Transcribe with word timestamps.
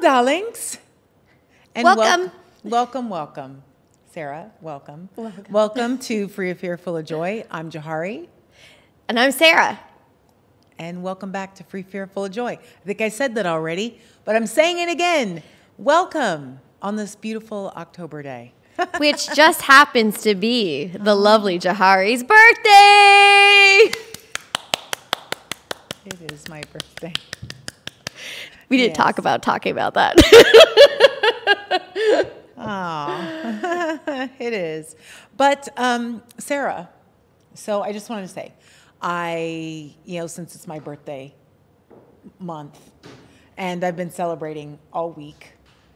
darlings. 0.00 0.78
And 1.74 1.84
Welcome. 1.84 2.30
welcome, 2.64 3.08
welcome. 3.10 3.62
Sarah, 4.12 4.50
welcome. 4.60 5.08
Welcome. 5.50 5.98
to 5.98 6.28
Free 6.28 6.50
of 6.50 6.58
Fear, 6.58 6.76
Full 6.78 6.96
of 6.96 7.04
Joy. 7.04 7.44
I'm 7.50 7.70
Johari, 7.70 8.28
And 9.08 9.18
I'm 9.18 9.30
Sarah. 9.32 9.78
and 10.78 11.02
welcome 11.02 11.30
back 11.30 11.54
to 11.56 11.64
Free 11.64 11.82
Fear, 11.82 12.06
Full 12.08 12.24
of 12.26 12.32
Joy. 12.32 12.52
I 12.52 12.86
think 12.86 13.00
I 13.00 13.08
said 13.10 13.34
that 13.36 13.46
already, 13.46 14.00
but 14.24 14.34
I'm 14.34 14.46
saying 14.46 14.78
it 14.78 14.88
again. 14.88 15.42
Welcome 15.76 16.60
on 16.82 16.96
this 16.96 17.14
beautiful 17.16 17.72
October 17.76 18.22
day. 18.22 18.52
which 18.98 19.28
just 19.34 19.62
happens 19.62 20.20
to 20.22 20.36
be 20.36 20.86
the 20.86 21.14
lovely 21.14 21.58
Johari's 21.58 22.22
birthday. 22.22 23.92
It 26.06 26.32
is 26.32 26.48
my 26.48 26.62
birthday. 26.72 27.12
We 28.68 28.76
didn't 28.76 28.90
Yes. 28.90 28.96
talk 28.96 29.18
about 29.18 29.42
talking 29.42 29.72
about 29.72 29.94
that. 29.94 30.16
Oh, 32.60 34.28
it 34.40 34.52
is. 34.52 34.96
But 35.36 35.68
um, 35.76 36.22
Sarah, 36.38 36.88
so 37.54 37.82
I 37.82 37.92
just 37.92 38.10
wanted 38.10 38.22
to 38.22 38.28
say, 38.28 38.52
I, 39.00 39.94
you 40.04 40.18
know, 40.18 40.26
since 40.26 40.56
it's 40.56 40.66
my 40.66 40.80
birthday 40.80 41.34
month, 42.40 42.76
and 43.56 43.84
I've 43.84 43.94
been 43.96 44.10
celebrating 44.10 44.80
all 44.92 45.12
week, 45.12 45.52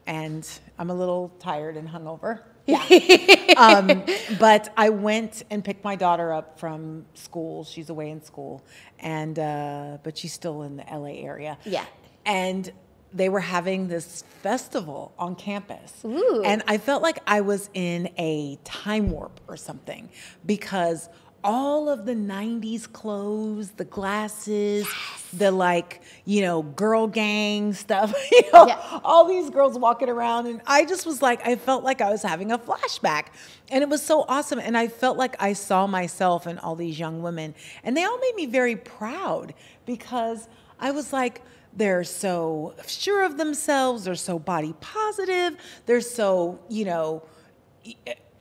and 0.07 0.49
I'm 0.79 0.91
a 0.91 0.95
little 0.95 1.31
tired 1.41 1.77
and 1.77 1.89
hungover. 1.89 2.43
Yeah. 2.67 2.85
um, 3.57 4.05
but 4.39 4.73
I 4.77 4.91
went 4.91 5.43
and 5.51 5.65
picked 5.65 5.83
my 5.83 5.97
daughter 5.97 6.33
up 6.33 6.61
from 6.61 7.07
school. 7.15 7.65
She's 7.65 7.91
away 7.91 8.11
in 8.11 8.23
school, 8.23 8.63
and 9.01 9.37
uh, 9.37 9.99
but 10.05 10.17
she's 10.17 10.33
still 10.33 10.63
in 10.63 10.77
the 10.77 10.85
LA 10.85 11.23
area. 11.25 11.59
Yeah. 11.65 11.85
And 12.25 12.71
they 13.13 13.29
were 13.29 13.41
having 13.41 13.89
this 13.89 14.25
festival 14.43 15.13
on 15.19 15.35
campus. 15.35 15.93
Ooh. 16.05 16.43
And 16.45 16.63
I 16.67 16.79
felt 16.79 17.03
like 17.03 17.19
I 17.27 17.43
was 17.43 17.69
in 17.75 18.09
a 18.19 18.59
time 18.65 19.11
warp 19.11 19.41
or 19.49 19.57
something 19.57 20.09
because 20.47 21.09
all 21.45 21.89
of 21.89 22.07
the 22.07 22.15
90s 22.15 22.91
clothes, 22.91 23.73
the 23.73 23.85
glasses, 23.85 24.87
the 25.33 25.51
like, 25.51 26.01
you 26.25 26.41
know, 26.41 26.63
girl 26.63 27.09
gang 27.09 27.73
stuff, 27.73 28.15
you 28.33 28.43
know, 28.53 28.69
Yeah. 28.69 29.01
all 29.05 29.27
these 29.27 29.51
girls 29.51 29.77
walking 29.79 30.09
around. 30.09 30.47
And 30.47 30.63
I 30.67 30.85
just 30.85 31.05
was 31.05 31.21
like, 31.21 31.45
I 31.47 31.57
felt 31.57 31.83
like 31.83 32.01
I 32.01 32.11
was 32.11 32.23
having 32.23 32.53
a 32.53 32.59
flashback. 32.59 33.27
And 33.71 33.83
it 33.83 33.89
was 33.89 34.03
so 34.03 34.25
awesome. 34.29 34.61
And 34.61 34.77
I 34.79 34.87
felt 34.87 35.19
like 35.19 35.35
I 35.43 35.53
saw 35.53 35.87
myself 35.89 36.47
and 36.47 36.61
all 36.61 36.77
these 36.77 36.99
young 36.99 37.23
women. 37.23 37.55
And 37.83 37.97
they 37.97 38.05
all 38.05 38.19
made 38.19 38.37
me 38.37 38.47
very 38.47 38.77
proud 38.77 39.53
because 39.85 40.49
I 40.79 40.93
was 40.93 41.13
like, 41.13 41.43
they're 41.75 42.05
so 42.05 42.75
sure 42.87 43.25
of 43.25 43.37
themselves, 43.37 44.05
they're 44.05 44.15
so 44.15 44.39
body 44.39 44.75
positive, 44.81 45.57
they're 45.87 46.01
so, 46.01 46.61
you 46.69 46.85
know, 46.85 47.23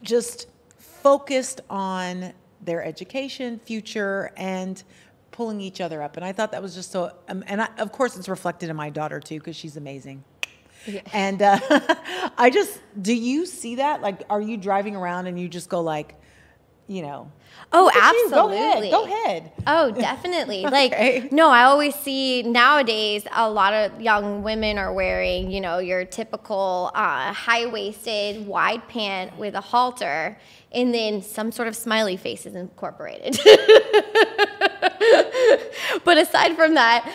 just 0.02 0.48
focused 0.78 1.62
on 1.70 2.34
their 2.62 2.84
education, 2.84 3.60
future, 3.60 4.32
and 4.38 4.84
pulling 5.32 5.62
each 5.62 5.82
other 5.82 6.02
up. 6.04 6.18
And 6.18 6.26
I 6.26 6.32
thought 6.34 6.52
that 6.52 6.62
was 6.62 6.76
just 6.76 6.92
so, 6.92 7.12
um, 7.30 7.44
and 7.48 7.62
I, 7.62 7.70
of 7.78 7.92
course, 7.92 8.18
it's 8.18 8.30
reflected 8.30 8.70
in 8.70 8.76
my 8.76 8.90
daughter 8.90 9.20
too, 9.20 9.40
because 9.40 9.56
she's 9.56 9.78
amazing. 9.78 10.24
And 11.14 11.42
uh, 11.42 11.60
I 12.38 12.50
just, 12.52 12.82
do 13.02 13.14
you 13.14 13.46
see 13.46 13.76
that? 13.76 14.02
Like, 14.02 14.24
are 14.30 14.42
you 14.42 14.58
driving 14.58 14.96
around 14.96 15.28
and 15.28 15.40
you 15.40 15.48
just 15.48 15.70
go 15.70 15.82
like, 15.82 16.16
you 16.92 17.02
know, 17.04 17.32
Oh, 17.74 17.86
"Look 17.86 17.94
you, 17.96 18.02
absolutely. 18.02 18.90
Go 18.90 19.06
ahead. 19.06 19.12
Go 19.12 19.24
ahead. 19.26 19.52
Oh, 19.66 19.92
definitely. 20.08 20.66
Okay. 20.66 21.22
Like, 21.22 21.32
no, 21.32 21.50
I 21.50 21.64
always 21.64 21.96
see 21.96 22.44
nowadays 22.44 23.26
a 23.34 23.50
lot 23.50 23.74
of 23.74 24.02
young 24.02 24.44
women 24.44 24.78
are 24.78 24.92
wearing, 24.94 25.52
you 25.52 25.62
know, 25.62 25.78
your 25.80 26.04
typical 26.04 26.92
uh, 26.94 27.32
high 27.32 27.66
waisted, 27.68 28.46
wide 28.46 28.88
pant 28.90 29.38
with 29.38 29.56
a 29.56 29.62
halter, 29.62 30.38
and 30.74 30.94
then 30.94 31.22
some 31.22 31.52
sort 31.52 31.70
of 31.70 31.76
smiley 31.76 32.18
face 32.18 32.46
is 32.46 32.56
incorporated. 32.56 33.40
but 36.04 36.18
aside 36.18 36.56
from 36.56 36.74
that, 36.76 37.10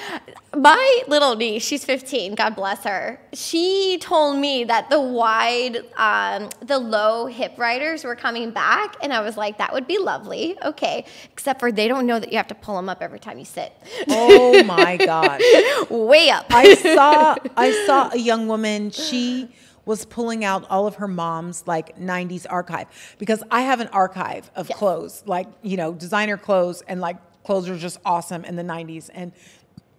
my 0.57 1.03
little 1.07 1.37
niece, 1.37 1.63
she's 1.65 1.85
15, 1.85 2.35
God 2.35 2.57
bless 2.57 2.85
her. 2.85 3.21
She 3.33 3.99
told 4.01 4.39
me 4.39 4.65
that 4.65 4.89
the 4.91 5.01
wide, 5.01 5.79
um, 5.97 6.49
the 6.61 6.79
low 6.79 7.27
hip 7.27 7.55
riders 7.59 8.05
were 8.05 8.17
coming 8.17 8.51
back, 8.51 8.97
and 9.03 9.13
I 9.13 9.21
was 9.21 9.37
like, 9.37 9.59
that 9.59 9.73
would 9.73 9.87
be 9.87 9.99
lovely. 9.99 10.57
Okay, 10.65 11.05
except 11.31 11.61
for 11.61 11.71
they 11.71 11.89
don't 11.89 12.07
know 12.07 12.19
that 12.19 12.31
you 12.31 12.37
have 12.39 12.49
to 12.49 12.55
pull 12.55 12.77
them 12.77 12.89
up 12.89 13.03
every 13.03 13.19
time 13.21 13.39
you 13.39 13.45
sit. 13.45 13.73
Oh 14.09 14.63
my 14.65 14.97
gosh. 15.05 15.43
Way 15.91 16.31
up. 16.31 16.47
I 16.51 16.75
saw 16.75 17.37
I 17.57 17.73
saw 17.87 18.11
a 18.13 18.19
young 18.19 18.49
woman. 18.49 18.91
She 18.91 19.55
was 19.85 20.05
pulling 20.05 20.45
out 20.45 20.67
all 20.69 20.87
of 20.89 20.97
her 20.97 21.07
mom's 21.07 21.65
like 21.67 21.97
90s 21.97 22.45
archive 22.51 22.89
because 23.19 23.43
I 23.53 23.61
have 23.61 23.81
an 23.81 23.87
archive 23.89 24.51
of 24.57 24.69
Yes. 24.69 24.79
clothes, 24.79 25.23
like, 25.27 25.47
you 25.63 25.77
know, 25.77 25.93
designer 25.95 26.37
clothes 26.37 26.83
and 26.89 27.01
like 27.01 27.19
clothes 27.47 27.69
are 27.69 27.79
just 27.79 27.99
awesome 28.05 28.45
in 28.45 28.57
the 28.57 28.63
90s 28.65 29.09
and 29.15 29.33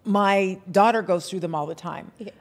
my 0.04 0.60
daughter 0.72 1.02
goes 1.02 1.30
through 1.30 1.40
them 1.40 1.56
all 1.56 1.66
the 1.66 1.76
time. 1.76 2.12
Yeah. 2.18 2.32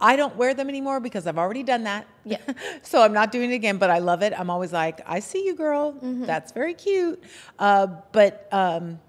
I 0.00 0.16
don't 0.16 0.36
wear 0.36 0.54
them 0.54 0.68
anymore 0.68 1.00
because 1.00 1.26
I've 1.26 1.38
already 1.38 1.62
done 1.62 1.84
that. 1.84 2.06
Yeah. 2.24 2.38
so 2.82 3.02
I'm 3.02 3.12
not 3.12 3.30
doing 3.32 3.50
it 3.50 3.54
again, 3.54 3.78
but 3.78 3.90
I 3.90 3.98
love 3.98 4.22
it. 4.22 4.32
I'm 4.38 4.48
always 4.48 4.72
like, 4.72 5.00
I 5.06 5.20
see 5.20 5.44
you, 5.44 5.54
girl. 5.54 5.92
Mm-hmm. 5.92 6.24
That's 6.24 6.52
very 6.52 6.74
cute. 6.74 7.22
Uh, 7.58 7.88
but 8.12 8.48
um, 8.52 9.00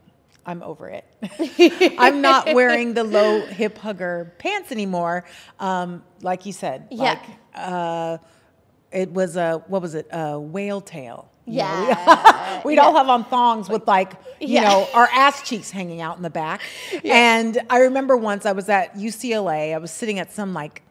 I'm 0.46 0.62
over 0.64 0.90
it. 0.90 1.06
I'm 2.00 2.22
not 2.22 2.54
wearing 2.54 2.94
the 2.94 3.04
low 3.04 3.46
hip 3.46 3.78
hugger 3.78 4.34
pants 4.40 4.72
anymore. 4.72 5.26
Um, 5.60 6.04
like 6.22 6.46
you 6.46 6.54
said, 6.54 6.88
Yeah. 6.92 7.04
like 7.04 7.24
uh, 7.54 8.18
it 8.92 9.12
was 9.12 9.36
a 9.38 9.64
what 9.68 9.82
was 9.82 9.96
it? 9.96 10.08
A 10.12 10.40
whale 10.40 10.82
tail. 10.82 11.29
Yeah. 11.60 12.62
We'd 12.64 12.78
all 12.80 12.96
have 12.96 13.10
on 13.10 13.26
thongs 13.26 13.70
with 13.70 13.88
like, 13.88 14.12
you 14.40 14.48
Yeah. 14.56 14.64
know, 14.70 14.88
our 14.94 15.08
ass 15.12 15.42
cheeks 15.48 15.72
hanging 15.72 16.02
out 16.02 16.18
in 16.18 16.24
the 16.24 16.30
back. 16.30 16.62
And 17.04 17.58
I 17.70 17.80
remember 17.80 18.16
once 18.18 18.46
I 18.46 18.52
was 18.52 18.70
at 18.70 18.96
UCLA, 18.96 19.74
I 19.74 19.78
was 19.78 19.92
sitting 19.92 20.20
at 20.20 20.32
some 20.32 20.54
like 20.54 20.84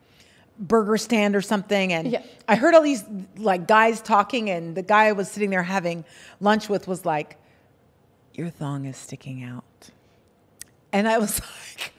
burger 0.59 0.97
stand 0.97 1.37
or 1.37 1.41
something 1.43 1.93
and 1.93 2.11
Yeah. 2.11 2.23
I 2.49 2.57
heard 2.57 2.75
all 2.75 2.83
these 2.83 3.05
like 3.37 3.69
guys 3.69 4.01
talking 4.01 4.51
and 4.51 4.75
the 4.77 4.83
guy 4.83 5.05
I 5.07 5.13
was 5.13 5.31
sitting 5.31 5.51
there 5.51 5.63
having 5.63 6.05
lunch 6.41 6.69
with 6.69 6.89
was 6.89 7.05
like, 7.05 7.37
Your 8.35 8.51
thong 8.51 8.85
is 8.85 8.97
sticking 8.97 9.45
out. 9.45 9.91
And 10.93 11.07
I 11.09 11.19
was 11.19 11.41
like, 11.77 11.93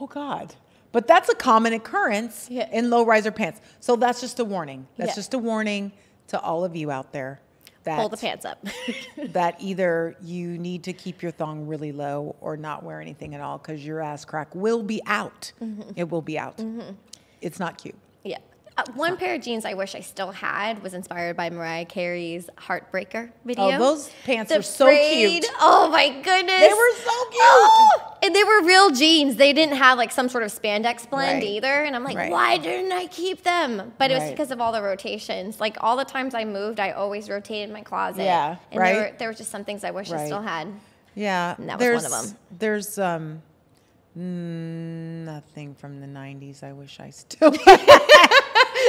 Oh 0.00 0.06
God. 0.06 0.54
But 0.92 1.06
that's 1.06 1.28
a 1.28 1.34
common 1.34 1.72
occurrence 1.74 2.46
Yeah. 2.50 2.68
in 2.72 2.88
low 2.90 3.04
riser 3.04 3.30
pants. 3.30 3.60
So 3.80 3.96
that's 3.96 4.20
just 4.20 4.38
a 4.40 4.44
warning. 4.44 4.86
That's 4.96 5.10
Yeah. 5.10 5.14
just 5.16 5.34
a 5.34 5.38
warning 5.38 5.92
to 6.28 6.40
all 6.40 6.64
of 6.64 6.74
you 6.76 6.90
out 6.90 7.12
there 7.12 7.40
that 7.84 7.96
Pull 7.96 8.08
the 8.08 8.16
pants 8.16 8.44
up. 8.44 8.64
that 9.28 9.56
either 9.58 10.16
you 10.22 10.58
need 10.58 10.84
to 10.84 10.92
keep 10.92 11.22
your 11.22 11.32
thong 11.32 11.66
really 11.66 11.92
low 11.92 12.36
or 12.40 12.56
not 12.56 12.82
wear 12.82 13.00
anything 13.00 13.34
at 13.34 13.40
all 13.40 13.58
because 13.58 13.84
your 13.84 14.00
ass 14.00 14.24
crack 14.24 14.54
will 14.54 14.82
be 14.82 15.00
out. 15.06 15.52
Mm-hmm. 15.62 15.92
It 15.96 16.10
will 16.10 16.22
be 16.22 16.38
out. 16.38 16.62
It's 17.40 17.58
not 17.58 17.78
cute. 17.78 17.96
Uh, 18.80 18.92
one 18.94 19.16
pair 19.16 19.34
of 19.34 19.42
jeans 19.42 19.64
I 19.64 19.74
wish 19.74 19.94
I 19.94 20.00
still 20.00 20.30
had 20.32 20.82
was 20.82 20.94
inspired 20.94 21.36
by 21.36 21.50
Mariah 21.50 21.84
Carey's 21.84 22.48
Heartbreaker 22.56 23.30
video. 23.44 23.64
Oh, 23.72 23.78
those 23.78 24.10
pants 24.24 24.50
The 24.50 24.58
were 24.58 24.62
so 24.62 24.86
cute. 24.88 25.44
Oh 25.60 25.88
my 25.90 26.08
goodness. 26.08 26.60
They 26.60 26.68
were 26.72 26.94
so 26.96 27.24
cute. 27.30 27.42
Oh, 27.42 28.16
and 28.22 28.34
they 28.34 28.42
were 28.44 28.62
real 28.62 28.90
jeans. 28.90 29.36
They 29.36 29.52
didn't 29.52 29.76
have 29.76 29.98
like 29.98 30.12
some 30.12 30.28
sort 30.28 30.44
of 30.44 30.50
spandex 30.50 31.08
blend 31.08 31.42
Right. 31.42 31.50
either. 31.50 31.84
And 31.84 31.94
I'm 31.94 32.04
like, 32.04 32.16
Right. 32.16 32.30
why 32.30 32.56
didn't 32.56 32.92
I 32.92 33.06
keep 33.06 33.42
them? 33.42 33.92
But 33.98 34.10
it 34.10 34.14
was 34.14 34.22
Right. 34.22 34.30
because 34.30 34.50
of 34.50 34.60
all 34.60 34.72
the 34.72 34.82
rotations. 34.82 35.60
Like 35.60 35.76
all 35.80 35.96
the 35.96 36.04
times 36.04 36.34
I 36.34 36.44
moved, 36.44 36.80
I 36.80 36.92
always 36.92 37.28
rotated 37.28 37.70
my 37.72 37.82
closet. 37.82 38.22
Yeah, 38.22 38.56
and 38.70 38.80
right. 38.80 38.92
There 38.94 39.02
were, 39.02 39.16
there 39.18 39.28
were 39.28 39.34
just 39.34 39.50
some 39.50 39.64
things 39.64 39.84
I 39.84 39.90
wish 39.90 40.10
I 40.10 40.24
still 40.24 40.42
had. 40.42 40.68
Yeah. 41.14 41.54
And 41.58 41.68
that 41.68 41.78
was 41.78 41.84
one 41.86 41.90
there's, 41.90 42.04
of 42.04 42.30
'em. 42.30 42.36
There's 42.58 42.98
um, 42.98 43.42
nothing 44.16 45.74
from 45.74 46.00
the 46.00 46.06
90s 46.06 46.62
I 46.62 46.72
wish 46.72 46.98
I 46.98 47.10
still 47.10 47.50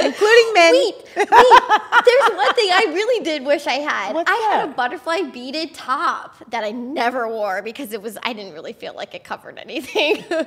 including 0.02 0.52
men. 0.54 0.72
Wait, 0.72 0.94
wait. 1.16 1.28
There's 1.28 2.30
one 2.36 2.54
thing 2.54 2.70
I 2.70 2.90
really 2.92 3.24
did 3.24 3.44
wish 3.44 3.66
I 3.66 3.74
had. 3.74 4.14
What's 4.14 4.30
I 4.30 4.34
had 4.52 4.68
a 4.68 4.72
butterfly 4.72 5.22
beaded 5.32 5.74
top 5.74 6.36
that 6.50 6.64
I 6.64 6.70
never 6.70 7.28
wore 7.28 7.62
because 7.62 7.92
it 7.92 8.00
was 8.02 8.18
I 8.22 8.32
didn't 8.32 8.54
really 8.54 8.72
feel 8.72 8.94
like 8.94 9.14
it 9.14 9.24
covered 9.24 9.58
anything. 9.58 10.24
but 10.28 10.44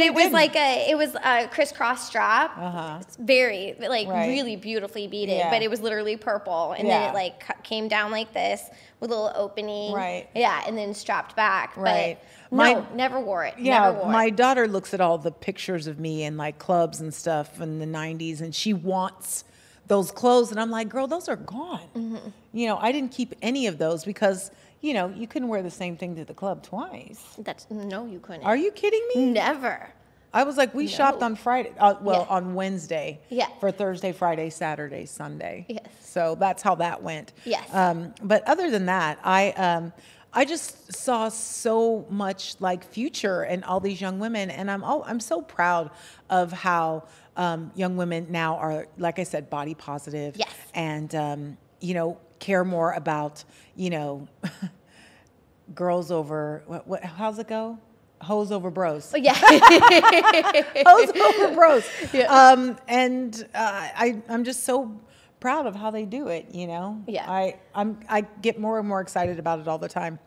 it 0.00 0.14
was 0.14 0.24
didn't. 0.24 0.32
like 0.32 0.56
a 0.56 0.90
it 0.90 0.96
was 0.96 1.14
a 1.14 1.48
crisscross 1.48 2.06
strap. 2.06 2.56
Uh-huh. 2.56 3.00
Very 3.18 3.74
like 3.80 4.08
Right. 4.08 4.28
really 4.28 4.56
beautifully 4.56 5.06
beaded, 5.06 5.36
Yeah. 5.38 5.50
but 5.50 5.62
it 5.62 5.70
was 5.70 5.80
literally 5.80 6.16
purple 6.16 6.72
and 6.72 6.86
Yeah. 6.88 7.00
then 7.00 7.10
it 7.10 7.14
like 7.14 7.62
came 7.64 7.88
down 7.88 8.10
like 8.10 8.32
this 8.32 8.62
with 9.00 9.10
a 9.10 9.14
little 9.14 9.32
opening. 9.34 9.92
Right. 9.92 10.28
Yeah, 10.34 10.62
and 10.66 10.76
then 10.78 10.94
strapped 10.94 11.36
back. 11.36 11.76
Right. 11.76 12.18
But 12.50 12.56
My- 12.56 12.72
no, 12.74 12.86
never 12.94 13.20
wore 13.20 13.44
it. 13.44 13.54
Yeah, 13.58 13.80
never 13.80 13.98
wore 13.98 14.12
my 14.12 14.26
it. 14.26 14.36
daughter 14.36 14.66
looks 14.68 14.94
at 14.94 15.00
all 15.00 15.18
the 15.18 15.32
pictures 15.32 15.86
of 15.86 15.98
me 15.98 16.22
in 16.24 16.36
like 16.36 16.58
clubs 16.58 17.00
and 17.00 17.12
stuff 17.12 17.60
in 17.60 17.78
the 17.78 17.86
90s 17.86 18.40
and 18.40 18.54
she 18.54 18.72
wants 18.72 19.44
those 19.86 20.10
clothes 20.10 20.50
and 20.50 20.58
I'm 20.58 20.70
like, 20.70 20.88
"Girl, 20.88 21.06
those 21.06 21.28
are 21.28 21.36
gone." 21.36 21.88
Mm-hmm. 21.94 22.28
You 22.52 22.66
know, 22.68 22.78
I 22.78 22.90
didn't 22.92 23.12
keep 23.12 23.34
any 23.42 23.66
of 23.66 23.76
those 23.76 24.02
because, 24.04 24.50
you 24.80 24.94
know, 24.94 25.08
you 25.08 25.26
couldn't 25.26 25.48
wear 25.48 25.62
the 25.62 25.70
same 25.70 25.96
thing 25.96 26.16
to 26.16 26.24
the 26.24 26.32
club 26.32 26.62
twice. 26.62 27.22
That's 27.38 27.66
no, 27.70 28.06
you 28.06 28.18
couldn't. 28.20 28.44
Are 28.44 28.56
you 28.56 28.70
kidding 28.72 29.06
me? 29.14 29.26
Never. 29.26 29.90
I 30.34 30.42
was 30.44 30.56
like, 30.56 30.74
we 30.74 30.88
shopped 30.88 31.22
on 31.22 31.36
Friday. 31.36 31.72
Uh, 31.78 31.94
well, 32.02 32.26
Yeah. 32.28 32.34
on 32.36 32.54
Wednesday. 32.54 33.20
Yeah. 33.30 33.46
For 33.60 33.70
Thursday, 33.70 34.12
Friday, 34.12 34.50
Saturday, 34.50 35.06
Sunday. 35.06 35.64
Yes. 35.68 35.86
So 36.00 36.34
that's 36.34 36.62
how 36.62 36.74
that 36.76 37.02
went. 37.02 37.32
Yes. 37.44 37.72
Um, 37.72 38.12
but 38.22 38.46
other 38.48 38.70
than 38.70 38.86
that, 38.86 39.18
I 39.24 39.50
um, 39.52 39.92
I 40.32 40.44
just 40.44 40.92
saw 40.92 41.28
so 41.28 42.04
much 42.10 42.56
like 42.58 42.82
future 42.84 43.44
in 43.44 43.62
all 43.62 43.78
these 43.78 44.00
young 44.00 44.18
women, 44.18 44.50
and 44.50 44.68
I'm 44.70 44.82
all, 44.82 45.04
I'm 45.06 45.20
so 45.20 45.40
proud 45.40 45.90
of 46.28 46.50
how 46.52 47.04
um, 47.36 47.70
young 47.76 47.96
women 47.96 48.26
now 48.30 48.56
are, 48.56 48.88
like 48.98 49.20
I 49.20 49.22
said, 49.24 49.48
body 49.48 49.74
positive. 49.74 50.36
Yes. 50.36 50.52
And 50.74 51.14
um, 51.14 51.56
you 51.80 51.94
know, 51.94 52.18
care 52.40 52.64
more 52.64 52.92
about 52.92 53.44
you 53.76 53.90
know, 53.90 54.26
girls 55.74 56.10
over 56.10 56.62
what, 56.66 56.86
what? 56.86 57.04
How's 57.04 57.38
it 57.38 57.48
go? 57.48 57.78
Hoes 58.24 58.50
over 58.50 58.70
bros. 58.70 59.10
But 59.12 59.22
yeah. 59.22 59.34
Hoes 60.86 61.10
over 61.10 61.54
bros. 61.54 61.84
Yeah. 62.12 62.24
Um, 62.26 62.76
and 62.88 63.46
uh, 63.54 63.88
I, 63.96 64.22
I'm 64.28 64.44
just 64.44 64.64
so 64.64 65.00
proud 65.40 65.66
of 65.66 65.74
how 65.74 65.90
they 65.90 66.04
do 66.04 66.28
it. 66.28 66.54
You 66.54 66.66
know. 66.66 67.02
Yeah. 67.06 67.30
I, 67.30 67.58
I'm, 67.74 68.00
I 68.08 68.22
get 68.42 68.58
more 68.58 68.78
and 68.78 68.88
more 68.88 69.00
excited 69.00 69.38
about 69.38 69.60
it 69.60 69.68
all 69.68 69.78
the 69.78 69.88
time. 69.88 70.18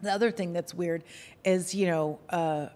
The 0.00 0.12
other 0.12 0.30
thing 0.30 0.52
that's 0.52 0.74
weird 0.74 1.02
is, 1.44 1.74
you 1.74 1.86
know, 1.86 2.18
uh, 2.30 2.68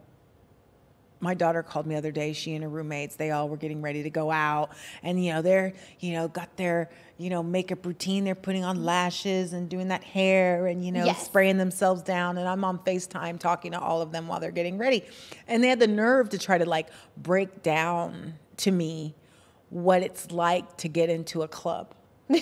my 1.22 1.34
daughter 1.34 1.62
called 1.62 1.86
me 1.86 1.94
the 1.94 1.98
other 1.98 2.10
day. 2.12 2.32
She 2.34 2.54
and 2.54 2.62
her 2.64 2.69
roommates, 2.69 3.16
they 3.16 3.30
all 3.30 3.48
were 3.48 3.56
getting 3.56 3.80
ready 3.80 4.02
to 4.02 4.10
go 4.10 4.30
out, 4.30 4.70
and 5.02 5.24
you 5.24 5.32
know, 5.32 5.40
they're, 5.40 5.72
you 6.00 6.12
know, 6.12 6.28
got 6.28 6.54
their, 6.56 6.90
you 7.16 7.30
know, 7.30 7.42
makeup 7.42 7.86
routine. 7.86 8.24
They're 8.24 8.34
putting 8.34 8.64
on 8.64 8.84
lashes 8.84 9.52
and 9.52 9.69
doing 9.69 9.88
that 9.88 10.02
hair, 10.04 10.66
and 10.66 10.84
you 10.84 10.92
know, 10.92 11.06
Yes. 11.06 11.24
spraying 11.24 11.58
themselves 11.58 12.02
down. 12.02 12.36
And 12.38 12.46
I'm 12.48 12.64
on 12.64 12.78
Facetime 12.80 13.38
talking 13.38 13.72
to 13.72 13.78
all 13.80 14.02
of 14.02 14.12
them 14.12 14.26
while 14.28 14.40
they're 14.40 14.50
getting 14.50 14.76
ready, 14.78 15.04
and 15.48 15.62
they 15.64 15.69
had 15.69 15.78
the 15.80 15.86
nerve 15.86 16.28
to 16.30 16.38
try 16.38 16.58
to 16.58 16.66
like 16.66 16.88
break 17.16 17.62
down 17.62 18.34
to 18.58 18.70
me 18.70 19.14
what 19.70 20.02
it's 20.02 20.30
like 20.32 20.76
to 20.78 20.88
get 20.88 21.08
into 21.08 21.42
a 21.42 21.48
club. 21.48 21.94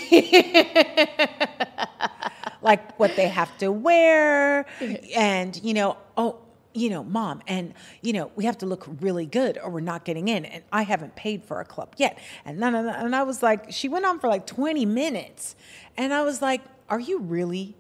like 2.63 2.99
what 2.99 3.17
they 3.17 3.29
have 3.29 3.57
to 3.59 3.73
wear 3.73 4.67
and 5.17 5.61
you 5.65 5.75
know 5.75 5.97
oh 6.17 6.37
you 6.73 6.89
know 6.89 7.05
mom 7.05 7.43
and 7.47 7.75
you 8.03 8.13
know 8.13 8.31
we 8.37 8.45
have 8.45 8.59
to 8.59 8.67
look 8.67 8.87
really 9.01 9.27
good 9.27 9.59
or 9.59 9.71
we're 9.71 9.81
not 9.81 10.05
getting 10.05 10.29
in 10.29 10.45
and 10.45 10.63
i 10.73 10.83
haven't 10.83 11.17
paid 11.17 11.45
for 11.45 11.61
a 11.61 11.65
club 11.65 11.93
yet 11.97 12.19
and 12.45 12.59
no. 12.59 12.69
and 12.69 13.17
i 13.17 13.23
was 13.23 13.43
like 13.43 13.73
she 13.73 13.89
went 13.89 14.05
on 14.05 14.21
for 14.21 14.29
like 14.29 14.47
20 14.47 14.87
minutes 14.87 15.57
and 15.97 16.15
i 16.15 16.23
was 16.23 16.41
like 16.41 16.61
are 16.89 17.01
you 17.01 17.19
really 17.19 17.75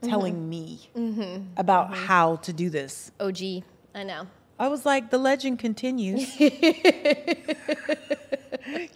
mm-hmm. 0.00 0.08
telling 0.08 0.48
me 0.48 0.88
mm-hmm. 0.96 1.44
about 1.56 1.90
mm-hmm. 1.90 2.06
how 2.06 2.36
to 2.36 2.52
do 2.52 2.70
this 2.70 3.10
OG. 3.20 3.64
I 3.94 4.04
know. 4.04 4.26
i 4.58 4.68
was 4.68 4.86
like 4.86 5.10
the 5.10 5.18
legend 5.18 5.58
continues 5.58 6.40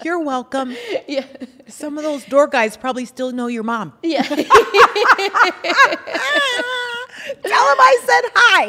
you're 0.02 0.20
welcome 0.20 0.74
Yeah. 1.06 1.26
some 1.66 1.98
of 1.98 2.04
those 2.04 2.24
door 2.24 2.46
guys 2.46 2.76
probably 2.76 3.04
still 3.04 3.32
know 3.32 3.48
your 3.48 3.64
mom 3.64 3.92
Yeah. 4.02 4.22
Tell 7.42 7.72
him 7.72 7.78
I 7.80 8.00
said 8.06 8.24
hi. 8.34 8.64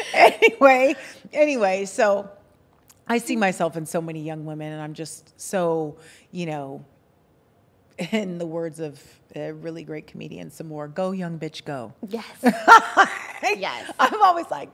anyway, 0.14 0.94
anyway, 1.32 1.84
so 1.84 2.30
I 3.06 3.18
see 3.18 3.36
myself 3.36 3.76
in 3.76 3.86
so 3.86 4.00
many 4.00 4.22
young 4.22 4.44
women, 4.44 4.72
and 4.72 4.80
I'm 4.82 4.94
just 4.94 5.38
so, 5.40 5.96
you 6.32 6.46
know, 6.46 6.84
in 8.12 8.38
the 8.38 8.46
words 8.46 8.80
of 8.80 9.00
a 9.36 9.52
really 9.52 9.84
great 9.84 10.06
comedian, 10.06 10.50
some 10.50 10.68
more, 10.68 10.88
go 10.88 11.12
young 11.12 11.38
bitch, 11.38 11.64
go. 11.64 11.92
yes. 12.08 12.24
Yes. 13.56 13.90
I'm 13.98 14.22
always 14.22 14.50
like, 14.50 14.68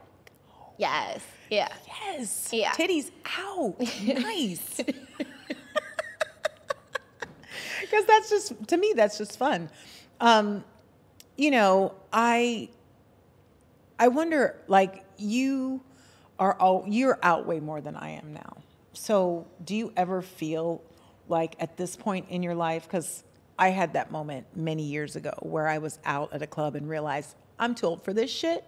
Yes. 0.77 1.21
Yeah. 1.49 1.69
yes, 1.87 2.49
Yeah. 2.51 2.71
titties 2.73 3.09
out, 3.39 3.75
nice. 4.21 4.81
Because 7.89 8.05
that's 8.05 8.29
just 8.29 8.67
to 8.67 8.77
me, 8.77 8.93
that's 8.95 9.17
just 9.17 9.37
fun. 9.37 9.69
Um, 10.19 10.63
you 11.35 11.51
know, 11.51 11.93
I 12.11 12.69
I 13.99 14.09
wonder, 14.09 14.55
like 14.67 15.03
you 15.17 15.81
are 16.39 16.53
all 16.59 16.83
you're 16.87 17.19
out 17.23 17.45
way 17.45 17.59
more 17.59 17.81
than 17.81 17.95
I 17.95 18.11
am 18.11 18.33
now. 18.33 18.57
So, 18.93 19.47
do 19.63 19.75
you 19.75 19.93
ever 19.95 20.21
feel 20.21 20.81
like 21.27 21.55
at 21.59 21.77
this 21.77 21.95
point 21.95 22.27
in 22.29 22.43
your 22.43 22.55
life? 22.55 22.83
Because 22.83 23.23
I 23.59 23.69
had 23.69 23.93
that 23.93 24.11
moment 24.11 24.47
many 24.55 24.83
years 24.83 25.15
ago 25.15 25.33
where 25.41 25.67
I 25.67 25.77
was 25.79 25.99
out 26.05 26.33
at 26.33 26.41
a 26.41 26.47
club 26.47 26.75
and 26.75 26.87
realized 26.87 27.35
I'm 27.59 27.75
too 27.75 27.87
old 27.87 28.03
for 28.03 28.13
this 28.13 28.29
shit. 28.31 28.63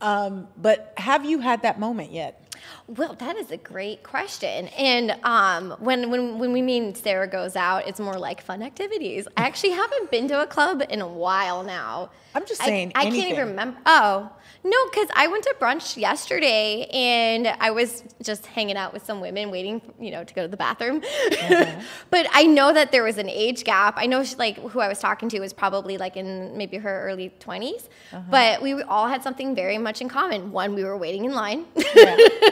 Um, 0.00 0.48
but 0.56 0.92
have 0.96 1.24
you 1.24 1.40
had 1.40 1.62
that 1.62 1.78
moment 1.78 2.12
yet? 2.12 2.43
Well, 2.86 3.14
that 3.14 3.36
is 3.36 3.50
a 3.50 3.56
great 3.56 4.02
question. 4.02 4.68
And 4.68 5.16
um, 5.22 5.74
when, 5.78 6.10
when, 6.10 6.38
when 6.38 6.52
we 6.52 6.62
mean 6.62 6.94
Sarah 6.94 7.26
goes 7.26 7.56
out, 7.56 7.86
it's 7.88 8.00
more 8.00 8.18
like 8.18 8.42
fun 8.42 8.62
activities. 8.62 9.26
I 9.36 9.42
actually 9.42 9.72
haven't 9.72 10.10
been 10.10 10.28
to 10.28 10.42
a 10.42 10.46
club 10.46 10.82
in 10.88 11.00
a 11.00 11.08
while 11.08 11.62
now. 11.62 12.10
I'm 12.34 12.46
just 12.46 12.62
saying 12.62 12.92
I, 12.94 13.04
can't 13.04 13.16
even 13.16 13.48
remember. 13.48 13.78
Oh, 13.86 14.30
no, 14.64 14.76
because 14.90 15.08
I 15.14 15.28
went 15.28 15.44
to 15.44 15.54
brunch 15.60 15.96
yesterday 15.96 16.86
and 16.92 17.48
I 17.60 17.70
was 17.70 18.02
just 18.22 18.46
hanging 18.46 18.76
out 18.76 18.92
with 18.94 19.04
some 19.04 19.20
women 19.20 19.50
waiting, 19.50 19.82
you 20.00 20.10
know, 20.10 20.24
to 20.24 20.34
go 20.34 20.42
to 20.42 20.48
the 20.48 20.56
bathroom. 20.56 21.02
Uh-huh. 21.04 21.80
but 22.10 22.26
I 22.32 22.44
know 22.44 22.72
that 22.72 22.90
there 22.90 23.04
was 23.04 23.18
an 23.18 23.28
age 23.28 23.64
gap. 23.64 23.94
I 23.98 24.06
know 24.06 24.24
she, 24.24 24.36
like 24.36 24.56
who 24.56 24.80
I 24.80 24.88
was 24.88 24.98
talking 24.98 25.28
to 25.28 25.40
was 25.40 25.52
probably 25.52 25.98
like 25.98 26.16
in 26.16 26.56
maybe 26.56 26.78
her 26.78 27.06
early 27.06 27.32
20s. 27.40 27.88
Uh-huh. 28.12 28.22
But 28.30 28.62
we 28.62 28.80
all 28.82 29.06
had 29.06 29.22
something 29.22 29.54
very 29.54 29.76
much 29.76 30.00
in 30.00 30.08
common. 30.08 30.50
One, 30.50 30.74
we 30.74 30.82
were 30.82 30.96
waiting 30.96 31.26
in 31.26 31.34
line. 31.34 31.66
Yeah. 31.94 32.16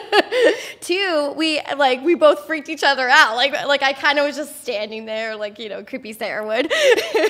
Two, 0.80 1.32
we 1.36 1.60
like 1.76 2.02
we 2.02 2.14
both 2.14 2.46
freaked 2.46 2.68
each 2.68 2.82
other 2.82 3.08
out. 3.08 3.36
Like 3.36 3.52
like 3.66 3.82
I 3.82 3.92
kind 3.92 4.18
of 4.18 4.26
was 4.26 4.36
just 4.36 4.62
standing 4.62 5.04
there, 5.06 5.36
like 5.36 5.58
you 5.58 5.68
know, 5.68 5.84
creepy 5.84 6.12
Sarah 6.12 6.46
would, 6.46 6.72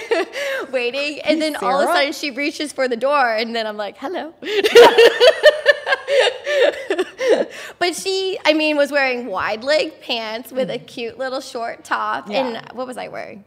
waiting, 0.73 1.21
and 1.21 1.41
then 1.41 1.57
all 1.57 1.81
of 1.81 1.89
a 1.89 1.93
sudden 1.93 2.13
she 2.13 2.31
reaches 2.31 2.73
for 2.73 2.89
the 2.89 2.97
door, 2.97 3.35
and 3.35 3.55
then 3.55 3.67
I'm 3.67 3.77
like, 3.77 3.97
hello. 3.99 4.35
but 7.79 7.95
she, 7.95 8.39
I 8.45 8.53
mean, 8.55 8.77
was 8.77 8.91
wearing 8.91 9.27
wide 9.27 9.65
leg 9.65 10.01
pants 10.01 10.53
with 10.53 10.71
a 10.71 10.79
cute 10.79 11.19
little 11.19 11.41
short 11.41 11.85
top, 11.85 12.29
Yeah. 12.31 12.47
and 12.47 12.73
what 12.77 12.87
was 12.87 12.97
I 12.97 13.09
wearing? 13.09 13.45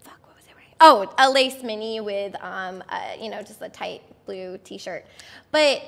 Fuck, 0.00 0.18
what 0.26 0.36
was 0.36 0.44
I 0.50 0.54
wearing? 0.54 0.68
Oh, 0.80 1.14
a 1.18 1.30
lace 1.30 1.62
mini 1.62 2.00
with, 2.00 2.34
um, 2.42 2.82
a, 2.90 3.16
you 3.20 3.30
know, 3.30 3.42
just 3.42 3.62
a 3.62 3.68
tight 3.68 4.02
blue 4.26 4.58
t-shirt. 4.58 5.04
But 5.52 5.82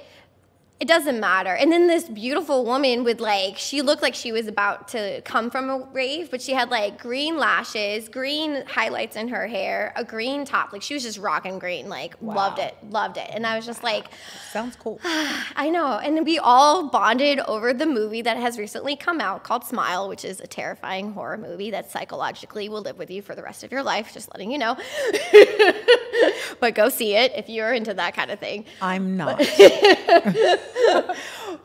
it 0.80 0.86
doesn't 0.86 1.18
matter. 1.18 1.54
And 1.54 1.72
then 1.72 1.88
this 1.88 2.08
beautiful 2.08 2.64
woman 2.64 3.02
with 3.02 3.20
like, 3.20 3.58
she 3.58 3.82
looked 3.82 4.00
like 4.00 4.14
she 4.14 4.30
was 4.30 4.46
about 4.46 4.86
to 4.88 5.20
come 5.22 5.50
from 5.50 5.68
a 5.70 5.78
rave, 5.92 6.30
but 6.30 6.40
she 6.40 6.52
had 6.52 6.70
like 6.70 7.02
green 7.02 7.36
lashes, 7.36 8.08
green 8.08 8.64
highlights 8.64 9.16
in 9.16 9.26
her 9.28 9.48
hair, 9.48 9.92
a 9.96 10.04
green 10.04 10.44
top. 10.44 10.72
Like 10.72 10.82
she 10.82 10.94
was 10.94 11.02
just 11.02 11.18
rocking 11.18 11.58
green. 11.58 11.88
Like 11.88 12.14
loved 12.22 12.60
it, 12.60 12.76
loved 12.90 13.16
it. 13.16 13.28
And 13.32 13.44
I 13.44 13.56
was 13.56 13.66
just 13.66 13.82
like, 13.82 14.06
Sounds 14.52 14.76
cool. 14.76 15.00
I 15.04 15.68
know. 15.68 15.98
And 15.98 16.24
we 16.24 16.38
all 16.38 16.88
bonded 16.88 17.40
over 17.40 17.74
the 17.74 17.86
movie 17.86 18.22
that 18.22 18.36
has 18.36 18.56
recently 18.56 18.94
come 18.94 19.20
out 19.20 19.42
called 19.42 19.64
Smile, 19.64 20.08
which 20.08 20.24
is 20.24 20.40
a 20.40 20.46
terrifying 20.46 21.12
horror 21.12 21.38
movie 21.38 21.72
that 21.72 21.90
psychologically 21.90 22.68
will 22.68 22.82
live 22.82 22.98
with 22.98 23.10
you 23.10 23.20
for 23.20 23.34
the 23.34 23.42
rest 23.42 23.64
of 23.64 23.72
your 23.72 23.82
life, 23.82 24.12
just 24.14 24.32
letting 24.32 24.52
you 24.52 24.58
know. 24.58 24.76
but 26.60 26.76
go 26.76 26.88
see 26.88 27.16
it 27.16 27.32
if 27.34 27.48
you're 27.48 27.72
into 27.72 27.94
that 27.94 28.14
kind 28.14 28.30
of 28.30 28.38
thing. 28.38 28.64
I'm 28.80 29.16
not. 29.16 29.40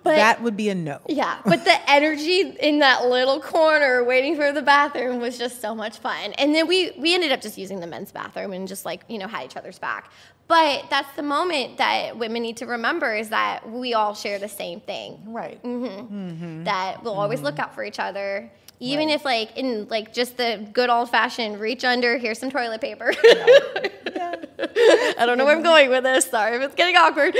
But 0.03 0.15
that 0.15 0.41
would 0.41 0.57
be 0.57 0.69
a 0.69 0.75
no. 0.75 0.99
yeah, 1.07 1.39
but 1.45 1.63
the 1.63 1.89
energy 1.89 2.41
in 2.41 2.79
that 2.79 3.05
little 3.05 3.39
corner 3.39 4.03
waiting 4.03 4.35
for 4.35 4.51
the 4.51 4.61
bathroom 4.61 5.19
was 5.19 5.37
just 5.37 5.61
so 5.61 5.73
much 5.73 5.97
fun. 5.97 6.33
And 6.33 6.53
then 6.53 6.67
we 6.67 6.91
we 6.97 7.13
ended 7.13 7.31
up 7.31 7.39
just 7.41 7.57
using 7.57 7.79
the 7.79 7.87
men's 7.87 8.11
bathroom 8.11 8.51
and 8.51 8.67
just 8.67 8.83
like, 8.83 9.03
you 9.07 9.17
know, 9.17 9.27
had 9.27 9.45
each 9.45 9.55
other's 9.55 9.79
back. 9.79 10.11
But 10.47 10.89
that's 10.89 11.13
the 11.15 11.23
moment 11.23 11.77
that 11.77 12.17
women 12.17 12.43
need 12.43 12.57
to 12.57 12.65
remember 12.65 13.15
is 13.15 13.29
that 13.29 13.69
we 13.69 13.93
all 13.93 14.13
share 14.13 14.39
the 14.39 14.49
same 14.49 14.81
thing. 14.81 15.21
Right. 15.25 15.61
Mm-hmm. 15.63 16.15
Mm-hmm. 16.15 16.63
That 16.65 17.03
we'll 17.03 17.13
always 17.13 17.41
look 17.41 17.55
mm-hmm. 17.55 17.61
out 17.61 17.75
for 17.75 17.83
each 17.83 17.99
other. 17.99 18.51
Even 18.83 19.07
Right. 19.07 19.15
if 19.15 19.23
like 19.23 19.57
in 19.57 19.87
like 19.87 20.13
just 20.13 20.35
the 20.35 20.67
good 20.73 20.89
old 20.89 21.09
fashioned 21.09 21.61
reach 21.61 21.85
under, 21.85 22.17
here's 22.17 22.37
some 22.37 22.51
toilet 22.51 22.81
paper. 22.81 23.13
Yeah. 23.23 24.35
I 25.17 25.23
don't 25.25 25.37
know 25.37 25.45
where 25.45 25.55
I'm 25.55 25.63
going 25.63 25.89
with 25.89 26.03
this. 26.03 26.25
Sorry 26.25 26.57
if 26.57 26.61
it's 26.61 26.75
getting 26.75 26.97
awkward. 26.97 27.33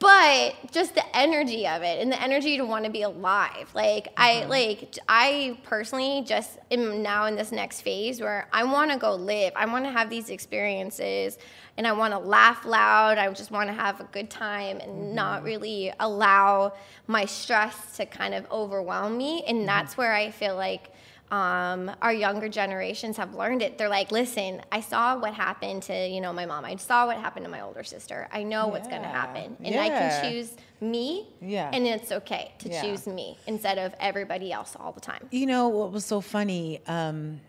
but 0.00 0.72
just 0.72 0.96
the 0.96 1.16
energy 1.16 1.68
of 1.68 1.82
it 1.82 2.00
and 2.00 2.10
the 2.10 2.20
energy 2.20 2.56
to 2.56 2.64
want 2.64 2.86
to 2.86 2.90
be 2.90 3.02
alive. 3.02 3.70
Like 3.72 4.08
I 4.16 4.30
mm-hmm. 4.30 4.50
like 4.50 4.98
I 5.08 5.60
personally 5.62 6.24
just 6.26 6.58
am 6.72 7.00
now 7.00 7.26
in 7.26 7.36
this 7.36 7.52
next 7.52 7.82
phase 7.82 8.20
where 8.20 8.48
I 8.52 8.64
want 8.64 8.90
to 8.90 8.98
go 8.98 9.14
live. 9.14 9.52
I 9.54 9.66
want 9.66 9.84
to 9.84 9.92
have 9.92 10.10
these 10.10 10.28
experiences 10.28 11.38
and 11.78 11.86
I 11.86 11.92
want 11.92 12.12
to 12.12 12.18
laugh 12.18 12.66
loud. 12.66 13.16
I 13.18 13.32
just 13.32 13.52
want 13.52 13.68
to 13.68 13.72
have 13.72 14.00
a 14.00 14.04
good 14.04 14.28
time 14.28 14.80
and 14.80 15.14
not 15.14 15.44
really 15.44 15.92
allow 16.00 16.74
my 17.06 17.24
stress 17.24 17.96
to 17.96 18.04
kind 18.04 18.34
of 18.34 18.44
overwhelm 18.50 19.16
me. 19.16 19.44
And 19.46 19.66
that's 19.66 19.96
where 19.96 20.12
I 20.12 20.32
feel 20.32 20.56
like 20.56 20.90
um, 21.30 21.90
our 22.02 22.12
younger 22.12 22.48
generations 22.48 23.16
have 23.18 23.34
learned 23.34 23.62
it. 23.62 23.78
They're 23.78 23.88
like, 23.88 24.10
listen, 24.10 24.60
I 24.72 24.80
saw 24.80 25.16
what 25.18 25.34
happened 25.34 25.84
to 25.84 26.08
you 26.08 26.20
know 26.20 26.32
my 26.32 26.46
mom. 26.46 26.64
I 26.64 26.74
saw 26.76 27.06
what 27.06 27.18
happened 27.18 27.44
to 27.44 27.50
my 27.50 27.60
older 27.60 27.84
sister. 27.84 28.28
I 28.32 28.42
know 28.42 28.66
what's 28.66 28.88
going 28.88 29.02
to 29.02 29.08
happen, 29.08 29.56
and 29.62 29.78
I 29.78 29.88
can 29.88 30.32
choose 30.32 30.56
me. 30.80 31.28
Yeah. 31.40 31.70
and 31.72 31.86
it's 31.86 32.10
okay 32.12 32.52
to 32.60 32.68
Yeah. 32.70 32.82
choose 32.82 33.06
me 33.06 33.36
instead 33.46 33.78
of 33.78 33.94
everybody 34.00 34.52
else 34.52 34.74
all 34.78 34.90
the 34.92 35.00
time. 35.00 35.28
You 35.30 35.46
know 35.46 35.68
what 35.68 35.92
was 35.92 36.04
so 36.04 36.20
funny? 36.20 36.80
Um, 36.86 37.40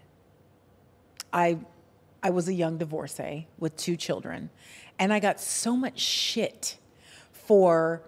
I 1.34 1.58
I 2.22 2.30
was 2.32 2.48
a 2.48 2.54
young 2.54 2.78
divorcee 2.78 3.48
with 3.58 3.76
two 3.78 3.96
children, 3.96 4.50
and 4.98 5.14
I 5.14 5.20
got 5.20 5.40
so 5.40 5.76
much 5.76 6.00
shit 6.00 6.78
for 7.32 8.02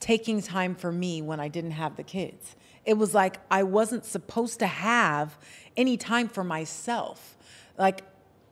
taking 0.00 0.40
time 0.42 0.74
for 0.74 0.92
me 0.92 1.22
when 1.22 1.40
I 1.40 1.48
didn't 1.48 1.72
have 1.72 1.96
the 1.96 2.02
kids. 2.02 2.54
It 2.84 2.94
was 2.94 3.14
like 3.14 3.40
I 3.50 3.64
wasn't 3.64 4.04
supposed 4.04 4.60
to 4.60 4.66
have 4.66 5.36
any 5.76 5.96
time 5.96 6.28
for 6.28 6.44
myself. 6.44 7.36
Like 7.76 8.02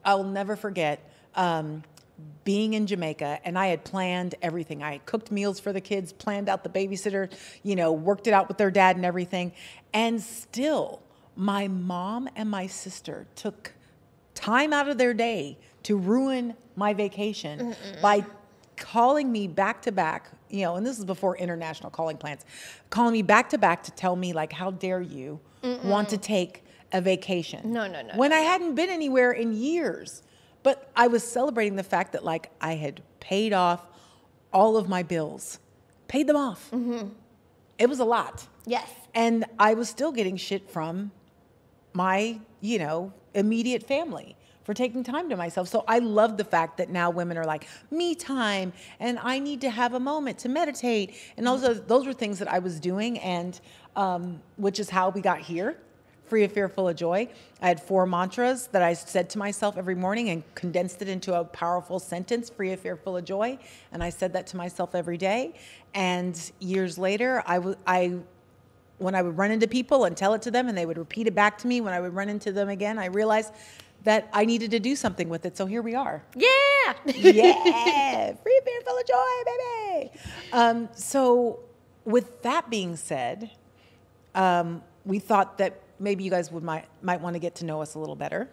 I'll 0.04 0.24
never 0.24 0.56
forget. 0.56 1.08
Um, 1.34 1.82
being 2.44 2.74
in 2.74 2.86
Jamaica 2.86 3.40
and 3.44 3.58
I 3.58 3.68
had 3.68 3.84
planned 3.84 4.34
everything. 4.42 4.82
I 4.82 4.98
cooked 4.98 5.30
meals 5.30 5.58
for 5.58 5.72
the 5.72 5.80
kids, 5.80 6.12
planned 6.12 6.48
out 6.48 6.62
the 6.62 6.68
babysitter, 6.68 7.32
you 7.62 7.74
know, 7.74 7.92
worked 7.92 8.26
it 8.26 8.32
out 8.32 8.48
with 8.48 8.58
their 8.58 8.70
dad 8.70 8.96
and 8.96 9.04
everything. 9.04 9.52
And 9.92 10.22
still, 10.22 11.02
my 11.36 11.66
mom 11.68 12.28
and 12.36 12.48
my 12.48 12.66
sister 12.66 13.26
took 13.34 13.72
time 14.44 14.72
out 14.72 14.88
of 14.88 14.98
their 14.98 15.14
day 15.14 15.58
to 15.82 15.96
ruin 15.96 16.54
my 16.76 16.92
vacation 16.92 17.74
by 18.02 18.24
calling 18.76 19.30
me 19.30 19.46
back 19.46 19.80
to 19.82 19.92
back, 19.92 20.30
you 20.50 20.62
know, 20.62 20.76
and 20.76 20.84
this 20.84 20.98
is 20.98 21.04
before 21.04 21.36
international 21.36 21.90
calling 21.90 22.16
plans, 22.16 22.44
calling 22.90 23.12
me 23.12 23.22
back 23.22 23.48
to 23.48 23.58
back 23.58 23.82
to 23.82 23.90
tell 23.92 24.16
me 24.16 24.32
like 24.32 24.52
how 24.52 24.70
dare 24.70 25.00
you 25.00 25.40
want 25.82 26.08
to 26.08 26.18
take 26.18 26.62
a 26.92 27.00
vacation. 27.00 27.72
No, 27.72 27.86
no, 27.86 28.02
no, 28.02 28.14
When 28.16 28.32
I 28.32 28.40
hadn't 28.40 28.74
been 28.74 28.90
anywhere 28.90 29.32
in 29.32 29.52
years. 29.52 30.22
But 30.64 30.90
I 30.96 31.08
was 31.08 31.22
celebrating 31.22 31.76
the 31.76 31.82
fact 31.82 32.12
that 32.12 32.24
like 32.24 32.50
I 32.58 32.76
had 32.76 33.02
paid 33.20 33.52
off 33.52 33.86
all 34.50 34.78
of 34.78 34.88
my 34.88 35.02
bills, 35.02 35.58
paid 36.08 36.26
them 36.26 36.36
off. 36.36 36.70
Mm-hmm. 36.70 37.08
It 37.78 37.86
was 37.86 37.98
a 38.00 38.04
lot. 38.04 38.46
Yes. 38.64 38.90
And 39.14 39.44
I 39.58 39.74
was 39.74 39.90
still 39.90 40.10
getting 40.10 40.38
shit 40.38 40.70
from 40.70 41.12
my, 41.92 42.40
you 42.64 42.78
know, 42.78 43.12
immediate 43.34 43.82
family 43.82 44.34
for 44.62 44.72
taking 44.72 45.04
time 45.04 45.28
to 45.28 45.36
myself. 45.36 45.68
So 45.68 45.84
I 45.86 45.98
love 45.98 46.38
the 46.38 46.44
fact 46.44 46.78
that 46.78 46.88
now 46.88 47.10
women 47.10 47.36
are 47.36 47.44
like, 47.44 47.68
me 47.90 48.14
time, 48.14 48.72
and 48.98 49.18
I 49.18 49.38
need 49.38 49.60
to 49.60 49.70
have 49.70 49.92
a 49.92 50.00
moment 50.00 50.38
to 50.38 50.48
meditate. 50.48 51.14
And 51.36 51.46
those 51.46 51.62
are, 51.62 51.74
those 51.74 52.06
were 52.06 52.14
things 52.14 52.38
that 52.38 52.50
I 52.50 52.60
was 52.60 52.80
doing, 52.80 53.18
and 53.18 53.60
um, 53.96 54.40
which 54.56 54.80
is 54.80 54.88
how 54.88 55.10
we 55.10 55.20
got 55.20 55.40
here. 55.40 55.76
Free 56.24 56.42
of 56.44 56.52
Fear, 56.52 56.70
Full 56.70 56.88
of 56.88 56.96
Joy. 56.96 57.28
I 57.60 57.68
had 57.68 57.82
four 57.82 58.06
mantras 58.06 58.68
that 58.68 58.80
I 58.80 58.94
said 58.94 59.28
to 59.30 59.38
myself 59.38 59.76
every 59.76 59.94
morning 59.94 60.30
and 60.30 60.42
condensed 60.54 61.02
it 61.02 61.08
into 61.08 61.38
a 61.38 61.44
powerful 61.44 61.98
sentence 61.98 62.48
Free 62.48 62.72
of 62.72 62.80
Fear, 62.80 62.96
Full 62.96 63.18
of 63.18 63.26
Joy. 63.26 63.58
And 63.92 64.02
I 64.02 64.08
said 64.08 64.32
that 64.32 64.46
to 64.48 64.56
myself 64.56 64.94
every 64.94 65.18
day. 65.18 65.52
And 65.92 66.34
years 66.60 66.96
later, 66.96 67.42
I 67.46 67.56
w- 67.56 67.76
I 67.86 68.14
when 68.98 69.14
I 69.14 69.22
would 69.22 69.36
run 69.36 69.50
into 69.50 69.66
people 69.66 70.04
and 70.04 70.16
tell 70.16 70.34
it 70.34 70.42
to 70.42 70.50
them 70.50 70.68
and 70.68 70.76
they 70.76 70.86
would 70.86 70.98
repeat 70.98 71.26
it 71.26 71.34
back 71.34 71.58
to 71.58 71.66
me 71.66 71.80
when 71.80 71.92
I 71.92 72.00
would 72.00 72.14
run 72.14 72.28
into 72.28 72.52
them 72.52 72.68
again, 72.68 72.98
I 72.98 73.06
realized 73.06 73.52
that 74.04 74.28
I 74.32 74.44
needed 74.44 74.70
to 74.72 74.80
do 74.80 74.94
something 74.94 75.28
with 75.28 75.44
it. 75.46 75.56
So 75.56 75.66
here 75.66 75.82
we 75.82 75.94
are. 75.94 76.22
Yeah. 76.36 76.50
Yeah, 77.06 78.34
free 78.42 78.60
beer 78.64 78.80
full 78.84 78.98
of 78.98 79.06
joy, 79.06 79.44
baby. 79.46 80.10
Um, 80.52 80.88
so 80.94 81.60
with 82.04 82.42
that 82.42 82.68
being 82.68 82.96
said, 82.96 83.50
um, 84.34 84.82
we 85.06 85.18
thought 85.18 85.56
that 85.58 85.80
maybe 85.98 86.24
you 86.24 86.30
guys 86.30 86.52
would 86.52 86.62
might 86.62 86.84
might 87.02 87.20
want 87.20 87.34
to 87.34 87.40
get 87.40 87.54
to 87.56 87.64
know 87.64 87.80
us 87.80 87.94
a 87.94 87.98
little 87.98 88.16
better 88.16 88.48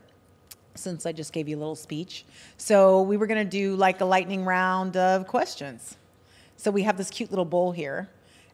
since 0.76 1.06
I 1.06 1.12
just 1.12 1.34
gave 1.34 1.50
you 1.50 1.58
a 1.58 1.60
little 1.60 1.76
speech. 1.76 2.26
So 2.58 3.02
we 3.02 3.18
were 3.18 3.28
going 3.28 3.44
to 3.44 3.50
do 3.50 3.76
like 3.76 4.00
a 4.00 4.06
lightning 4.06 4.46
round 4.46 4.96
of 4.96 5.28
questions. 5.28 5.98
So 6.56 6.72
we 6.72 6.84
have 6.84 6.98
this 6.98 7.10
cute 7.10 7.30
little 7.30 7.46
bowl 7.46 7.72
here, 7.72 8.10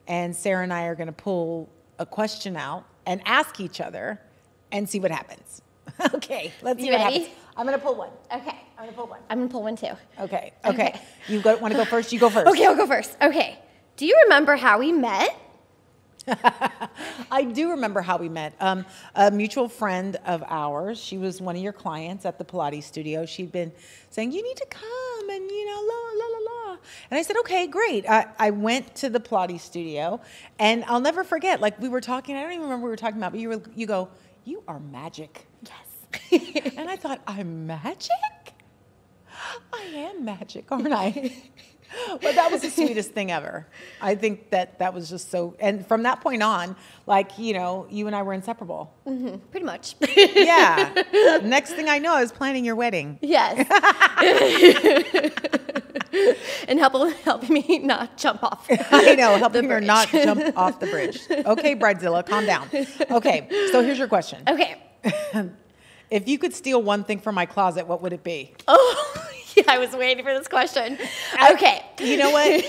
and 0.08 0.36
Sarah 0.36 0.64
and 0.64 0.74
I 0.74 0.86
are 0.86 0.96
going 0.96 1.08
to 1.08 1.14
pull 1.14 1.70
a 2.00 2.06
question 2.06 2.56
out 2.56 2.86
and 3.06 3.22
ask 3.26 3.60
each 3.60 3.80
other 3.82 4.20
and 4.72 4.88
see 4.90 5.00
what 5.00 5.12
happens. 5.12 5.62
okay, 6.16 6.52
let's 6.62 6.80
see 6.80 6.88
You 6.88 6.92
what 6.94 7.02
ready? 7.06 7.20
happens. 7.20 7.36
I'm 7.56 7.66
to 7.68 7.78
pull 7.80 7.96
one. 7.96 8.10
okay. 8.34 8.56
I'm 8.78 8.88
to 8.88 8.94
pull 8.94 9.08
one. 9.08 9.20
I'm 9.30 9.40
gonna 9.40 9.50
pull 9.50 9.64
one 9.64 9.76
too. 9.76 9.88
Okay, 10.20 10.54
okay. 10.66 10.90
Okay. 10.90 11.02
You 11.28 11.42
go, 11.42 11.58
want 11.58 11.74
to 11.74 11.78
go 11.78 11.86
first? 11.96 12.14
You 12.14 12.20
go 12.20 12.30
first. 12.30 12.48
Okay, 12.48 12.66
I'll 12.66 12.76
go 12.76 12.86
first. 12.86 13.18
Okay. 13.22 13.58
Do 13.96 14.06
you 14.06 14.16
remember 14.26 14.56
how 14.56 14.78
we 14.80 14.92
met? 14.92 15.36
I 17.32 17.44
do 17.46 17.72
remember 17.72 18.02
how 18.02 18.18
we 18.18 18.30
met. 18.30 18.54
Um, 18.60 18.86
a 19.16 19.32
mutual 19.32 19.70
friend 19.70 20.18
of 20.26 20.44
ours, 20.48 21.00
she 21.00 21.18
was 21.18 21.42
one 21.42 21.56
of 21.56 21.62
your 21.62 21.72
clients 21.74 22.26
at 22.26 22.38
the 22.38 22.46
Pilates 22.46 22.84
studio. 22.84 23.26
She'd 23.26 23.52
been 23.52 23.72
saying, 24.10 24.34
You 24.34 24.44
need 24.44 24.58
to 24.58 24.66
come 24.70 25.30
and, 25.30 25.50
you 25.50 25.66
know, 25.66 25.82
la, 25.82 26.26
la, 26.26 26.32
la. 26.34 26.37
And 27.10 27.18
I 27.18 27.22
said, 27.22 27.38
Okay, 27.38 27.68
great. 27.68 28.08
I, 28.10 28.28
I 28.38 28.52
went 28.52 28.96
to 28.96 29.10
the 29.10 29.20
Pilates 29.20 29.62
studio 29.62 30.20
and 30.60 30.84
I'll 30.86 31.00
never 31.02 31.24
forget, 31.24 31.62
like, 31.62 31.80
we 31.80 31.90
were 31.90 32.02
talking, 32.02 32.36
I 32.36 32.42
don't 32.44 32.52
even 32.52 32.64
remember 32.64 32.84
what 32.84 32.88
we 32.88 32.92
were 32.92 32.96
talking 32.98 33.18
about, 33.18 33.32
but 33.32 33.40
you, 33.42 33.50
were, 33.50 33.62
you 33.76 33.88
go, 33.88 34.10
You 34.46 34.64
are 34.68 34.80
magic. 34.80 35.48
Yes. 35.64 36.74
And 36.78 36.90
I 36.90 36.96
thought, 36.96 37.22
I'm 37.28 37.68
magic? 37.68 38.12
I 39.74 39.82
am 39.94 40.24
magic, 40.26 40.72
aren't 40.72 40.94
I? 40.94 41.36
but 42.22 42.36
that 42.36 42.52
was 42.52 42.62
the 42.62 42.70
sweetest 42.70 43.12
thing 43.12 43.32
ever. 43.32 43.68
I 44.02 44.16
think 44.16 44.50
that 44.52 44.80
that 44.80 44.94
was 44.94 45.10
just 45.10 45.32
so, 45.32 45.56
and 45.60 45.86
from 45.88 46.04
that 46.04 46.22
point 46.22 46.44
on, 46.44 46.76
like, 47.06 47.38
you 47.38 47.54
know, 47.54 47.88
you 47.90 48.08
and 48.08 48.16
I 48.16 48.22
were 48.24 48.34
inseparable. 48.34 48.94
Mm-hmm. 49.06 49.38
Pretty 49.52 49.66
much. 49.66 49.96
Yeah. 50.16 50.94
Next 51.44 51.74
thing 51.74 51.90
I 51.90 52.00
know, 52.00 52.14
I 52.14 52.22
was 52.22 52.32
planning 52.32 52.66
your 52.66 52.76
wedding. 52.76 53.20
yes. 53.22 53.66
and 56.68 56.80
help 56.80 56.94
helping 57.24 57.54
me 57.54 57.80
not 57.80 58.18
jump 58.18 58.44
off. 58.44 58.68
I 58.92 59.16
know, 59.16 59.38
helping 59.38 59.64
her 59.64 59.78
bridge. 59.78 59.88
not 59.88 60.10
jump 60.10 60.58
off 60.58 60.80
the 60.80 60.88
bridge. 60.88 61.20
Okay, 61.30 61.76
Bridezilla, 61.76 62.26
calm 62.26 62.46
down. 62.46 62.70
Okay, 63.12 63.48
so 63.72 63.82
here's 63.82 64.00
your 64.00 64.08
question. 64.08 64.44
Okay. 64.58 64.76
If 66.10 66.28
you 66.28 66.40
could 66.40 66.54
steal 66.54 66.82
one 66.82 67.04
thing 67.04 67.20
from 67.20 67.36
my 67.36 67.46
closet, 67.46 67.86
what 67.86 68.02
would 68.02 68.14
it 68.14 68.24
be? 68.24 68.54
Oh, 68.68 69.30
yeah, 69.56 69.64
I 69.68 69.78
was 69.78 69.92
waiting 69.92 70.24
for 70.24 70.34
this 70.34 70.48
question. 70.48 70.98
Okay. 71.52 71.82
You 72.00 72.18
know 72.18 72.32
what? 72.32 72.64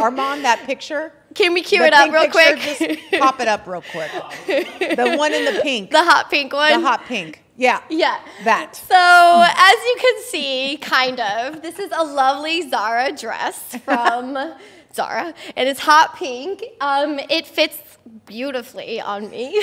Armand, 0.00 0.44
that 0.44 0.62
picture. 0.66 1.12
Can 1.34 1.54
we 1.54 1.62
cue 1.62 1.82
it 1.82 1.92
up 1.92 2.12
real 2.12 2.22
picture, 2.22 2.76
quick? 2.76 2.98
Just 2.98 3.20
pop 3.20 3.40
it 3.40 3.48
up 3.48 3.66
real 3.66 3.82
quick. 3.82 4.10
The 4.46 5.14
one 5.16 5.32
in 5.32 5.44
the 5.46 5.60
pink. 5.62 5.90
the 5.90 6.04
hot 6.04 6.30
pink 6.30 6.52
one. 6.52 6.80
The 6.80 6.86
hot 6.86 7.04
pink. 7.06 7.41
Yeah. 7.56 7.82
Yeah. 7.90 8.18
That. 8.44 8.76
So, 8.76 8.94
as 8.96 9.84
you 9.84 9.96
can 10.00 10.22
see, 10.22 10.78
kind 10.78 11.20
of, 11.20 11.62
this 11.62 11.78
is 11.78 11.90
a 11.94 12.02
lovely 12.02 12.68
Zara 12.68 13.12
dress 13.12 13.76
from 13.84 14.36
Zara, 14.94 15.34
and 15.56 15.68
it's 15.68 15.80
hot 15.80 16.16
pink. 16.16 16.62
Um, 16.80 17.18
it 17.30 17.46
fits 17.46 17.80
beautifully 18.26 19.00
on 19.00 19.30
me. 19.30 19.50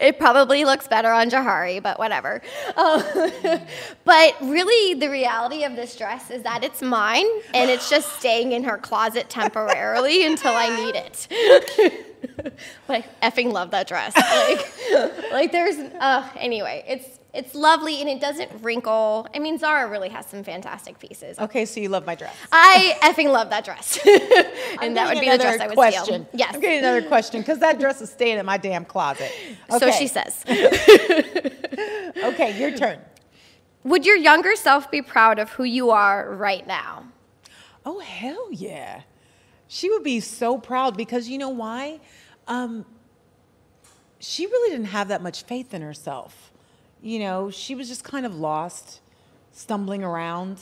it 0.00 0.18
probably 0.18 0.64
looks 0.64 0.88
better 0.88 1.10
on 1.10 1.30
Johari, 1.30 1.82
but 1.82 1.98
whatever. 1.98 2.42
Um, 2.76 3.02
but 4.04 4.36
really, 4.42 4.94
the 4.94 5.08
reality 5.10 5.64
of 5.64 5.76
this 5.76 5.96
dress 5.96 6.30
is 6.30 6.42
that 6.42 6.64
it's 6.64 6.82
mine, 6.82 7.26
and 7.54 7.70
it's 7.70 7.90
just 7.90 8.18
staying 8.18 8.52
in 8.52 8.64
her 8.64 8.78
closet 8.78 9.28
temporarily 9.28 10.26
until 10.30 10.52
I 10.54 10.74
need 10.76 10.94
it. 10.94 11.28
but 12.86 13.04
effing 13.22 13.52
love 13.52 13.70
that 13.70 13.88
dress. 13.88 14.14
Like, 14.16 15.32
like 15.32 15.52
there's 15.52 15.76
uh, 15.76 16.28
anyway, 16.36 16.84
it's 16.88 17.18
it's 17.36 17.54
lovely 17.54 18.00
and 18.00 18.08
it 18.08 18.20
doesn't 18.20 18.50
wrinkle. 18.62 19.26
I 19.34 19.38
mean, 19.38 19.58
Zara 19.58 19.88
really 19.88 20.08
has 20.08 20.26
some 20.26 20.42
fantastic 20.42 20.98
pieces. 20.98 21.38
Okay, 21.38 21.64
so 21.64 21.80
you 21.80 21.88
love 21.88 22.06
my 22.06 22.14
dress. 22.14 22.34
I 22.50 22.96
effing 23.02 23.30
love 23.30 23.50
that 23.50 23.64
dress, 23.64 23.98
and 24.82 24.96
that 24.96 25.14
would 25.14 25.20
be 25.20 25.30
the 25.30 25.38
dress 25.38 25.60
I 25.60 25.66
would 25.66 25.76
question. 25.76 26.26
steal. 26.26 26.28
Yes. 26.32 26.54
I'm 26.54 26.60
getting 26.60 26.78
another 26.78 27.02
question 27.02 27.40
because 27.40 27.58
that 27.60 27.78
dress 27.78 28.00
is 28.00 28.10
staying 28.10 28.38
in 28.38 28.46
my 28.46 28.56
damn 28.56 28.84
closet. 28.84 29.30
So 29.78 29.90
she 29.90 30.06
says. 30.08 30.44
Okay, 32.24 32.58
your 32.58 32.76
turn. 32.76 32.98
Would 33.84 34.06
your 34.06 34.16
younger 34.16 34.56
self 34.56 34.90
be 34.90 35.02
proud 35.02 35.38
of 35.38 35.50
who 35.50 35.64
you 35.64 35.90
are 35.90 36.34
right 36.34 36.66
now? 36.66 37.04
Oh 37.84 38.00
hell 38.00 38.48
yeah, 38.50 39.02
she 39.68 39.90
would 39.90 40.02
be 40.02 40.20
so 40.20 40.58
proud 40.58 40.96
because 40.96 41.28
you 41.28 41.38
know 41.38 41.50
why? 41.50 42.00
Um, 42.48 42.84
she 44.18 44.46
really 44.46 44.70
didn't 44.70 44.86
have 44.86 45.08
that 45.08 45.22
much 45.22 45.44
faith 45.44 45.72
in 45.74 45.82
herself. 45.82 46.50
You 47.06 47.20
know, 47.20 47.52
she 47.52 47.76
was 47.76 47.86
just 47.86 48.02
kind 48.02 48.26
of 48.26 48.34
lost, 48.34 49.00
stumbling 49.52 50.02
around. 50.02 50.58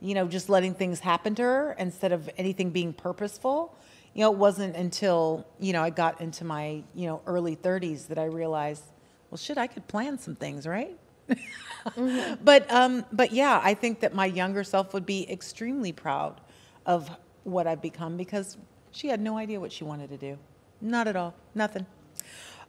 You 0.00 0.14
know, 0.14 0.28
just 0.28 0.48
letting 0.48 0.72
things 0.72 1.00
happen 1.00 1.34
to 1.34 1.42
her 1.42 1.76
instead 1.80 2.12
of 2.12 2.30
anything 2.38 2.70
being 2.70 2.92
purposeful. 2.92 3.76
You 4.14 4.20
know, 4.20 4.30
it 4.30 4.38
wasn't 4.38 4.76
until 4.76 5.44
you 5.58 5.72
know 5.72 5.82
I 5.82 5.90
got 5.90 6.20
into 6.20 6.44
my 6.44 6.84
you 6.94 7.08
know 7.08 7.22
early 7.26 7.56
30s 7.56 8.06
that 8.06 8.20
I 8.20 8.26
realized, 8.26 8.84
well, 9.30 9.38
shit, 9.38 9.58
I 9.58 9.66
could 9.66 9.88
plan 9.88 10.16
some 10.16 10.36
things, 10.36 10.64
right? 10.64 10.96
but 12.44 12.72
um, 12.72 13.04
but 13.10 13.32
yeah, 13.32 13.60
I 13.60 13.74
think 13.74 13.98
that 13.98 14.14
my 14.14 14.26
younger 14.26 14.62
self 14.62 14.94
would 14.94 15.06
be 15.06 15.28
extremely 15.28 15.90
proud 15.90 16.40
of 16.86 17.10
what 17.42 17.66
I've 17.66 17.82
become 17.82 18.16
because 18.16 18.58
she 18.92 19.08
had 19.08 19.20
no 19.20 19.36
idea 19.36 19.58
what 19.58 19.72
she 19.72 19.82
wanted 19.82 20.10
to 20.10 20.16
do. 20.16 20.38
Not 20.80 21.08
at 21.08 21.16
all. 21.16 21.34
Nothing. 21.56 21.84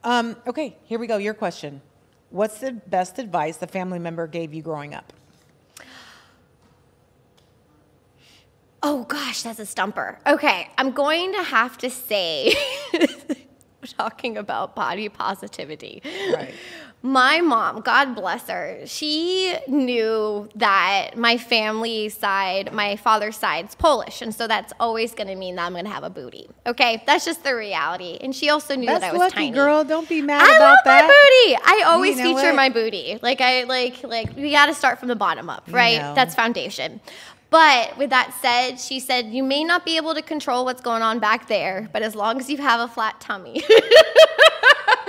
Um, 0.03 0.37
okay, 0.47 0.75
here 0.85 0.97
we 0.97 1.05
go. 1.05 1.17
Your 1.17 1.35
question. 1.35 1.83
What's 2.31 2.59
the 2.59 2.71
best 2.71 3.19
advice 3.19 3.57
the 3.57 3.67
family 3.67 3.99
member 3.99 4.25
gave 4.25 4.53
you 4.53 4.61
growing 4.61 4.93
up? 4.93 5.13
Oh 8.83 9.03
gosh, 9.03 9.43
that's 9.43 9.59
a 9.59 9.65
stumper. 9.65 10.17
Okay, 10.25 10.67
I'm 10.77 10.91
going 10.91 11.33
to 11.33 11.43
have 11.43 11.77
to 11.79 11.89
say, 11.89 12.55
talking 13.97 14.37
about 14.37 14.75
body 14.75 15.07
positivity. 15.09 16.01
Right. 16.33 16.53
My 17.03 17.41
mom, 17.41 17.81
God 17.81 18.13
bless 18.13 18.47
her, 18.47 18.81
she 18.85 19.57
knew 19.67 20.47
that 20.55 21.17
my 21.17 21.37
family 21.37 22.09
side, 22.09 22.71
my 22.73 22.95
father's 22.95 23.37
side's 23.37 23.73
Polish, 23.73 24.21
and 24.21 24.35
so 24.35 24.47
that's 24.47 24.71
always 24.79 25.15
going 25.15 25.25
to 25.27 25.35
mean 25.35 25.55
that 25.55 25.65
I'm 25.65 25.71
going 25.73 25.85
to 25.85 25.89
have 25.91 26.03
a 26.03 26.11
booty. 26.11 26.47
Okay, 26.67 27.01
that's 27.07 27.25
just 27.25 27.43
the 27.43 27.55
reality. 27.55 28.19
And 28.21 28.35
she 28.35 28.49
also 28.49 28.75
knew 28.75 28.85
That's 28.85 28.99
that 29.01 29.09
I 29.09 29.13
was 29.13 29.19
lucky, 29.19 29.33
tiny. 29.35 29.51
girl. 29.51 29.83
Don't 29.83 30.07
be 30.07 30.21
mad 30.21 30.43
I 30.43 30.55
about 30.55 30.59
love 30.59 30.77
that. 30.85 31.07
my 31.07 31.07
booty. 31.07 31.63
I 31.65 31.83
always 31.87 32.17
You 32.19 32.23
know 32.23 32.35
feature 32.35 32.47
what? 32.49 32.55
my 32.55 32.69
booty. 32.69 33.17
Like 33.19 33.41
I 33.41 33.63
like 33.63 34.03
like 34.03 34.35
we 34.35 34.51
got 34.51 34.67
to 34.67 34.75
start 34.75 34.99
from 34.99 35.07
the 35.07 35.15
bottom 35.15 35.49
up, 35.49 35.63
right? 35.69 35.97
know. 35.99 36.13
That's 36.13 36.35
foundation. 36.35 37.01
But 37.49 37.97
with 37.97 38.11
that 38.11 38.31
said, 38.41 38.79
she 38.79 38.99
said 38.99 39.25
you 39.33 39.41
may 39.43 39.63
not 39.63 39.85
be 39.85 39.97
able 39.97 40.13
to 40.13 40.21
control 40.21 40.65
what's 40.65 40.81
going 40.81 41.01
on 41.01 41.17
back 41.17 41.47
there, 41.47 41.89
but 41.91 42.03
as 42.03 42.13
long 42.15 42.39
as 42.39 42.47
you 42.47 42.57
have 42.57 42.79
a 42.79 42.87
flat 42.87 43.19
tummy. 43.19 43.63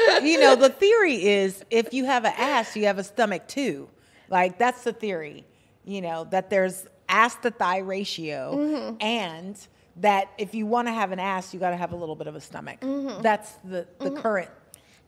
you 0.23 0.41
know, 0.41 0.55
the 0.57 0.69
theory 0.71 1.15
is 1.25 1.65
if 1.71 1.93
you 1.95 2.05
have 2.05 2.25
an 2.25 2.35
ass, 2.37 2.77
you 2.77 2.87
have 2.87 2.99
a 2.99 3.05
stomach 3.05 3.47
too. 3.49 3.89
Like 4.29 4.59
that's 4.59 4.85
the 4.85 4.93
theory. 4.93 5.45
You 5.85 6.01
know 6.01 6.25
that 6.31 6.49
there's 6.51 6.87
ass 7.09 7.35
to 7.43 7.51
thigh 7.51 7.79
ratio, 7.79 8.55
Mm-hmm. 8.57 8.97
and 9.01 9.59
that 9.97 10.31
if 10.39 10.55
you 10.55 10.65
want 10.65 10.89
to 10.89 10.93
have 10.93 11.13
an 11.13 11.19
ass, 11.19 11.53
you 11.53 11.61
got 11.61 11.71
to 11.71 11.77
have 11.77 11.93
a 11.93 11.97
little 11.97 12.17
bit 12.17 12.27
of 12.27 12.35
a 12.35 12.41
stomach. 12.41 12.79
That's 13.21 13.51
the 13.65 13.87
the 13.99 14.11
current 14.11 14.49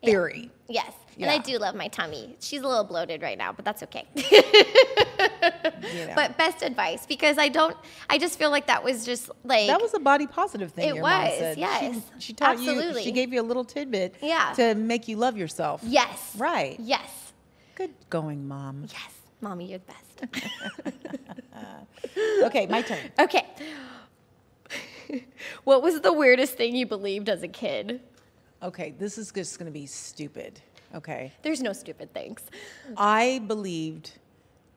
theory. 0.05 0.51
yes. 0.69 0.93
And 1.17 1.31
I 1.31 1.39
do 1.39 1.59
love 1.59 1.77
my 1.77 1.87
tummy. 1.89 2.35
She's 2.41 2.61
a 2.63 2.67
little 2.67 2.83
bloated 2.83 3.23
right 3.23 3.39
now, 3.39 3.53
but 3.53 3.65
that's 3.65 3.83
okay. 3.85 4.05
You 5.93 6.07
know. 6.07 6.15
But 6.17 6.37
best 6.39 6.63
advice 6.63 7.05
because 7.07 7.37
I 7.39 7.49
don't 7.49 7.77
I 8.09 8.19
just 8.19 8.39
feel 8.39 8.51
like 8.51 8.67
that 8.69 8.83
was 8.83 9.05
just 9.05 9.31
like 9.45 9.67
that 9.69 9.81
was 9.81 9.93
a 9.95 9.99
body 10.01 10.27
positive 10.27 10.73
thing. 10.73 10.97
It 10.97 11.01
was, 11.01 11.57
yes. 11.59 11.95
She, 12.19 12.27
she 12.29 12.33
taught 12.33 12.59
you. 12.59 12.71
Absolutely. 12.71 13.03
She 13.05 13.13
gave 13.13 13.33
you 13.33 13.41
a 13.41 13.45
little 13.45 13.65
tidbit. 13.65 14.15
Yeah. 14.23 14.55
To 14.57 14.75
make 14.75 15.07
you 15.07 15.17
love 15.17 15.37
yourself. 15.37 15.83
yes. 15.85 16.35
Right. 16.39 16.77
Yes. 16.81 17.33
Good 17.75 17.91
going, 18.09 18.49
mom. 18.49 18.87
Yes. 18.91 19.13
Mommy, 19.41 19.67
you're 19.71 19.81
the 19.81 20.27
best. 20.27 20.45
Okay, 22.45 22.67
my 22.67 22.83
turn. 22.83 22.99
Okay. 23.19 23.45
what 25.65 25.83
was 25.83 26.01
the 26.01 26.13
weirdest 26.13 26.55
thing 26.57 26.75
you 26.77 26.87
believed 26.87 27.29
as 27.29 27.43
a 27.43 27.49
kid? 27.49 28.01
Okay, 28.65 28.95
this 28.99 29.19
is 29.19 29.31
just 29.31 29.59
going 29.59 29.67
to 29.67 29.73
be 29.73 29.85
stupid. 29.85 30.59
Okay. 30.95 31.33
There's 31.43 31.61
no 31.61 31.75
stupid 31.75 32.15
things. 32.15 32.41
I 32.97 33.43
believed, 33.47 34.13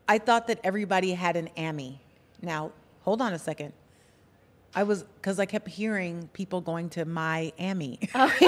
I 0.09 0.17
thought 0.17 0.47
that 0.47 0.59
everybody 0.61 1.13
had 1.13 1.37
an 1.37 1.49
AMI. 1.55 2.01
Now, 2.41 2.73
hold 3.03 3.21
on 3.21 3.31
a 3.31 3.39
second. 3.39 3.71
I 4.75 4.83
was, 4.83 5.03
because 5.03 5.39
I 5.39 5.45
kept 5.45 5.69
hearing 5.69 6.29
people 6.33 6.59
going 6.59 6.89
to 6.91 7.05
my 7.05 7.53
AMI. 7.57 7.97
Oh. 8.13 8.27
so 8.39 8.47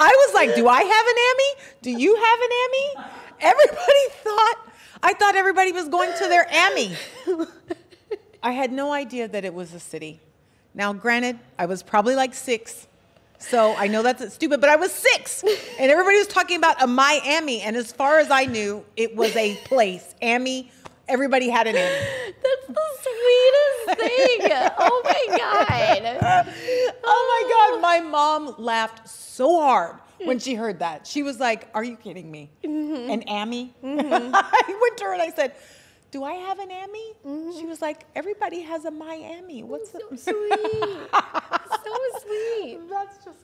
I 0.00 0.26
was 0.26 0.34
like, 0.34 0.54
do 0.54 0.68
I 0.68 0.82
have 0.82 1.06
an 1.06 1.16
AMI? 1.28 1.54
Do 1.82 1.90
you 1.90 2.16
have 2.16 2.38
an 2.40 2.48
AMI? 2.64 2.94
Everybody 3.40 4.08
thought, 4.22 4.72
I 5.02 5.12
thought 5.12 5.36
everybody 5.36 5.72
was 5.72 5.88
going 5.90 6.12
to 6.16 6.28
their 6.28 6.48
AMI. 6.50 6.96
I 8.42 8.52
had 8.52 8.72
no 8.72 8.90
idea 8.90 9.28
that 9.28 9.44
it 9.44 9.52
was 9.52 9.74
a 9.74 9.80
city. 9.80 10.20
Now, 10.74 10.92
granted, 10.92 11.38
I 11.58 11.66
was 11.66 11.82
probably 11.82 12.16
like 12.16 12.34
six. 12.34 12.88
So 13.38 13.74
I 13.76 13.88
know 13.88 14.02
that's 14.02 14.34
stupid, 14.34 14.60
but 14.60 14.70
I 14.70 14.76
was 14.76 14.90
six, 14.90 15.42
and 15.42 15.90
everybody 15.90 16.16
was 16.16 16.28
talking 16.28 16.56
about 16.56 16.82
a 16.82 16.86
Miami. 16.86 17.60
And 17.60 17.76
as 17.76 17.92
far 17.92 18.18
as 18.18 18.30
I 18.30 18.46
knew, 18.46 18.84
it 18.96 19.14
was 19.14 19.36
a 19.36 19.54
place. 19.64 20.14
Amy, 20.22 20.70
everybody 21.08 21.50
had 21.50 21.66
an 21.66 21.76
Amy. 21.76 22.06
That's 22.42 22.66
the 22.68 22.86
sweetest 23.02 24.00
thing. 24.00 24.50
Oh 24.78 25.02
my 25.04 25.36
God. 25.36 26.48
Oh 27.04 27.42
my 27.44 27.72
God, 27.72 27.82
my 27.82 28.00
mom 28.00 28.54
laughed 28.58 29.08
so 29.08 29.60
hard 29.60 29.96
when 30.24 30.38
she 30.38 30.54
heard 30.54 30.78
that. 30.78 31.06
She 31.06 31.22
was 31.22 31.38
like, 31.38 31.68
Are 31.74 31.84
you 31.84 31.96
kidding 31.96 32.30
me? 32.30 32.50
Mm-hmm. 32.64 33.10
An 33.10 33.28
Amy? 33.28 33.74
Mm-hmm. 33.82 34.30
I 34.34 34.78
went 34.80 34.96
to 34.98 35.04
her 35.04 35.12
and 35.12 35.22
I 35.22 35.30
said, 35.30 35.54
Do 36.14 36.22
I 36.22 36.34
have 36.34 36.60
an 36.60 36.70
Amy? 36.70 37.12
She 37.24 37.28
mm-hmm. 37.28 37.68
was 37.68 37.82
like, 37.82 38.04
Everybody 38.14 38.60
has 38.60 38.84
a 38.84 38.90
Miami. 38.92 39.64
What's 39.64 39.90
So 39.90 39.98
the 40.12 40.16
sweet. 40.16 40.30
so 41.82 42.18
sweet. 42.24 42.78
That's 42.88 43.24
just 43.24 43.38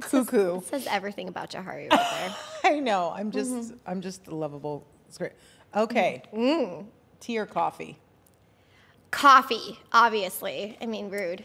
cuckoo. 0.00 0.56
It 0.56 0.64
says 0.68 0.86
everything 0.90 1.28
about 1.28 1.50
Johari 1.50 1.90
right 1.90 2.32
there. 2.62 2.72
I 2.72 2.80
know. 2.80 3.12
I'm 3.14 3.30
just 3.30 3.50
mm-hmm. 3.50 3.76
I'm 3.86 4.00
just 4.00 4.28
a 4.28 4.34
lovable. 4.34 4.86
It's 5.06 5.18
great. 5.18 5.32
Okay. 5.76 6.22
Mm-hmm. 6.32 6.86
Tea 7.20 7.36
or 7.36 7.44
coffee? 7.44 7.98
Coffee, 9.10 9.78
obviously. 9.92 10.78
I 10.80 10.86
mean, 10.86 11.10
rude. 11.10 11.44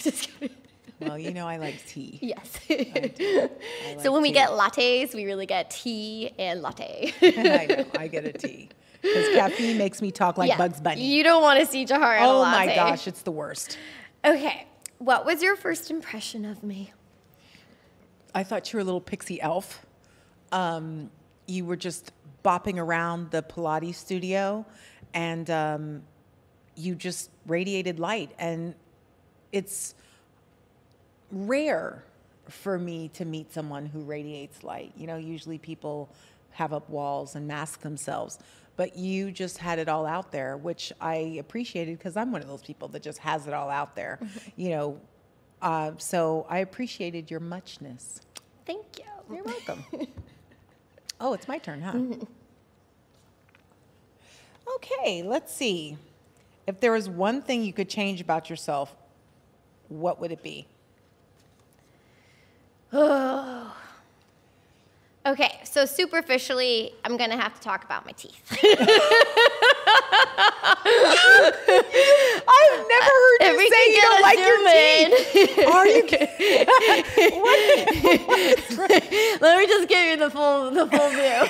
Just 0.00 0.30
kidding. 0.40 0.56
Well, 0.98 1.16
you 1.16 1.32
know 1.32 1.46
I 1.46 1.58
like 1.58 1.86
tea. 1.86 2.18
Yes. 2.22 2.58
I 2.68 3.12
do. 3.14 3.50
so 3.92 3.96
like 3.98 4.10
when 4.10 4.22
we 4.22 4.32
get 4.32 4.50
lattes, 4.50 5.14
we 5.14 5.26
really 5.26 5.46
get 5.46 5.70
tea 5.70 6.32
and 6.40 6.60
latte. 6.60 7.14
I 7.22 7.66
know. 7.66 7.86
I 7.96 8.08
get 8.08 8.24
a 8.24 8.32
tea 8.32 8.70
because 9.06 9.28
caffeine 9.34 9.78
makes 9.78 10.02
me 10.02 10.10
talk 10.10 10.38
like 10.38 10.48
Yeah. 10.48 10.58
Bugs 10.58 10.80
Bunny. 10.80 11.04
You 11.04 11.22
don't 11.22 11.42
want 11.42 11.60
to 11.60 11.66
see 11.66 11.82
a 11.84 11.86
oh 11.90 12.44
my 12.44 12.66
gosh, 12.74 13.06
it's 13.06 13.22
the 13.22 13.30
worst. 13.30 13.78
Okay. 14.24 14.66
What 14.98 15.26
was 15.26 15.42
your 15.42 15.56
first 15.56 15.90
impression 15.90 16.44
of 16.44 16.62
me? 16.62 16.92
I 18.34 18.44
thought 18.44 18.72
you 18.72 18.78
were 18.78 18.82
a 18.82 18.84
little 18.84 19.00
pixie 19.00 19.40
elf. 19.40 19.84
Um, 20.52 21.10
you 21.46 21.64
were 21.64 21.76
just 21.76 22.12
bopping 22.44 22.78
around 22.78 23.30
the 23.30 23.42
Pilates 23.42 23.94
studio, 23.96 24.64
and 25.14 25.48
um, 25.50 26.02
you 26.76 26.94
just 26.94 27.30
radiated 27.46 27.98
light. 27.98 28.30
And 28.38 28.74
it's 29.52 29.94
rare 31.30 32.04
for 32.48 32.78
me 32.78 33.08
to 33.14 33.24
meet 33.24 33.52
someone 33.52 33.86
who 33.86 34.00
radiates 34.00 34.62
light. 34.62 34.92
You 34.96 35.06
know, 35.06 35.16
usually 35.16 35.58
people 35.58 36.08
have 36.52 36.72
up 36.72 36.88
walls 36.88 37.34
and 37.34 37.46
mask 37.46 37.80
themselves, 37.80 38.38
but 38.76 38.96
you 38.96 39.32
just 39.32 39.58
had 39.58 39.78
it 39.78 39.88
all 39.88 40.06
out 40.06 40.30
there, 40.30 40.56
which 40.56 40.92
I 41.00 41.36
appreciated 41.40 41.98
because 41.98 42.16
I'm 42.16 42.30
one 42.30 42.42
of 42.42 42.48
those 42.48 42.62
people 42.62 42.88
that 42.88 43.02
just 43.02 43.18
has 43.18 43.46
it 43.46 43.54
all 43.54 43.70
out 43.70 43.96
there. 43.96 44.18
You 44.56 44.70
know, 44.70 45.00
uh, 45.60 45.92
so 45.98 46.46
I 46.48 46.58
appreciated 46.58 47.30
your 47.30 47.40
muchness. 47.40 48.20
Thank 48.64 48.84
you. 48.98 49.34
You're 49.34 49.44
welcome. 49.44 49.84
oh, 51.20 51.34
it's 51.34 51.48
my 51.48 51.58
turn, 51.58 51.82
huh? 51.82 52.26
Okay, 54.76 55.22
let's 55.22 55.54
see. 55.54 55.96
If 56.66 56.80
there 56.80 56.90
was 56.90 57.08
one 57.08 57.40
thing 57.40 57.62
you 57.62 57.72
could 57.72 57.88
change 57.88 58.20
about 58.20 58.50
yourself, 58.50 58.94
what 59.88 60.20
would 60.20 60.32
it 60.32 60.42
be? 60.42 60.66
Okay, 65.26 65.58
so 65.64 65.84
superficially, 65.84 66.92
I'm 67.04 67.16
gonna 67.16 67.36
have 67.36 67.52
to 67.54 67.60
talk 67.60 67.82
about 67.82 68.06
my 68.06 68.12
teeth. 68.12 68.40
I've 68.52 68.62
never 72.86 73.10
heard 73.24 73.40
you 73.42 73.58
say 73.68 73.82
you 73.90 74.02
don't 74.02 74.22
like 74.22 74.38
your 74.38 74.56
zoom 74.70 75.10
teeth. 75.32 75.58
Are 75.66 75.86
you 75.88 76.04
kidding? 76.06 76.68
Let 79.40 79.58
me 79.58 79.66
just 79.66 79.88
give 79.88 80.10
you 80.10 80.16
the 80.16 80.30
full 80.30 80.70
the 80.70 80.86
full 80.86 81.10
view. 81.10 81.48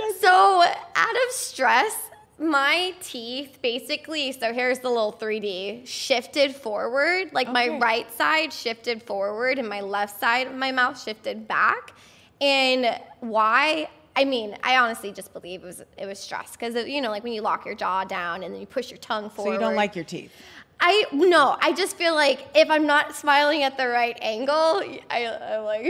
Oh 0.00 0.14
so 0.18 0.64
out 0.96 1.16
of 1.26 1.32
stress, 1.32 1.94
my 2.38 2.94
teeth 3.02 3.58
basically, 3.60 4.32
so 4.32 4.54
here's 4.54 4.78
the 4.78 4.88
little 4.88 5.12
3D, 5.12 5.86
shifted 5.86 6.56
forward. 6.56 7.30
Like 7.34 7.52
my 7.52 7.78
right 7.78 8.10
side 8.14 8.54
shifted 8.54 9.02
forward 9.02 9.58
and 9.58 9.68
my 9.68 9.82
left 9.82 10.18
side 10.18 10.46
of 10.46 10.54
my 10.54 10.72
mouth 10.72 10.98
shifted 10.98 11.46
back. 11.46 11.92
And 12.40 13.00
why? 13.20 13.88
I 14.16 14.24
mean, 14.24 14.56
I 14.64 14.78
honestly 14.78 15.12
just 15.12 15.32
believe 15.32 15.62
it 15.62 15.66
was 15.66 15.82
it 15.96 16.06
was 16.06 16.18
stress 16.18 16.52
because 16.52 16.74
you 16.88 17.00
know, 17.00 17.10
like 17.10 17.22
when 17.22 17.32
you 17.32 17.42
lock 17.42 17.64
your 17.64 17.74
jaw 17.74 18.04
down 18.04 18.42
and 18.42 18.52
then 18.52 18.60
you 18.60 18.66
push 18.66 18.90
your 18.90 18.98
tongue 18.98 19.30
forward. 19.30 19.50
So 19.50 19.52
you 19.54 19.60
don't 19.60 19.76
like 19.76 19.94
your 19.94 20.04
teeth? 20.04 20.32
I 20.80 21.06
no, 21.12 21.56
I 21.60 21.72
just 21.72 21.96
feel 21.96 22.14
like 22.14 22.46
if 22.54 22.70
I'm 22.70 22.86
not 22.86 23.16
smiling 23.16 23.64
at 23.64 23.76
the 23.76 23.88
right 23.88 24.16
angle, 24.20 24.80
I, 25.10 25.26
I'm 25.26 25.64
like, 25.64 25.84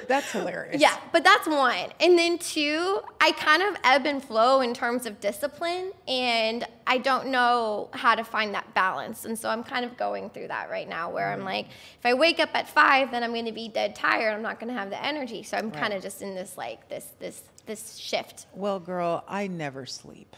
That's 0.08 0.32
hilarious. 0.32 0.80
yeah. 0.80 0.96
But 1.12 1.22
that's 1.22 1.46
one, 1.46 1.90
and 2.00 2.18
then 2.18 2.38
two, 2.38 3.00
I 3.20 3.30
kind 3.32 3.62
of 3.62 3.76
ebb 3.84 4.04
and 4.04 4.22
flow 4.22 4.60
in 4.62 4.74
terms 4.74 5.06
of 5.06 5.20
discipline, 5.20 5.92
and 6.08 6.66
I 6.86 6.98
don't 6.98 7.28
know 7.28 7.88
how 7.92 8.16
to 8.16 8.24
find 8.24 8.52
that 8.54 8.74
balance, 8.74 9.24
and 9.24 9.38
so 9.38 9.48
I'm 9.48 9.62
kind 9.62 9.84
of 9.84 9.96
going 9.96 10.30
through 10.30 10.48
that 10.48 10.70
right 10.70 10.88
now, 10.88 11.10
where 11.10 11.30
I'm 11.30 11.38
mm-hmm. 11.38 11.46
like, 11.46 11.66
if 11.68 12.04
I 12.04 12.14
wake 12.14 12.40
up 12.40 12.50
at 12.54 12.68
five, 12.68 13.12
then 13.12 13.22
I'm 13.22 13.32
going 13.32 13.44
to 13.46 13.52
be 13.52 13.68
dead 13.68 13.94
tired. 13.94 14.34
I'm 14.34 14.42
not 14.42 14.58
going 14.58 14.72
to 14.74 14.78
have 14.78 14.90
the 14.90 15.02
energy, 15.04 15.44
so 15.44 15.56
I'm 15.56 15.70
kind 15.70 15.92
of 15.92 16.02
just 16.02 16.20
in 16.20 16.34
this 16.34 16.58
like 16.58 16.88
this 16.88 17.06
this 17.20 17.42
this 17.66 17.96
shift. 17.96 18.46
Well, 18.54 18.80
girl, 18.80 19.22
I 19.28 19.46
never 19.46 19.86
sleep. 19.86 20.34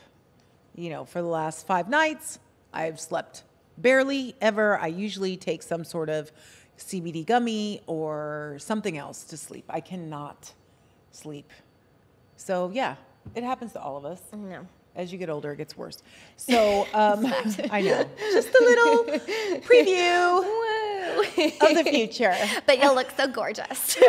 You 0.75 0.91
know, 0.91 1.05
for 1.05 1.21
the 1.21 1.29
last 1.29 1.67
five 1.67 1.89
nights, 1.89 2.39
I've 2.73 2.99
slept 2.99 3.43
barely 3.79 4.35
ever. 4.41 4.79
I 4.79 4.87
usually 4.87 5.37
take 5.37 5.63
some 5.63 5.85
sort 5.85 6.09
of 6.09 6.33
CBD 6.79 7.27
gummy 7.27 7.81
or 7.87 8.57
something 8.59 8.97
else 8.97 9.25
to 9.25 9.37
sleep. 9.37 9.65
I 9.69 9.81
cannot 9.81 10.53
sleep. 11.11 11.51
So 12.37 12.71
yeah, 12.73 12.97
it 13.35 13.45
happens 13.45 13.73
to 13.73 13.81
all 13.81 13.97
of 13.97 14.05
us. 14.05 14.21
No. 14.33 14.67
As 14.95 15.11
you 15.11 15.19
get 15.19 15.31
older, 15.31 15.53
it 15.53 15.57
gets 15.57 15.77
worse. 15.77 16.03
So 16.37 16.87
um, 16.93 17.27
I 17.71 17.81
know. 17.81 18.05
Just 18.33 18.49
a 18.49 18.63
little 18.63 19.05
preview 19.61 20.43
of 21.61 21.85
the 21.85 21.85
future. 21.89 22.35
But 22.67 22.79
you'll 22.81 22.95
look 22.95 23.11
so 23.17 23.27
gorgeous. 23.27 23.79
so 23.79 24.01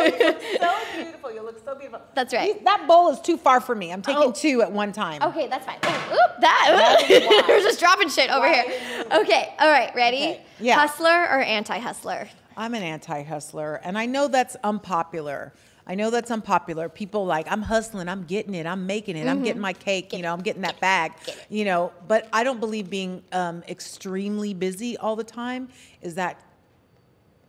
beautiful. 0.94 1.32
You 1.32 1.42
look 1.42 1.62
so 1.64 1.74
beautiful. 1.74 2.00
That's 2.14 2.32
right. 2.32 2.54
These- 2.54 2.64
That 2.64 2.86
bowl 2.86 3.10
is 3.10 3.20
too 3.20 3.36
far 3.36 3.60
for 3.60 3.74
me. 3.74 3.92
I'm 3.92 4.02
taking 4.02 4.22
Oh. 4.22 4.32
two 4.32 4.62
at 4.62 4.70
one 4.72 4.92
time. 4.92 5.22
Okay, 5.22 5.48
that's 5.48 5.66
fine. 5.66 5.78
Ooh, 5.84 6.14
oop, 6.14 6.40
that. 6.40 6.98
why. 7.08 7.44
We're 7.48 7.60
just 7.60 7.80
dropping 7.80 8.08
shit 8.10 8.30
over 8.30 8.46
here. 8.52 8.64
Okay, 9.12 9.54
all 9.58 9.70
right, 9.70 9.94
ready? 9.94 10.16
Okay, 10.24 10.42
yeah. 10.60 10.76
Hustler 10.76 11.10
or 11.10 11.40
anti 11.42 11.78
hustler? 11.78 12.28
I'm 12.56 12.74
an 12.74 12.84
anti-hustler, 12.84 13.80
and 13.82 13.98
I 13.98 14.06
know 14.06 14.28
that's 14.28 14.54
unpopular. 14.62 15.52
I 15.88 15.96
know 15.96 16.10
that's 16.10 16.30
unpopular. 16.30 16.88
People 16.88 17.26
like 17.26 17.50
I'm 17.50 17.62
hustling, 17.62 18.08
I'm 18.08 18.22
getting 18.24 18.54
it, 18.54 18.64
I'm 18.64 18.86
making 18.86 19.16
it, 19.16 19.26
I'm 19.26 19.42
getting 19.42 19.60
my 19.60 19.72
cake. 19.72 20.12
You 20.12 20.22
know, 20.22 20.32
I'm 20.32 20.40
getting 20.40 20.62
that 20.62 20.78
bag. 20.80 21.12
You 21.50 21.64
know, 21.64 21.92
but 22.08 22.28
I 22.32 22.44
don't 22.44 22.60
believe 22.60 22.88
being 22.88 23.22
um, 23.32 23.62
extremely 23.68 24.54
busy 24.54 24.96
all 24.96 25.16
the 25.16 25.24
time 25.24 25.68
is 26.00 26.14
that 26.14 26.40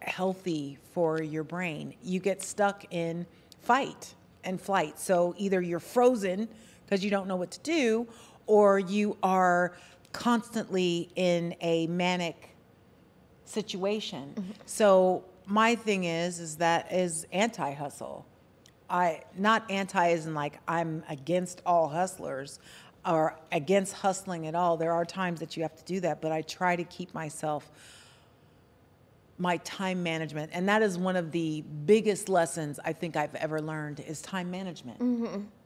healthy 0.07 0.77
for 0.93 1.21
your 1.21 1.43
brain. 1.43 1.95
You 2.03 2.19
get 2.19 2.41
stuck 2.41 2.85
in 2.91 3.25
fight 3.61 4.13
and 4.43 4.59
flight. 4.61 4.99
So 4.99 5.33
either 5.37 5.61
you're 5.61 5.79
frozen 5.79 6.47
because 6.85 7.03
you 7.03 7.09
don't 7.09 7.27
know 7.27 7.35
what 7.35 7.51
to 7.51 7.59
do, 7.61 8.07
or 8.45 8.79
you 8.79 9.17
are 9.23 9.75
constantly 10.13 11.09
in 11.15 11.55
a 11.61 11.87
manic 11.87 12.55
situation. 13.43 14.33
Mm-hmm. 14.35 14.51
So 14.65 15.23
my 15.45 15.75
thing 15.75 16.03
is 16.03 16.39
is 16.39 16.57
that 16.57 16.91
is 16.91 17.25
anti-hustle. 17.31 18.25
I 18.89 19.21
not 19.37 19.69
anti 19.69 20.07
in 20.09 20.33
like 20.33 20.59
I'm 20.67 21.03
against 21.09 21.61
all 21.65 21.87
hustlers 21.87 22.59
or 23.05 23.37
against 23.51 23.93
hustling 23.93 24.47
at 24.47 24.55
all. 24.55 24.77
There 24.77 24.91
are 24.91 25.05
times 25.05 25.39
that 25.39 25.57
you 25.57 25.63
have 25.63 25.75
to 25.75 25.83
do 25.85 25.99
that, 26.01 26.21
but 26.21 26.31
I 26.31 26.41
try 26.43 26.75
to 26.75 26.83
keep 26.83 27.13
myself 27.13 27.71
my 29.37 29.57
time 29.57 30.01
management 30.01 30.49
and 30.53 30.67
that 30.69 30.81
is 30.81 30.97
one 30.97 31.15
of 31.15 31.31
the 31.31 31.61
biggest 31.85 32.29
lessons 32.29 32.79
i 32.85 32.93
think 32.93 33.15
i've 33.17 33.35
ever 33.35 33.61
learned 33.61 33.99
is 33.99 34.21
time 34.21 34.49
management 34.49 34.97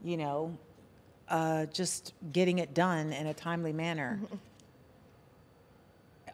you 0.03 0.17
know 0.17 0.57
uh, 1.27 1.65
just 1.67 2.13
getting 2.31 2.57
it 2.57 2.73
done 2.73 3.13
in 3.13 3.27
a 3.27 3.33
timely 3.35 3.71
manner 3.71 4.19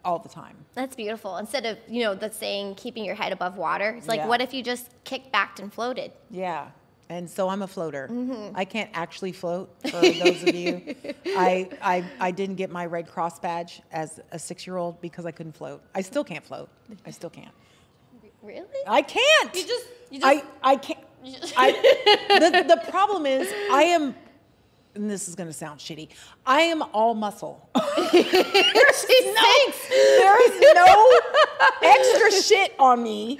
all 0.04 0.18
the 0.20 0.28
time 0.28 0.56
That's 0.74 0.94
beautiful. 0.94 1.36
Instead 1.36 1.66
of, 1.66 1.78
you 1.88 2.02
know, 2.04 2.14
the 2.14 2.30
saying 2.30 2.76
keeping 2.76 3.04
your 3.04 3.16
head 3.16 3.32
above 3.32 3.56
water, 3.56 3.90
it's 3.98 4.06
like, 4.06 4.18
Yeah. 4.18 4.28
what 4.28 4.40
if 4.40 4.54
you 4.54 4.62
just 4.62 4.88
kicked 5.04 5.32
back 5.32 5.58
and 5.58 5.72
floated? 5.72 6.12
yeah 6.30 6.68
and 7.08 7.28
so 7.28 7.48
i'm 7.48 7.62
a 7.62 7.66
floater 7.66 8.08
mm-hmm. 8.10 8.54
i 8.56 8.64
can't 8.64 8.90
actually 8.94 9.32
float 9.32 9.70
for 9.82 10.00
those 10.00 10.42
of 10.42 10.54
you 10.54 10.94
I, 11.26 11.68
I 11.80 12.04
i 12.20 12.30
didn't 12.30 12.56
get 12.56 12.70
my 12.70 12.86
red 12.86 13.08
cross 13.08 13.38
badge 13.38 13.82
as 13.92 14.20
a 14.32 14.38
six 14.38 14.66
year 14.66 14.76
old 14.76 15.00
because 15.00 15.26
i 15.26 15.30
couldn't 15.30 15.56
float 15.56 15.82
i 15.94 16.00
still 16.00 16.24
can't 16.24 16.44
float 16.44 16.68
i 17.06 17.10
still 17.10 17.30
can't 17.30 17.52
Really? 18.46 18.66
I 18.86 19.02
can't. 19.02 19.54
You 19.54 19.66
just- 19.66 19.86
you 20.10 20.20
I 20.22 20.34
just- 20.36 20.46
I 20.62 20.72
I 20.72 20.76
can't. 20.76 21.00
I, 21.56 21.72
the, 22.38 22.64
the 22.76 22.90
problem 22.92 23.26
is 23.26 23.52
I 23.72 23.82
am, 23.82 24.14
and 24.96 25.10
this 25.10 25.28
is 25.28 25.34
going 25.34 25.48
to 25.48 25.52
sound 25.52 25.80
shitty. 25.80 26.08
I 26.46 26.62
am 26.62 26.82
all 26.92 27.14
muscle. 27.14 27.68
she 28.10 28.22
thinks. 28.22 29.88
there 29.88 30.48
is 30.48 30.74
no 30.74 31.10
extra 31.82 32.30
shit 32.42 32.74
on 32.78 33.02
me, 33.02 33.38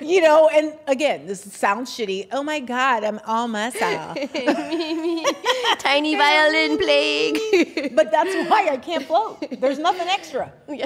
you 0.00 0.20
know. 0.20 0.48
And 0.52 0.74
again, 0.86 1.26
this 1.26 1.40
sounds 1.40 1.90
shitty. 1.90 2.28
Oh 2.32 2.42
my 2.42 2.60
god, 2.60 3.04
I'm 3.04 3.20
all 3.26 3.48
muscle. 3.48 3.80
Tiny 5.78 6.16
violin 6.16 6.78
playing. 6.78 7.34
But 7.94 8.10
that's 8.10 8.50
why 8.50 8.68
I 8.70 8.76
can't 8.76 9.04
float. 9.04 9.60
There's 9.60 9.78
nothing 9.78 10.08
extra. 10.08 10.52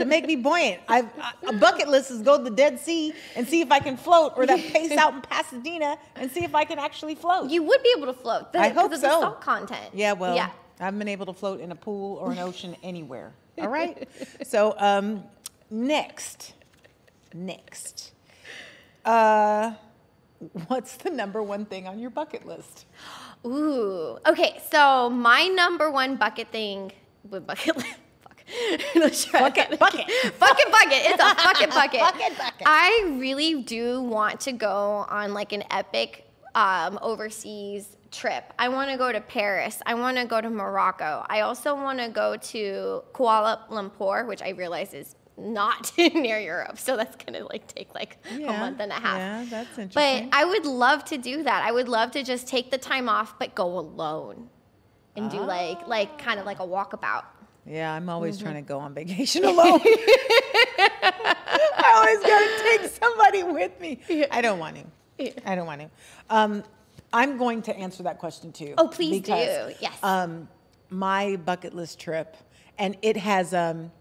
to 0.00 0.06
make 0.06 0.26
me 0.26 0.34
buoyant. 0.36 0.80
I've, 0.88 1.08
a 1.46 1.52
bucket 1.52 1.88
list 1.88 2.10
is 2.10 2.22
go 2.22 2.38
to 2.38 2.44
the 2.44 2.50
Dead 2.50 2.80
Sea 2.80 3.12
and 3.36 3.46
see 3.46 3.60
if 3.60 3.70
I 3.70 3.78
can 3.78 3.96
float, 3.96 4.32
or 4.36 4.46
that 4.46 4.58
pace 4.58 4.92
out 4.92 5.14
in 5.14 5.20
Pasadena 5.20 5.96
and 6.16 6.30
see 6.30 6.42
if 6.42 6.54
I 6.54 6.64
can 6.64 6.78
actually 6.78 7.14
float. 7.14 7.50
you 7.50 7.62
would 7.62 7.82
be 7.82 7.94
able 7.96 8.06
to 8.06 8.12
float. 8.12 8.48
I 8.54 8.70
hope 8.70 8.86
of 8.86 9.00
the 9.00 9.08
so. 9.08 9.20
salt 9.20 9.40
content. 9.40 9.90
Yeah, 9.94 10.14
well, 10.14 10.34
Yeah. 10.34 10.50
I 10.80 10.84
haven't 10.84 10.98
been 10.98 11.08
able 11.08 11.26
to 11.26 11.34
float 11.34 11.60
in 11.60 11.72
a 11.72 11.76
pool 11.76 12.16
or 12.16 12.32
an 12.32 12.38
ocean 12.38 12.74
anywhere. 12.82 13.32
All 13.60 13.68
right. 13.68 14.08
So 14.44 14.74
um, 14.78 15.24
next, 15.70 16.54
next, 17.34 18.12
uh, 19.04 19.74
what's 20.68 20.96
the 20.96 21.10
number 21.10 21.42
one 21.42 21.66
thing 21.66 21.86
on 21.86 21.98
your 21.98 22.08
bucket 22.08 22.46
list? 22.46 22.86
Ooh. 23.46 24.18
Okay, 24.26 24.58
so 24.70 25.10
my 25.10 25.46
number 25.48 25.90
one 25.90 26.16
bucket 26.16 26.48
thing 26.48 26.92
with 27.28 27.46
bucket 27.46 27.76
list. 27.76 27.88
Bucket, 28.94 29.70
that 29.70 29.78
bucket. 29.78 30.06
bucket, 30.38 30.72
bucket. 30.72 31.00
It's 31.02 31.22
a 31.22 31.34
bucket, 31.34 31.70
bucket. 31.70 32.00
Bucket, 32.00 32.38
bucket. 32.38 32.62
I 32.66 33.16
really 33.18 33.62
do 33.62 34.02
want 34.02 34.40
to 34.40 34.52
go 34.52 35.06
on 35.08 35.32
like 35.34 35.52
an 35.52 35.64
epic 35.70 36.26
um, 36.54 36.98
overseas 37.02 37.96
trip. 38.10 38.52
I 38.58 38.68
want 38.68 38.90
to 38.90 38.96
go 38.96 39.12
to 39.12 39.20
Paris. 39.20 39.80
I 39.86 39.94
want 39.94 40.16
to 40.16 40.24
go 40.26 40.40
to 40.40 40.50
Morocco. 40.50 41.24
I 41.28 41.40
also 41.40 41.74
want 41.74 42.00
to 42.00 42.08
go 42.08 42.36
to 42.36 43.02
Kuala 43.12 43.68
Lumpur, 43.68 44.26
which 44.26 44.42
I 44.42 44.50
realize 44.50 44.94
is 44.94 45.14
not 45.36 45.92
near 45.98 46.38
Europe. 46.38 46.78
So 46.78 46.96
that's 46.96 47.16
gonna 47.24 47.44
like 47.44 47.66
take 47.66 47.94
like 47.94 48.18
a 48.30 48.38
month 48.40 48.80
and 48.80 48.92
a 48.92 48.96
half. 48.96 49.18
yeah, 49.18 49.46
that's 49.48 49.78
interesting. 49.78 50.28
But. 50.30 50.36
I 50.36 50.44
would 50.44 50.66
love 50.66 51.04
to 51.06 51.18
do 51.18 51.42
that. 51.44 51.64
I 51.64 51.72
would 51.72 51.88
love 51.88 52.10
to 52.12 52.22
just 52.22 52.46
take 52.46 52.70
the 52.70 52.78
time 52.78 53.08
off, 53.08 53.38
but 53.38 53.54
go 53.54 53.78
alone 53.78 54.50
and 55.16 55.30
do 55.30 55.40
like 55.40 55.86
like 55.86 56.18
kind 56.18 56.38
of 56.40 56.46
like 56.46 56.60
a 56.60 56.66
walkabout. 56.66 57.24
Yeah, 57.70 57.92
I'm 57.94 58.08
always 58.08 58.36
Mm-hmm. 58.36 58.44
trying 58.44 58.56
to 58.64 58.68
go 58.68 58.78
on 58.80 58.94
vacation 58.94 59.44
alone. 59.52 59.80
I 60.82 61.92
always 61.96 62.20
gotta 62.20 62.62
take 62.80 62.90
somebody 62.90 63.42
with 63.44 63.80
me. 63.80 64.26
I 64.30 64.40
don't 64.40 64.58
want 64.58 64.76
to. 65.18 65.48
I 65.50 65.54
don't 65.54 65.66
want 65.66 65.82
to. 65.82 65.90
Um, 66.28 66.64
I'm 67.12 67.36
going 67.38 67.62
to 67.62 67.76
answer 67.76 68.02
that 68.04 68.18
question 68.18 68.52
too. 68.52 68.74
Oh, 68.78 68.88
please 68.88 69.22
do. 69.22 69.32
Yes. 69.32 69.98
Um, 70.02 70.48
my 70.88 71.36
bucket 71.36 71.74
list 71.74 71.98
trip, 72.00 72.36
and 72.78 72.96
it 73.02 73.16
has 73.16 73.54
um, 73.54 73.92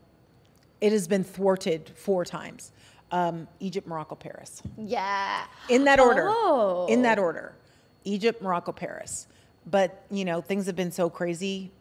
it 0.81 0.91
has 0.91 1.07
been 1.07 1.23
thwarted 1.23 1.91
four 1.95 2.25
times. 2.25 2.71
Um, 3.11 3.47
Egypt, 3.59 3.87
Morocco, 3.87 4.13
Paris. 4.15 4.61
Yeah. 4.77 5.43
In 5.67 5.85
that 5.85 5.99
order. 5.99 6.25
Oh. 6.27 6.85
In 6.89 7.01
that 7.03 7.17
order. 7.17 7.55
Egypt, 8.03 8.39
Morocco, 8.41 8.71
Paris. 8.71 9.27
But, 9.65 10.05
you 10.11 10.25
know, 10.25 10.41
things 10.41 10.67
have 10.67 10.75
been 10.75 10.91
so 10.91 11.09
crazy 11.09 11.71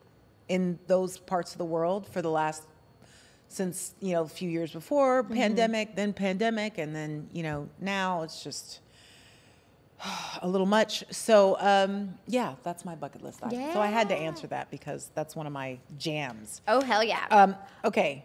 in 0.48 0.78
those 0.86 1.18
parts 1.18 1.52
of 1.52 1.58
the 1.58 1.64
world 1.64 2.06
for 2.06 2.22
the 2.22 2.30
last 2.30 2.62
since, 3.48 3.94
you 4.00 4.12
know, 4.12 4.22
a 4.22 4.28
few 4.28 4.50
years 4.50 4.72
before 4.72 5.22
Mm-hmm. 5.24 5.34
pandemic, 5.34 5.96
then 5.96 6.12
pandemic, 6.12 6.78
and 6.78 6.94
then, 6.94 7.28
you 7.32 7.42
know, 7.42 7.68
now 7.80 8.22
it's 8.22 8.42
just 8.44 8.80
a 10.42 10.48
little 10.48 10.66
much. 10.66 11.04
So, 11.10 11.56
um, 11.60 12.14
yeah, 12.26 12.54
that's 12.62 12.84
my 12.84 12.94
bucket 12.94 13.22
list. 13.22 13.40
item. 13.42 13.72
So 13.72 13.80
I 13.80 13.86
had 13.88 14.08
to 14.10 14.16
answer 14.16 14.46
that 14.48 14.70
because 14.70 15.10
that's 15.14 15.34
one 15.34 15.46
of 15.46 15.52
my 15.52 15.78
jams. 15.98 16.60
Oh 16.68 16.80
hell 16.82 17.02
yeah. 17.02 17.26
Um, 17.30 17.56
okay. 17.84 18.24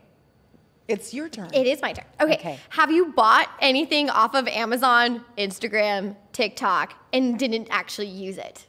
It's 0.89 1.13
your 1.13 1.29
turn. 1.29 1.49
it 1.53 1.65
is 1.65 1.81
my 1.81 1.93
turn. 1.93 2.05
Okay. 2.19 2.33
okay. 2.33 2.59
Have 2.69 2.91
you 2.91 3.13
bought 3.13 3.49
anything 3.61 4.09
off 4.09 4.35
of 4.35 4.49
Amazon, 4.49 5.23
Instagram, 5.37 6.17
TikTok, 6.33 6.93
and 7.13 7.39
didn't 7.39 7.69
actually 7.71 8.07
use 8.07 8.37
it? 8.37 8.65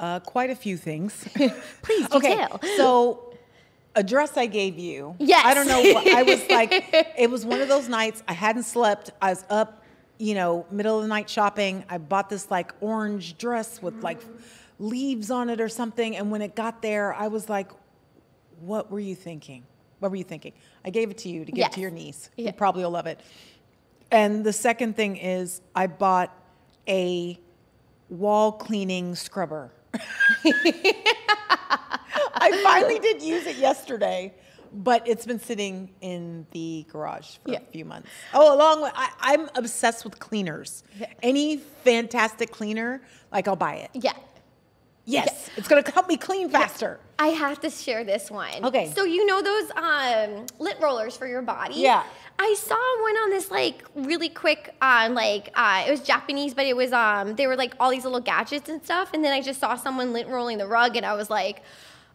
Uh, 0.00 0.20
quite 0.20 0.50
a 0.50 0.56
few 0.56 0.76
things. 0.76 1.24
Please 1.82 2.10
okay, 2.12 2.46
so 2.76 3.32
a 3.94 4.02
dress 4.02 4.36
I 4.36 4.46
gave 4.46 4.78
you. 4.78 5.14
Yes. 5.18 5.44
I 5.46 5.54
don't 5.54 5.68
know. 5.68 5.80
what- 5.80 6.06
I 6.08 6.22
was 6.24 6.48
like, 6.50 6.70
it 7.18 7.30
was 7.30 7.46
one 7.46 7.60
of 7.60 7.68
those 7.68 7.88
nights 7.88 8.22
I 8.26 8.32
hadn't 8.32 8.64
slept. 8.64 9.10
I 9.22 9.30
was 9.30 9.44
up, 9.48 9.84
you 10.18 10.34
know, 10.34 10.66
middle 10.70 10.96
of 10.96 11.02
the 11.02 11.08
night 11.08 11.30
shopping. 11.30 11.84
I 11.88 11.98
bought 11.98 12.28
this 12.28 12.50
like 12.50 12.72
orange 12.80 13.38
dress 13.38 13.80
with 13.80 14.02
like 14.02 14.20
leaves 14.80 15.30
on 15.30 15.48
it 15.48 15.60
or 15.60 15.68
something. 15.68 16.16
And 16.16 16.30
when 16.30 16.42
it 16.42 16.56
got 16.56 16.82
there, 16.82 17.14
I 17.14 17.28
was 17.28 17.48
like, 17.48 17.70
what 18.60 18.90
were 18.90 19.00
you 19.00 19.14
thinking? 19.14 19.62
What 20.00 20.10
were 20.10 20.16
you 20.16 20.24
thinking? 20.24 20.52
I 20.84 20.90
gave 20.90 21.10
it 21.10 21.18
to 21.18 21.28
you 21.28 21.44
to 21.44 21.52
give 21.52 21.58
Yes. 21.58 21.74
to 21.74 21.80
your 21.80 21.90
niece. 21.92 22.30
Yeah. 22.36 22.46
You 22.46 22.52
probably 22.52 22.82
will 22.82 22.90
love 22.90 23.06
it. 23.06 23.20
And 24.10 24.44
the 24.44 24.52
second 24.52 24.96
thing 24.96 25.16
is 25.16 25.60
I 25.74 25.86
bought 25.86 26.36
a 26.88 27.38
wall 28.10 28.50
cleaning 28.52 29.14
scrubber. 29.14 29.70
I 32.36 32.60
finally 32.62 32.98
did 32.98 33.22
use 33.22 33.46
it 33.46 33.56
yesterday, 33.56 34.34
but 34.72 35.06
it's 35.06 35.26
been 35.26 35.38
sitting 35.40 35.90
in 36.00 36.46
the 36.52 36.86
garage 36.90 37.36
for 37.44 37.52
Yeah. 37.52 37.58
a 37.58 37.72
few 37.72 37.84
months. 37.84 38.08
Oh, 38.32 38.54
along 38.54 38.82
with 38.82 38.92
I, 38.94 39.10
I'm 39.20 39.48
obsessed 39.54 40.04
with 40.04 40.18
cleaners. 40.18 40.82
Yeah. 40.98 41.06
Any 41.22 41.58
fantastic 41.58 42.50
cleaner, 42.50 43.02
like 43.32 43.48
I'll 43.48 43.56
buy 43.56 43.74
it. 43.76 43.90
Yeah. 43.94 44.12
Yes, 45.06 45.50
it's 45.56 45.68
gonna 45.68 45.88
help 45.90 46.08
me 46.08 46.16
clean 46.16 46.48
faster. 46.48 46.98
I 47.18 47.28
have 47.28 47.60
to 47.60 47.70
share 47.70 48.04
this 48.04 48.30
one. 48.30 48.64
Okay. 48.64 48.90
So 48.94 49.04
you 49.04 49.26
know 49.26 49.42
those 49.42 49.70
um, 49.76 50.46
lint 50.58 50.80
rollers 50.80 51.16
for 51.16 51.26
your 51.26 51.42
body? 51.42 51.74
Yeah. 51.76 52.02
I 52.38 52.54
saw 52.58 52.74
one 53.02 53.14
on 53.16 53.30
this 53.30 53.50
like 53.50 53.84
really 53.94 54.28
quick 54.28 54.74
on 54.82 55.14
like 55.14 55.50
uh, 55.54 55.84
it 55.86 55.90
was 55.90 56.00
Japanese, 56.00 56.54
but 56.54 56.66
it 56.66 56.76
was 56.76 56.92
um 56.92 57.36
they 57.36 57.46
were 57.46 57.56
like 57.56 57.74
all 57.78 57.90
these 57.90 58.04
little 58.04 58.20
gadgets 58.20 58.68
and 58.68 58.82
stuff, 58.82 59.10
and 59.12 59.24
then 59.24 59.32
I 59.32 59.40
just 59.40 59.60
saw 59.60 59.76
someone 59.76 60.12
lint 60.12 60.28
rolling 60.28 60.58
the 60.58 60.66
rug, 60.66 60.96
and 60.96 61.04
I 61.04 61.14
was 61.14 61.30
like, 61.30 61.62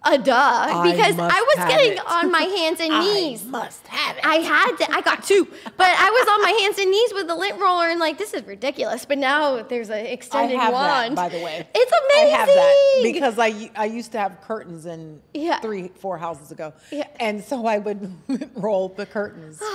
a 0.04 0.18
duh, 0.18 0.84
because 0.84 1.16
must 1.18 1.36
I, 1.36 1.42
was 1.42 1.68
getting 1.70 1.94
it. 1.94 2.06
on 2.10 2.32
my 2.32 2.44
hands 2.44 2.80
and 2.80 2.90
knees. 3.04 3.44
I 3.46 3.50
must 3.50 3.86
have 3.88 4.18
it. 4.18 4.26
I 4.26 4.36
had 4.36 4.76
to. 4.78 4.92
I 4.96 5.02
got 5.02 5.24
two, 5.24 5.46
but 5.76 5.88
I 5.90 6.10
was 6.10 6.28
on 6.30 6.42
my 6.42 6.52
hands 6.62 6.78
and 6.80 6.90
knees 6.90 7.14
with 7.14 7.28
the 7.28 7.36
lint 7.36 7.60
roller, 7.60 7.90
and 7.90 8.00
like 8.00 8.18
this 8.18 8.34
is 8.34 8.44
ridiculous. 8.46 9.04
But 9.06 9.18
now 9.18 9.62
there's 9.62 9.90
an 9.90 9.96
I 9.98 10.10
extended 10.10 10.58
have 10.58 10.74
wand. 10.74 11.18
that, 11.18 11.30
by 11.30 11.30
the 11.38 11.44
way. 11.44 11.68
it's 11.76 11.92
amazing. 11.92 12.34
I 12.34 12.38
have 12.38 12.48
that 12.48 13.00
because 13.04 13.40
I 13.40 13.72
I 13.76 13.86
used 13.86 14.12
to 14.14 14.20
have 14.20 14.40
curtains 14.42 14.86
in 14.86 15.22
Yeah. 15.34 15.60
three 15.60 15.90
four 16.00 16.18
houses 16.18 16.52
ago, 16.52 16.74
Yeah. 16.92 17.08
and 17.20 17.44
so 17.44 17.66
I 17.66 17.78
would 17.80 18.14
roll 18.56 18.90
the 18.90 19.06
curtains. 19.06 19.62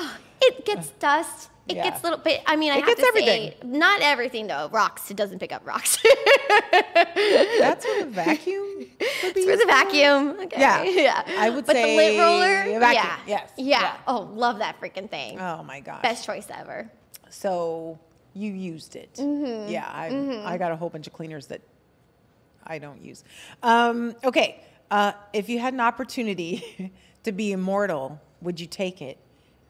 It 0.46 0.66
gets 0.66 0.90
dust. 0.90 1.48
It 1.66 1.76
Yeah. 1.76 1.84
gets 1.90 2.02
little 2.04 2.18
bit. 2.18 2.42
I 2.46 2.56
mean, 2.56 2.72
I 2.72 2.76
It 2.76 2.80
have 2.80 2.88
gets 2.88 3.00
to 3.00 3.06
everything. 3.06 3.50
say, 3.52 3.56
not 3.62 4.02
everything 4.02 4.46
though. 4.48 4.68
Rocks. 4.70 5.10
It 5.10 5.16
doesn't 5.16 5.38
pick 5.38 5.50
up 5.52 5.66
rocks. 5.66 5.96
That's 7.14 7.84
what 7.86 8.02
a 8.02 8.06
vacuum. 8.06 8.64
would 8.78 9.34
be 9.34 9.40
it's 9.40 9.44
for 9.50 9.56
the 9.56 9.64
vacuum. 9.66 10.36
Okay. 10.42 10.60
Yeah. 10.60 10.82
yeah. 10.84 11.22
I 11.38 11.50
would 11.50 11.64
but 11.66 11.74
the 11.74 11.82
lint 11.96 12.18
roller. 12.18 12.78
vacuum. 12.80 12.92
Yeah. 12.92 13.18
Yes. 13.26 13.50
Yeah. 13.56 13.80
Yeah. 13.80 13.96
Oh, 14.06 14.30
love 14.34 14.58
that 14.58 14.80
freaking 14.80 15.08
thing. 15.10 15.40
Oh 15.40 15.62
my 15.62 15.80
gosh. 15.80 16.02
Best 16.02 16.24
choice 16.26 16.46
ever. 16.50 16.90
So 17.30 17.98
you 18.34 18.52
used 18.52 18.96
it. 18.96 19.14
Mm-hmm. 19.14 19.70
Yeah, 19.70 19.86
I, 19.88 20.54
I 20.54 20.58
got 20.58 20.72
a 20.72 20.76
whole 20.76 20.90
bunch 20.90 21.06
of 21.06 21.12
cleaners 21.12 21.46
that 21.46 21.62
I 22.66 22.78
don't 22.78 23.00
use. 23.02 23.24
Um, 23.62 24.14
okay, 24.24 24.60
uh, 24.90 25.12
if 25.32 25.48
you 25.48 25.58
had 25.60 25.72
an 25.72 25.80
opportunity 25.80 26.92
to 27.22 27.32
be 27.32 27.52
immortal, 27.52 28.20
would 28.40 28.60
you 28.60 28.66
take 28.66 29.00
it 29.00 29.18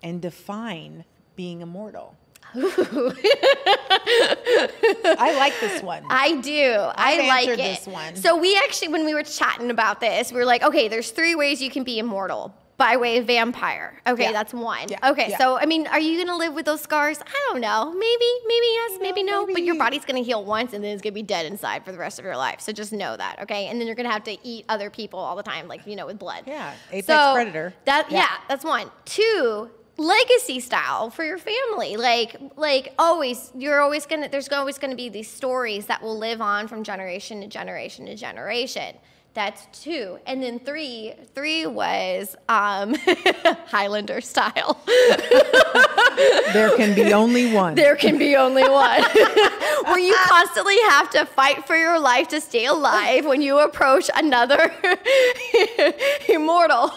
and 0.02 0.20
define 0.20 1.04
being 1.37 1.61
immortal? 1.61 2.16
I 2.57 2.61
like 5.38 5.59
this 5.61 5.83
one. 5.83 6.05
I 6.09 6.40
do. 6.40 6.73
I 6.94 7.18
I've 7.18 7.27
like 7.27 7.49
it. 7.49 7.57
this 7.57 7.85
one. 7.87 8.14
So 8.16 8.37
we 8.38 8.57
actually, 8.57 8.88
when 8.88 9.05
we 9.05 9.12
were 9.14 9.23
chatting 9.25 9.70
about 9.70 10.01
this, 10.01 10.31
we 10.33 10.38
were 10.38 10.44
like, 10.44 10.62
okay, 10.62 10.88
there's 10.88 11.11
three 11.11 11.35
ways 11.35 11.61
you 11.62 11.70
can 11.70 11.85
be 11.85 11.99
immortal. 11.99 12.55
By 12.77 12.97
way 12.97 13.18
of 13.18 13.27
vampire. 13.29 14.01
Okay, 14.05 14.25
Yeah. 14.25 14.33
that's 14.33 14.53
one. 14.53 14.88
Yeah. 14.88 15.11
Okay, 15.11 15.29
Yeah. 15.31 15.38
so 15.38 15.57
I 15.57 15.64
mean, 15.64 15.87
are 15.87 16.01
you 16.01 16.18
gonna 16.25 16.37
live 16.37 16.55
with 16.55 16.66
those 16.66 16.81
scars? 16.81 17.20
I 17.25 17.49
don't 17.53 17.61
know. 17.61 17.92
Maybe, 17.92 18.25
maybe 18.49 18.66
yes, 18.66 18.99
maybe 19.01 19.23
no. 19.23 19.47
But 19.47 19.62
your 19.62 19.77
body's 19.77 20.05
gonna 20.05 20.25
heal 20.25 20.44
once 20.44 20.73
and 20.73 20.83
then 20.83 20.90
it's 20.92 21.01
gonna 21.01 21.12
be 21.12 21.23
dead 21.23 21.47
inside 21.47 21.85
for 21.85 21.92
the 21.92 21.99
rest 21.99 22.18
of 22.18 22.25
your 22.25 22.37
life. 22.37 22.61
So 22.61 22.73
just 22.73 22.92
know 22.92 23.16
that, 23.16 23.38
okay? 23.42 23.68
And 23.68 23.79
then 23.81 23.87
you're 23.87 23.94
gonna 23.94 24.11
have 24.11 24.25
to 24.25 24.37
eat 24.44 24.64
other 24.68 24.90
people 24.90 25.20
all 25.20 25.37
the 25.37 25.44
time, 25.44 25.68
like 25.68 25.87
you 25.87 25.94
know, 25.94 26.07
with 26.07 26.18
blood. 26.18 26.42
Yeah, 26.49 26.75
apex 26.90 27.07
So 27.07 27.35
predator. 27.35 27.75
That. 27.85 28.11
Yeah. 28.11 28.27
that's 28.49 28.64
one. 28.64 28.90
Two, 29.05 29.70
legacy 29.96 30.61
style 30.61 31.11
for 31.11 31.24
your 31.24 31.38
family. 31.38 31.96
Like 31.96 32.37
like 32.57 32.94
always, 32.98 33.50
you're 33.57 33.80
always 33.80 34.07
gonna 34.07 34.28
there's 34.28 34.48
always 34.50 34.78
gonna 34.78 34.96
be 34.96 35.09
these 35.09 35.30
stories 35.30 35.87
that 35.87 36.02
will 36.02 36.18
live 36.18 36.40
on 36.40 36.68
from 36.68 36.83
generation 36.85 37.40
to 37.40 37.46
generation 37.46 38.07
to 38.07 38.14
generation. 38.14 38.96
That's 39.35 39.66
two. 39.83 40.18
And 40.28 40.40
then 40.40 40.61
three, 40.61 41.12
three 41.35 41.66
was 41.66 42.37
um, 42.48 42.94
Highlander 43.66 44.20
style. 44.20 44.80
there 46.52 46.76
can 46.76 46.94
be 46.94 47.12
only 47.12 47.52
one. 47.52 47.74
There 47.74 47.96
can 47.96 48.16
be 48.16 48.37
only 48.37 48.62
one. 48.62 49.02
Where 49.87 49.98
you 49.98 50.16
constantly 50.26 50.78
have 50.88 51.11
to 51.11 51.26
fight 51.26 51.66
for 51.66 51.74
your 51.74 51.98
life 51.98 52.28
to 52.28 52.40
stay 52.40 52.66
alive 52.66 53.26
when 53.26 53.42
you 53.42 53.59
approach 53.59 54.09
another 54.14 54.72
immortal. 56.28 56.92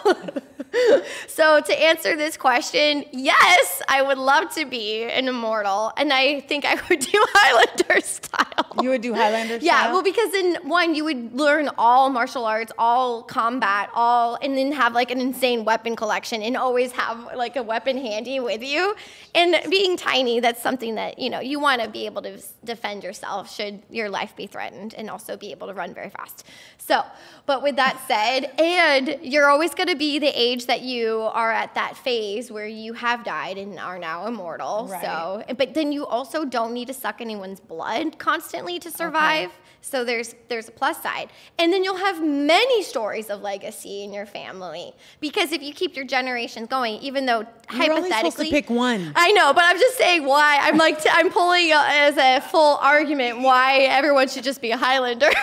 so, 1.28 1.60
to 1.60 1.82
answer 1.82 2.16
this 2.16 2.36
question, 2.36 3.04
yes, 3.12 3.82
I 3.88 4.02
would 4.02 4.18
love 4.18 4.52
to 4.54 4.64
be 4.64 5.04
an 5.04 5.28
immortal. 5.28 5.92
And 5.96 6.12
I 6.12 6.40
think 6.40 6.64
I 6.64 6.74
would 6.88 7.00
do 7.00 7.10
Highlander 7.34 8.00
style. 8.00 8.82
you 8.82 8.90
would 8.90 9.00
do 9.00 9.14
Highlander 9.14 9.58
style. 9.58 9.66
Yeah, 9.66 9.80
style? 9.82 9.92
well, 9.92 10.02
because 10.02 10.34
in 10.34 10.56
one, 10.68 10.94
you 10.94 11.04
would 11.04 11.34
learn 11.34 11.70
all 11.78 12.10
martial 12.10 12.44
arts, 12.44 12.72
all 12.78 13.22
combat, 13.22 13.90
all, 13.94 14.38
and 14.42 14.56
then 14.56 14.72
have 14.72 14.92
like 14.92 15.10
an 15.10 15.20
insane 15.20 15.64
weapon 15.64 15.96
collection 15.96 16.42
and 16.42 16.56
always 16.56 16.92
have 16.92 17.34
like 17.34 17.56
a 17.56 17.62
weapon 17.62 17.96
handy 17.96 18.40
with 18.40 18.62
you. 18.62 18.94
And 19.34 19.56
being 19.70 19.96
tiny, 19.96 20.40
that's 20.40 20.62
something 20.62 20.96
that, 20.96 21.18
you 21.18 21.30
know, 21.30 21.40
you 21.40 21.60
want 21.60 21.82
to 21.82 21.88
be 21.88 22.06
able 22.06 22.22
to 22.22 22.40
defend 22.64 23.04
yourself 23.04 23.54
should 23.54 23.82
your 23.90 24.10
life 24.10 24.34
be 24.36 24.46
threatened 24.46 24.94
and 24.94 25.08
also 25.08 25.36
be 25.36 25.50
able 25.50 25.68
to 25.68 25.74
run 25.74 25.94
very 25.94 26.10
fast. 26.10 26.44
So, 26.78 27.02
but 27.46 27.62
with 27.62 27.76
that 27.76 28.00
said, 28.06 28.50
and 28.58 29.18
you're 29.22 29.48
always 29.48 29.74
going 29.74 29.88
to 29.88 29.96
be 29.96 30.18
the 30.18 30.28
age 30.28 30.57
that 30.66 30.82
you 30.82 31.28
are 31.32 31.50
at 31.52 31.74
that 31.74 31.96
phase 31.96 32.50
where 32.50 32.66
you 32.66 32.92
have 32.92 33.24
died 33.24 33.58
and 33.58 33.78
are 33.78 33.98
now 33.98 34.26
immortal. 34.26 34.88
Right. 34.90 35.02
So, 35.02 35.44
but 35.56 35.74
then 35.74 35.92
you 35.92 36.06
also 36.06 36.44
don't 36.44 36.72
need 36.72 36.88
to 36.88 36.94
suck 36.94 37.20
anyone's 37.20 37.60
blood 37.60 38.18
constantly 38.18 38.78
to 38.80 38.90
survive. 38.90 39.52
So 39.80 40.04
there's 40.04 40.34
there's 40.48 40.68
a 40.68 40.72
plus 40.72 41.02
side. 41.02 41.30
And 41.58 41.72
then 41.72 41.84
you'll 41.84 41.96
have 41.96 42.22
many 42.22 42.82
stories 42.82 43.30
of 43.30 43.42
legacy 43.42 44.02
in 44.02 44.12
your 44.12 44.26
family 44.26 44.92
because 45.20 45.52
if 45.52 45.62
you 45.62 45.72
keep 45.72 45.94
your 45.96 46.04
generations 46.04 46.68
going, 46.68 46.94
even 46.96 47.26
though 47.26 47.46
You're 47.72 47.92
only 47.92 48.10
hypothetically 48.10 48.10
supposed 48.10 48.38
to 48.38 48.50
pick 48.50 48.70
one. 48.70 49.12
I 49.14 49.30
know, 49.32 49.52
but 49.52 49.64
I'm 49.64 49.78
just 49.78 49.96
saying 49.96 50.24
why 50.24 50.58
I'm 50.60 50.76
like 50.76 51.02
t- 51.02 51.10
I'm 51.12 51.30
pulling 51.30 51.70
as 51.72 52.16
a 52.16 52.40
full 52.40 52.76
argument 52.78 53.40
why 53.40 53.78
everyone 53.82 54.28
should 54.28 54.44
just 54.44 54.60
be 54.60 54.72
a 54.72 54.76
Highlander. 54.76 55.30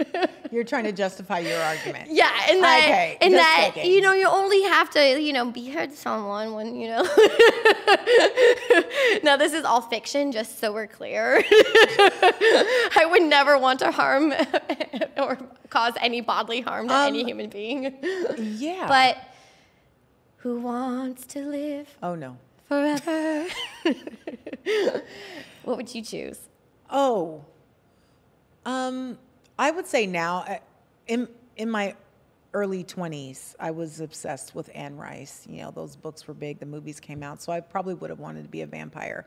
You're 0.50 0.64
trying 0.64 0.84
to 0.84 0.92
justify 0.92 1.38
your 1.38 1.58
argument. 1.60 2.10
Yeah, 2.10 2.30
and 2.50 2.62
that, 2.62 2.80
Okay, 2.84 3.16
and 3.20 3.34
that, 3.34 3.72
you 3.86 4.00
know, 4.02 4.12
you 4.12 4.28
only 4.28 4.62
have 4.62 4.90
to, 4.90 5.20
you 5.20 5.32
know, 5.32 5.50
behead 5.50 5.94
someone 5.94 6.52
when, 6.52 6.76
you 6.76 6.88
know. 6.88 7.02
now, 9.22 9.36
this 9.36 9.52
is 9.54 9.64
all 9.64 9.80
fiction, 9.80 10.30
just 10.32 10.58
so 10.58 10.72
we're 10.72 10.86
clear. 10.86 11.42
I 11.48 13.06
would 13.10 13.22
never 13.22 13.56
want 13.58 13.78
to 13.80 13.90
harm 13.90 14.32
or 15.16 15.38
cause 15.70 15.94
any 16.00 16.20
bodily 16.20 16.60
harm 16.60 16.88
to 16.88 16.94
any 16.94 17.22
Um, 17.22 17.26
human 17.28 17.48
being. 17.48 17.94
Yeah. 18.36 18.86
But 18.88 19.16
who 20.38 20.60
wants 20.60 21.24
to 21.28 21.46
live 21.46 21.88
oh 22.02 22.14
no. 22.14 22.36
forever? 22.68 23.46
what 25.64 25.76
would 25.78 25.94
you 25.94 26.02
choose? 26.02 26.38
Oh, 26.90 27.44
um, 28.66 29.16
I 29.58 29.70
would 29.70 29.86
say 29.86 30.06
now, 30.06 30.44
uh, 30.48 30.58
in 31.06 31.28
in 31.56 31.70
my 31.70 31.96
early 32.54 32.84
twenties, 32.84 33.54
I 33.58 33.70
was 33.70 34.00
obsessed 34.00 34.54
with 34.54 34.70
Anne 34.74 34.96
Rice. 34.96 35.46
You 35.48 35.62
know, 35.62 35.70
those 35.70 35.96
books 35.96 36.26
were 36.26 36.34
big. 36.34 36.60
The 36.60 36.66
movies 36.66 37.00
came 37.00 37.22
out, 37.22 37.42
so 37.42 37.52
I 37.52 37.60
probably 37.60 37.94
would 37.94 38.10
have 38.10 38.18
wanted 38.20 38.42
to 38.44 38.48
be 38.48 38.62
a 38.62 38.66
vampire. 38.66 39.26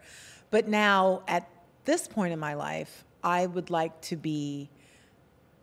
But 0.52 0.68
now, 0.68 1.24
at 1.28 1.50
this 1.86 2.08
point 2.08 2.34
in 2.34 2.40
my 2.40 2.54
life, 2.54 3.04
I 3.24 3.46
would 3.46 3.70
like 3.70 4.00
to 4.02 4.16
be 4.16 4.70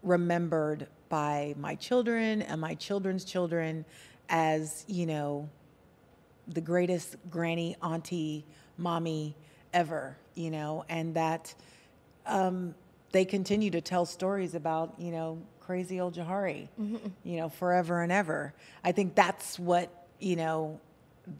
remembered 0.02 0.88
by 1.08 1.54
my 1.58 1.74
children 1.76 2.42
and 2.42 2.60
my 2.60 2.74
children's 2.74 3.24
children 3.24 3.84
as 4.28 4.84
you 4.88 5.06
know 5.06 5.48
the 6.48 6.60
greatest 6.60 7.16
granny, 7.30 7.76
auntie, 7.82 8.44
mommy 8.78 9.36
ever, 9.72 10.16
you 10.34 10.50
know, 10.50 10.84
and 10.88 11.14
that 11.14 11.54
um, 12.26 12.74
they 13.12 13.24
continue 13.24 13.70
to 13.70 13.80
tell 13.80 14.06
stories 14.06 14.54
about, 14.54 14.94
you 14.98 15.12
know, 15.12 15.38
crazy 15.60 16.00
old 16.00 16.14
Johari, 16.14 16.68
mm-hmm. 16.80 16.96
you 17.24 17.36
know, 17.36 17.48
forever 17.48 18.02
and 18.02 18.10
ever. 18.10 18.52
I 18.82 18.92
think 18.92 19.14
that's 19.14 19.58
what, 19.58 20.06
you 20.18 20.36
know, 20.36 20.80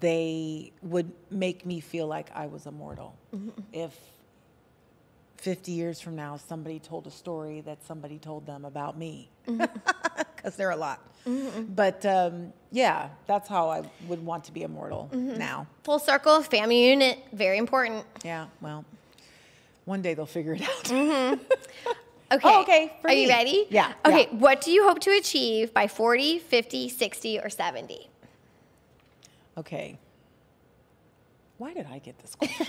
they 0.00 0.72
would 0.82 1.10
make 1.30 1.66
me 1.66 1.80
feel 1.80 2.06
like 2.06 2.30
I 2.34 2.46
was 2.46 2.66
immortal. 2.66 3.16
Mm-hmm. 3.34 3.60
If 3.72 3.98
50 5.38 5.72
years 5.72 6.00
from 6.00 6.14
now 6.14 6.36
somebody 6.36 6.78
told 6.78 7.06
a 7.08 7.10
story 7.10 7.62
that 7.62 7.82
somebody 7.84 8.18
told 8.18 8.46
them 8.46 8.64
about 8.64 8.96
me, 8.96 9.28
mm-hmm. 9.48 9.64
because 10.36 10.56
there 10.56 10.68
are 10.68 10.72
a 10.72 10.76
lot. 10.76 11.00
But 11.24 12.04
um, 12.04 12.52
yeah, 12.70 13.08
that's 13.26 13.48
how 13.48 13.70
I 13.70 13.82
would 14.08 14.24
want 14.24 14.44
to 14.44 14.52
be 14.52 14.62
immortal 14.62 15.08
now. 15.12 15.66
Full 15.84 15.98
circle, 15.98 16.42
family 16.42 16.88
unit, 16.88 17.18
very 17.32 17.58
important. 17.58 18.04
Yeah, 18.24 18.46
well, 18.60 18.84
one 19.84 20.02
day 20.02 20.14
they'll 20.14 20.26
figure 20.26 20.54
it 20.58 20.62
out. 20.62 21.38
Okay. 22.32 22.48
Oh, 22.48 22.62
okay, 22.62 22.92
Are 23.04 23.12
you 23.12 23.28
ready? 23.28 23.66
Yeah, 23.68 23.92
Okay. 24.06 24.22
yeah. 24.32 24.38
What 24.38 24.62
do 24.62 24.70
you 24.70 24.84
hope 24.88 25.00
to 25.00 25.10
achieve 25.10 25.74
by 25.74 25.86
40, 25.86 26.38
50, 26.38 26.88
60, 26.88 27.38
or 27.40 27.50
70? 27.50 28.08
Okay. 29.58 29.98
Why 31.58 31.74
did 31.74 31.86
I 31.92 31.98
get 31.98 32.18
this 32.20 32.34
question? 32.36 32.66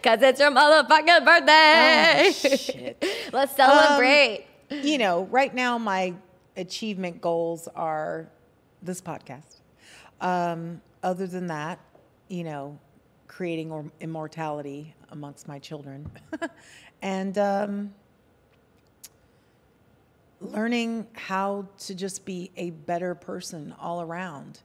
Because 0.00 0.22
it's 0.22 0.40
your 0.40 0.50
motherfucking 0.50 1.26
birthday. 1.26 2.28
Oh, 2.28 2.32
shit. 2.56 3.04
Let's 3.34 3.54
celebrate. 3.54 4.46
you 4.70 4.96
know, 4.96 5.24
right 5.24 5.54
now 5.54 5.76
my 5.76 6.14
achievement 6.56 7.20
goals 7.20 7.68
are 7.76 8.30
this 8.82 9.02
podcast. 9.02 9.60
Um, 10.22 10.80
other 11.02 11.26
than 11.26 11.48
that, 11.48 11.80
you 12.28 12.44
know, 12.44 12.78
creating 13.34 13.72
or 13.72 13.84
immortality 14.00 14.94
amongst 15.10 15.48
my 15.48 15.58
children, 15.58 16.08
and 17.02 17.36
um, 17.36 17.92
learning 20.40 21.04
how 21.14 21.66
to 21.76 21.96
just 21.96 22.24
be 22.24 22.52
a 22.56 22.70
better 22.70 23.12
person 23.16 23.74
all 23.80 24.00
around. 24.00 24.60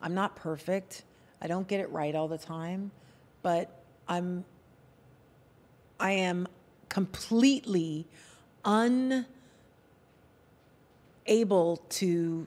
I'm 0.00 0.14
not 0.14 0.36
perfect. 0.36 1.02
I 1.40 1.48
don't 1.48 1.66
get 1.66 1.80
it 1.80 1.90
right 1.90 2.14
all 2.14 2.28
the 2.28 2.38
time, 2.38 2.92
but 3.42 3.82
I'm 4.06 4.44
I 5.98 6.12
am 6.12 6.46
completely 6.88 8.06
unable 8.64 9.26
to 11.88 12.46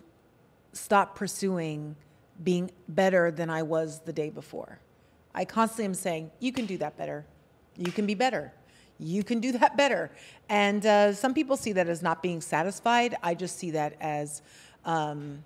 stop 0.72 1.16
pursuing 1.18 1.98
being 2.44 2.72
better 2.88 3.32
than 3.32 3.50
I 3.50 3.64
was 3.64 4.00
the 4.02 4.14
day 4.14 4.30
before. 4.30 4.80
I 5.36 5.46
constantly 5.46 5.86
am 5.86 5.94
saying, 5.94 6.32
you 6.40 6.52
can 6.52 6.66
do 6.66 6.78
that 6.78 6.98
better. 6.98 7.26
You 7.78 7.92
can 7.92 8.06
be 8.06 8.16
better. 8.16 8.52
You 8.98 9.24
can 9.24 9.40
do 9.40 9.52
that 9.52 9.76
better. 9.78 10.10
And 10.50 10.86
uh, 10.86 11.14
some 11.14 11.34
people 11.34 11.58
see 11.58 11.74
that 11.74 11.88
as 11.88 12.02
not 12.02 12.24
being 12.24 12.42
satisfied. 12.42 13.16
I 13.22 13.36
just 13.36 13.60
see 13.60 13.72
that 13.72 13.96
as, 14.00 14.42
um, 14.86 15.44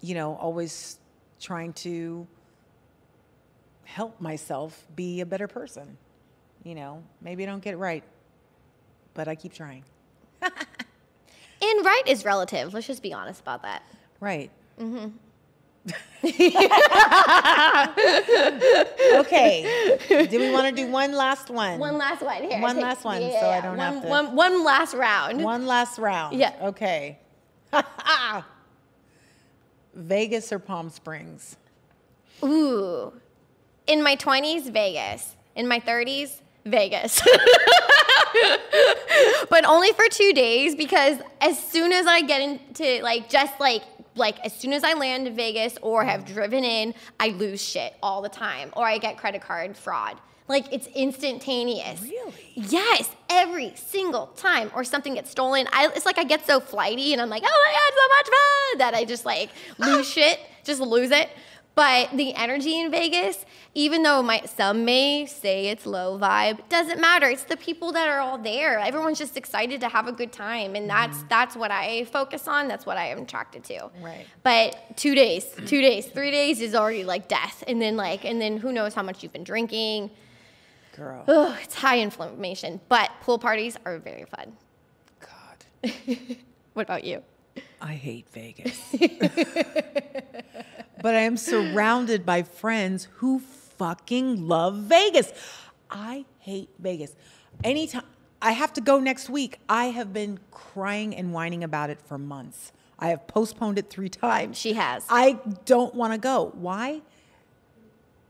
you 0.00 0.14
know, 0.14 0.34
always 0.36 0.98
trying 1.38 1.74
to 1.74 2.26
help 3.84 4.20
myself 4.20 4.86
be 4.96 5.20
a 5.20 5.26
better 5.26 5.46
person. 5.46 5.96
You 6.64 6.74
know, 6.74 7.02
maybe 7.20 7.42
I 7.44 7.46
don't 7.46 7.62
get 7.62 7.74
it 7.74 7.78
right, 7.78 8.02
but 9.14 9.28
I 9.28 9.34
keep 9.34 9.52
trying. 9.52 9.84
And 11.62 11.84
right 11.84 12.02
is 12.06 12.24
relative. 12.24 12.72
Let's 12.72 12.86
just 12.86 13.02
be 13.02 13.12
honest 13.12 13.40
about 13.40 13.62
that. 13.62 13.82
Right. 14.18 14.50
okay. 19.14 19.96
Do 20.30 20.38
we 20.38 20.50
want 20.50 20.66
to 20.66 20.72
do 20.72 20.90
one 20.90 21.12
last 21.12 21.48
one? 21.48 21.78
One 21.78 21.96
last 21.96 22.22
one 22.22 22.42
here. 22.42 22.60
One 22.60 22.74
take- 22.76 22.82
last 22.82 23.04
one, 23.04 23.20
so 23.22 23.26
I 23.26 23.60
don't 23.62 23.78
one, 23.78 23.94
have 23.94 24.02
to- 24.02 24.08
One, 24.08 24.36
one 24.36 24.64
last 24.64 24.94
round. 24.94 25.42
One 25.42 25.66
last 25.66 25.98
round. 25.98 26.38
Yeah. 26.38 26.52
Okay. 26.60 27.18
Vegas 29.94 30.52
or 30.52 30.58
Palm 30.58 30.90
Springs? 30.90 31.56
Ooh. 32.44 33.12
In 33.86 34.02
my 34.02 34.16
20s, 34.16 34.70
Vegas. 34.70 35.36
In 35.56 35.66
my 35.66 35.80
30s, 35.80 36.40
Vegas. 36.64 37.20
but 39.50 39.64
only 39.64 39.92
for 39.92 40.06
two 40.10 40.32
days 40.32 40.74
because 40.74 41.18
as 41.40 41.58
soon 41.62 41.92
as 41.92 42.06
I 42.06 42.22
get 42.22 42.40
into 42.40 43.02
like 43.02 43.28
just 43.28 43.58
like 43.58 43.82
like 44.14 44.38
as 44.40 44.52
soon 44.52 44.72
as 44.72 44.84
I 44.84 44.94
land 44.94 45.26
in 45.26 45.34
Vegas 45.34 45.78
or 45.82 46.04
have 46.04 46.24
driven 46.24 46.64
in, 46.64 46.94
I 47.18 47.28
lose 47.28 47.62
shit 47.62 47.94
all 48.02 48.22
the 48.22 48.28
time 48.28 48.70
or 48.76 48.84
I 48.84 48.98
get 48.98 49.16
credit 49.18 49.42
card 49.42 49.76
fraud. 49.76 50.16
Like 50.48 50.72
it's 50.72 50.88
instantaneous. 50.88 52.02
Really? 52.02 52.52
Yes, 52.54 53.08
every 53.28 53.72
single 53.76 54.26
time 54.36 54.70
or 54.74 54.82
something 54.82 55.14
gets 55.14 55.30
stolen. 55.30 55.68
I, 55.72 55.88
it's 55.94 56.04
like 56.04 56.18
I 56.18 56.24
get 56.24 56.44
so 56.44 56.58
flighty 56.58 57.12
and 57.12 57.22
I'm 57.22 57.30
like, 57.30 57.44
oh 57.46 57.64
my 57.66 57.72
god, 57.72 57.92
so 57.96 58.08
much 58.08 58.38
fun 58.38 58.78
that 58.78 58.94
I 58.94 59.04
just 59.04 59.24
like 59.24 59.50
lose 59.78 60.08
shit, 60.12 60.40
just 60.64 60.80
lose 60.80 61.12
it. 61.12 61.28
But 61.74 62.10
the 62.16 62.34
energy 62.34 62.78
in 62.78 62.90
Vegas, 62.90 63.44
even 63.74 64.02
though 64.02 64.22
my 64.22 64.42
some 64.44 64.84
may 64.84 65.24
say 65.26 65.68
it's 65.68 65.86
low 65.86 66.18
vibe, 66.18 66.68
doesn't 66.68 67.00
matter. 67.00 67.28
It's 67.28 67.44
the 67.44 67.56
people 67.56 67.92
that 67.92 68.08
are 68.08 68.18
all 68.18 68.38
there. 68.38 68.78
Everyone's 68.78 69.18
just 69.18 69.36
excited 69.36 69.80
to 69.80 69.88
have 69.88 70.06
a 70.06 70.12
good 70.12 70.32
time, 70.32 70.74
and 70.74 70.90
that's 70.90 71.18
mm-hmm. 71.18 71.28
that's 71.28 71.56
what 71.56 71.70
I 71.70 72.04
focus 72.06 72.48
on. 72.48 72.68
That's 72.68 72.84
what 72.84 72.96
I 72.96 73.06
am 73.06 73.20
attracted 73.20 73.64
to. 73.64 73.90
Right. 74.02 74.26
But 74.42 74.96
two 74.96 75.14
days, 75.14 75.46
two 75.66 75.80
days, 75.80 76.06
three 76.06 76.30
days 76.30 76.60
is 76.60 76.74
already 76.74 77.04
like 77.04 77.28
death, 77.28 77.64
and 77.66 77.80
then 77.80 77.96
like, 77.96 78.24
and 78.24 78.40
then 78.40 78.58
who 78.58 78.72
knows 78.72 78.94
how 78.94 79.02
much 79.02 79.22
you've 79.22 79.32
been 79.32 79.44
drinking. 79.44 80.10
Girl. 80.96 81.24
Ugh, 81.28 81.56
it's 81.62 81.76
high 81.76 82.00
inflammation. 82.00 82.80
But 82.88 83.10
pool 83.22 83.38
parties 83.38 83.76
are 83.86 83.98
very 83.98 84.24
fun. 84.24 84.56
God. 85.20 85.92
What 86.72 86.82
about 86.82 87.04
you? 87.04 87.22
I 87.80 87.94
hate 87.94 88.26
Vegas. 88.32 88.78
but 91.02 91.14
I 91.14 91.20
am 91.20 91.36
surrounded 91.36 92.24
by 92.24 92.42
friends 92.42 93.08
who 93.16 93.40
fucking 93.40 94.46
love 94.46 94.76
Vegas. 94.76 95.32
I 95.90 96.24
hate 96.38 96.68
Vegas. 96.78 97.14
Anytime 97.64 98.04
I 98.42 98.52
have 98.52 98.72
to 98.74 98.80
go 98.80 98.98
next 98.98 99.28
week, 99.28 99.58
I 99.68 99.86
have 99.86 100.12
been 100.12 100.38
crying 100.50 101.14
and 101.14 101.32
whining 101.32 101.64
about 101.64 101.90
it 101.90 102.00
for 102.00 102.18
months. 102.18 102.72
I 102.98 103.08
have 103.08 103.26
postponed 103.26 103.78
it 103.78 103.88
three 103.88 104.08
times. 104.08 104.58
She 104.58 104.74
has. 104.74 105.04
I 105.08 105.38
don't 105.64 105.94
want 105.94 106.12
to 106.12 106.18
go. 106.18 106.52
Why? 106.54 107.00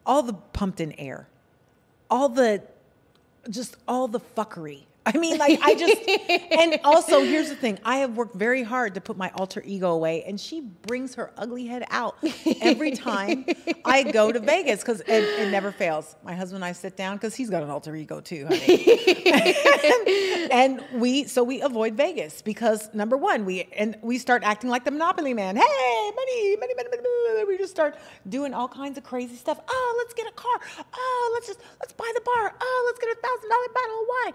All 0.07 0.23
the 0.23 0.33
pumped 0.33 0.81
in 0.81 0.93
air, 0.93 1.29
all 2.11 2.29
the, 2.29 2.63
just 3.49 3.77
all 3.87 4.09
the 4.09 4.21
fuckery. 4.21 4.85
I 5.15 5.19
mean, 5.19 5.39
like, 5.39 5.59
I 5.63 5.75
just, 5.75 6.09
and 6.61 6.79
also, 6.85 7.23
here's 7.23 7.49
the 7.49 7.57
thing 7.57 7.79
I 7.85 7.97
have 7.97 8.17
worked 8.17 8.37
very 8.37 8.63
hard 8.63 8.95
to 8.95 9.01
put 9.01 9.17
my 9.17 9.31
alter 9.35 9.63
ego 9.65 9.93
away, 9.93 10.23
and 10.25 10.41
she 10.41 10.61
brings 10.61 11.15
her 11.17 11.33
ugly 11.37 11.67
head 11.67 11.85
out 11.91 12.17
every 12.61 12.93
time 12.93 13.45
I 13.85 14.05
go 14.05 14.31
to 14.31 14.39
Vegas 14.39 14.81
because 14.81 15.01
it, 15.01 15.09
it 15.09 15.51
never 15.51 15.73
fails. 15.73 16.15
My 16.23 16.35
husband 16.35 16.63
and 16.63 16.65
I 16.65 16.73
sit 16.73 16.97
down 16.97 17.17
because 17.17 17.35
he's 17.35 17.51
got 17.51 17.63
an 17.63 17.71
alter 17.71 17.95
ego 17.97 18.21
too, 18.21 18.47
honey. 18.47 19.57
and 20.51 20.85
we, 20.95 21.25
so 21.25 21.43
we 21.43 21.61
avoid 21.61 21.95
Vegas 21.95 22.43
because 22.43 22.93
number 22.95 23.17
one, 23.17 23.45
we, 23.45 23.69
and 23.77 23.97
we 24.03 24.19
start 24.19 24.43
acting 24.45 24.71
like 24.71 24.85
the 24.85 24.91
Monopoly 24.91 25.35
man. 25.35 25.57
Hey, 25.57 26.11
money, 26.15 26.57
money, 26.57 26.75
money, 26.77 26.89
money, 26.91 27.03
money. 27.35 27.45
We 27.47 27.59
just 27.59 27.73
start 27.73 27.97
doing 28.29 28.55
all 28.55 28.69
kinds 28.69 28.99
of 28.99 29.05
crazy 29.05 29.37
stuff. 29.37 29.61
Oh, 29.69 29.95
let's 29.99 30.15
get 30.15 30.27
a 30.27 30.33
car. 30.33 30.61
Oh, 30.95 31.31
let's 31.35 31.47
just, 31.47 31.61
let's 31.81 31.93
buy 31.93 32.11
the 32.15 32.21
bar. 32.21 32.55
Oh, 32.61 32.83
let's 32.87 32.99
get 32.99 33.17
a 33.17 33.21
thousand 33.21 33.51
dollar 33.51 33.69
bottle 33.75 34.01
of 34.01 34.07
wine. 34.09 34.35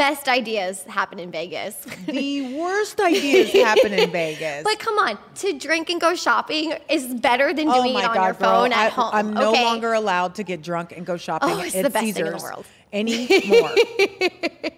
Best 0.00 0.28
ideas 0.28 0.82
happen 0.84 1.18
in 1.18 1.30
Vegas. 1.30 1.74
The 2.06 2.54
worst 2.58 2.98
ideas 3.00 3.52
happen 3.52 3.92
in 3.92 4.10
Vegas. 4.10 4.64
But 4.64 4.78
come 4.78 4.98
on, 4.98 5.18
to 5.34 5.52
drink 5.58 5.90
and 5.90 6.00
go 6.00 6.14
shopping 6.14 6.72
is 6.88 7.12
better 7.16 7.52
than 7.52 7.68
oh 7.68 7.82
doing 7.82 7.98
it 7.98 8.04
on 8.06 8.14
God, 8.14 8.24
your 8.24 8.34
phone 8.34 8.72
I, 8.72 8.86
at 8.86 8.92
home. 8.92 9.10
I'm 9.12 9.34
no 9.34 9.50
okay? 9.50 9.62
longer 9.62 9.92
allowed 9.92 10.36
to 10.36 10.42
get 10.42 10.62
drunk 10.62 10.92
and 10.96 11.04
go 11.04 11.18
shopping 11.18 11.50
Oh, 11.50 11.60
it's 11.60 11.74
at 11.74 11.82
the 11.82 11.90
best 11.90 12.06
Caesars 12.06 12.16
thing 12.16 12.26
in 12.26 12.32
the 12.32 12.42
world. 12.42 12.66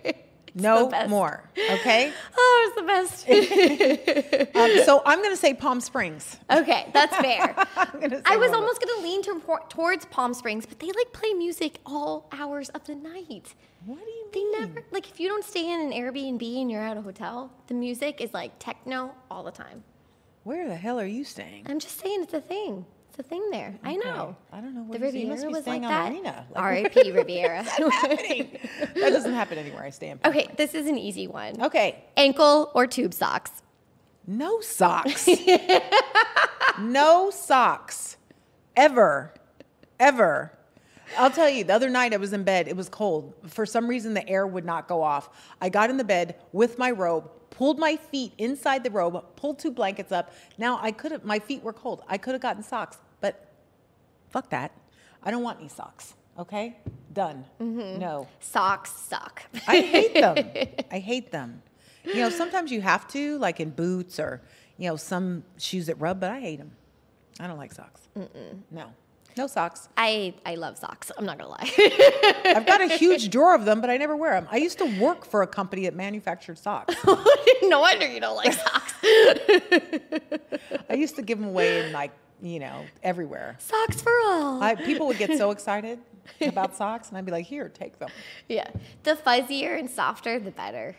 anymore. 0.02 0.12
no 0.54 0.88
best. 0.88 1.08
more. 1.10 1.48
Okay. 1.72 2.12
Oh, 2.36 2.66
it's 2.66 2.76
the 2.76 2.86
best. 2.86 4.54
Um, 4.54 4.84
so 4.84 5.02
I'm 5.06 5.18
going 5.20 5.30
to 5.30 5.36
say 5.36 5.54
Palm 5.54 5.80
Springs. 5.80 6.36
okay, 6.50 6.90
that's 6.92 7.14
fair. 7.16 7.54
I'm 7.76 8.00
gonna 8.00 8.16
say 8.18 8.22
I 8.26 8.36
was 8.36 8.52
almost 8.52 8.84
gonna 8.84 9.02
lean 9.02 9.22
to, 9.24 9.40
towards 9.68 10.04
Palm 10.06 10.34
Springs, 10.34 10.66
but 10.66 10.78
they 10.78 10.86
like 10.88 11.12
play 11.12 11.32
music 11.32 11.78
all 11.86 12.28
hours 12.32 12.68
of 12.70 12.84
the 12.84 12.94
night. 12.94 13.54
What 13.86 13.98
do 13.98 14.10
you 14.10 14.26
They 14.32 14.40
mean? 14.44 14.60
never 14.74 14.84
like 14.92 15.08
if 15.10 15.18
you 15.18 15.28
don't 15.28 15.44
stay 15.44 15.70
in 15.72 15.80
an 15.80 15.90
Airbnb 15.92 16.60
and 16.60 16.70
you're 16.70 16.82
at 16.82 16.96
a 16.96 17.02
hotel, 17.02 17.50
the 17.66 17.74
music 17.74 18.20
is 18.20 18.32
like 18.34 18.52
techno 18.58 19.14
all 19.30 19.42
the 19.42 19.50
time. 19.50 19.82
Where 20.44 20.68
the 20.68 20.76
hell 20.76 21.00
are 21.00 21.06
you 21.06 21.24
staying? 21.24 21.66
I'm 21.68 21.78
just 21.78 21.98
saying 22.00 22.22
it's 22.22 22.34
a 22.34 22.40
thing. 22.40 22.84
It's 23.12 23.18
a 23.18 23.22
thing 23.24 23.50
there. 23.50 23.78
I 23.84 23.96
know. 23.96 24.34
I 24.50 24.62
don't 24.62 24.74
know. 24.74 24.86
The 24.90 24.98
you, 24.98 25.26
you 25.26 25.32
Riviera 25.34 25.50
was 25.50 25.66
like 25.66 25.82
on 25.82 26.22
that. 26.22 26.46
Like, 26.50 26.56
R.I.P. 26.56 27.12
Riviera. 27.12 27.62
that 27.62 28.94
doesn't 28.94 29.34
happen 29.34 29.58
anywhere 29.58 29.84
I 29.84 29.90
stay 29.90 30.08
in. 30.08 30.20
okay, 30.24 30.48
this 30.56 30.74
is 30.74 30.86
an 30.86 30.96
easy 30.96 31.26
one. 31.26 31.60
Okay. 31.60 32.02
Ankle 32.16 32.70
or 32.74 32.86
tube 32.86 33.12
socks? 33.12 33.50
No 34.26 34.62
socks. 34.62 35.28
no 36.80 37.30
socks. 37.30 38.16
Ever. 38.78 39.34
Ever. 40.00 40.52
I'll 41.18 41.30
tell 41.30 41.50
you, 41.50 41.64
the 41.64 41.74
other 41.74 41.90
night 41.90 42.14
I 42.14 42.16
was 42.16 42.32
in 42.32 42.44
bed. 42.44 42.66
It 42.66 42.78
was 42.78 42.88
cold. 42.88 43.34
For 43.46 43.66
some 43.66 43.88
reason, 43.88 44.14
the 44.14 44.26
air 44.26 44.46
would 44.46 44.64
not 44.64 44.88
go 44.88 45.02
off. 45.02 45.28
I 45.60 45.68
got 45.68 45.90
in 45.90 45.98
the 45.98 46.04
bed 46.04 46.36
with 46.52 46.78
my 46.78 46.90
robe, 46.90 47.30
pulled 47.52 47.78
my 47.78 47.96
feet 47.96 48.32
inside 48.38 48.82
the 48.84 48.90
robe, 48.90 49.24
pulled 49.36 49.58
two 49.58 49.70
blankets 49.70 50.12
up. 50.12 50.32
Now 50.58 50.78
I 50.82 50.90
could 50.90 51.12
have, 51.12 51.24
my 51.24 51.38
feet 51.38 51.62
were 51.62 51.72
cold. 51.72 52.02
I 52.08 52.18
could 52.18 52.32
have 52.32 52.42
gotten 52.42 52.62
socks, 52.62 52.98
but 53.20 53.52
fuck 54.30 54.50
that. 54.50 54.72
I 55.22 55.30
don't 55.30 55.42
want 55.42 55.60
any 55.60 55.68
socks. 55.68 56.14
Okay? 56.38 56.76
Done. 57.12 57.44
Mm-hmm. 57.60 57.98
No. 58.00 58.26
Socks 58.40 58.90
suck. 58.92 59.42
I 59.68 59.80
hate 59.80 60.14
them. 60.14 60.36
I 60.90 60.98
hate 60.98 61.30
them. 61.30 61.62
You 62.04 62.16
know, 62.16 62.30
sometimes 62.30 62.72
you 62.72 62.80
have 62.80 63.06
to, 63.08 63.38
like 63.38 63.60
in 63.60 63.70
boots 63.70 64.18
or, 64.18 64.42
you 64.78 64.88
know, 64.88 64.96
some 64.96 65.44
shoes 65.58 65.86
that 65.86 66.00
rub, 66.00 66.18
but 66.20 66.30
I 66.30 66.40
hate 66.40 66.58
them. 66.58 66.72
I 67.38 67.46
don't 67.46 67.58
like 67.58 67.72
socks. 67.72 68.00
No. 68.70 68.92
No 69.36 69.46
socks. 69.46 69.88
I, 69.96 70.34
I 70.44 70.56
love 70.56 70.76
socks. 70.78 71.10
I'm 71.16 71.24
not 71.24 71.38
gonna 71.38 71.50
lie. 71.50 71.70
I've 72.44 72.66
got 72.66 72.80
a 72.80 72.88
huge 72.96 73.30
drawer 73.34 73.54
of 73.54 73.64
them, 73.64 73.80
but 73.80 73.90
I 73.90 73.96
never 73.96 74.16
wear 74.16 74.32
them. 74.32 74.46
I 74.50 74.56
used 74.58 74.78
to 74.78 75.00
work 75.00 75.24
for 75.24 75.42
a 75.42 75.46
company 75.46 75.84
that 75.84 75.94
manufactured 75.94 76.58
socks. 76.58 76.94
no 77.62 77.80
wonder 77.80 78.06
you 78.06 78.20
don't 78.20 78.36
like 78.36 78.52
socks. 78.52 78.94
I 79.02 80.94
used 80.94 81.16
to 81.16 81.22
give 81.22 81.38
them 81.38 81.48
away 81.48 81.86
in 81.86 81.92
like, 81.92 82.12
you 82.42 82.58
know, 82.58 82.84
everywhere. 83.02 83.56
Socks 83.58 84.02
for 84.02 84.12
all. 84.24 84.62
I, 84.62 84.74
people 84.74 85.06
would 85.06 85.18
get 85.18 85.36
so 85.38 85.50
excited 85.50 85.98
about 86.40 86.76
socks, 86.76 87.08
and 87.08 87.16
I'd 87.16 87.24
be 87.24 87.32
like, 87.32 87.46
here, 87.46 87.68
take 87.68 87.98
them. 87.98 88.10
yeah. 88.48 88.68
The 89.04 89.14
fuzzier 89.14 89.78
and 89.78 89.88
softer, 89.90 90.38
the 90.38 90.50
better. 90.50 90.96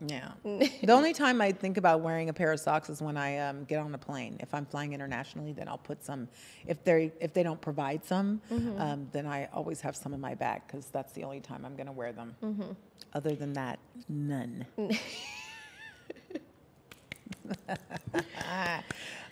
Yeah. 0.00 0.32
the 0.44 0.92
only 0.92 1.12
time 1.12 1.40
I 1.40 1.52
think 1.52 1.76
about 1.76 2.00
wearing 2.00 2.28
a 2.28 2.32
pair 2.32 2.52
of 2.52 2.60
socks 2.60 2.88
is 2.90 3.00
when 3.00 3.16
I 3.16 3.38
um, 3.38 3.64
get 3.64 3.78
on 3.78 3.94
a 3.94 3.98
plane. 3.98 4.36
If 4.40 4.52
I'm 4.52 4.66
flying 4.66 4.92
internationally, 4.92 5.52
then 5.52 5.68
I'll 5.68 5.78
put 5.78 6.04
some. 6.04 6.28
If 6.66 6.82
they 6.84 7.12
if 7.20 7.32
they 7.32 7.42
don't 7.42 7.60
provide 7.60 8.04
some, 8.04 8.40
mm-hmm. 8.52 8.80
um, 8.80 9.08
then 9.12 9.26
I 9.26 9.48
always 9.52 9.80
have 9.80 9.96
some 9.96 10.12
in 10.14 10.20
my 10.20 10.34
bag 10.34 10.62
because 10.66 10.86
that's 10.86 11.12
the 11.12 11.24
only 11.24 11.40
time 11.40 11.64
I'm 11.64 11.76
going 11.76 11.86
to 11.86 11.92
wear 11.92 12.12
them. 12.12 12.34
Mm-hmm. 12.42 12.72
Other 13.14 13.34
than 13.34 13.52
that, 13.54 13.78
none. 14.08 14.66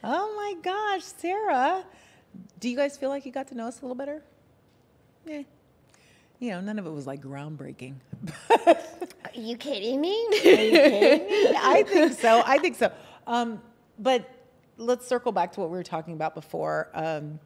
oh 0.05 0.35
my 0.37 0.55
gosh, 0.63 1.03
Sarah! 1.03 1.85
Do 2.61 2.69
you 2.69 2.77
guys 2.77 2.97
feel 2.97 3.09
like 3.09 3.27
you 3.27 3.33
got 3.33 3.49
to 3.49 3.57
know 3.57 3.67
us 3.67 3.81
a 3.81 3.83
little 3.83 3.97
better? 3.97 4.23
Yeah. 5.27 5.43
You 6.39 6.51
know, 6.51 6.61
none 6.61 6.79
of 6.79 6.87
it 6.87 6.91
was 6.91 7.07
like 7.07 7.23
groundbreaking. 7.23 7.95
Are 9.35 9.41
you 9.41 9.57
kidding 9.57 10.01
me? 10.01 10.15
I 11.57 11.85
think 11.87 12.13
so. 12.13 12.43
I 12.45 12.59
think 12.59 12.77
so. 12.77 12.93
Um, 13.27 13.63
but 13.99 14.29
let's 14.77 15.07
circle 15.07 15.33
back 15.33 15.53
to 15.53 15.61
what 15.61 15.71
we 15.71 15.77
were 15.77 15.83
talking 15.83 16.13
about 16.13 16.35
before. 16.35 16.91
Um, 16.93 17.39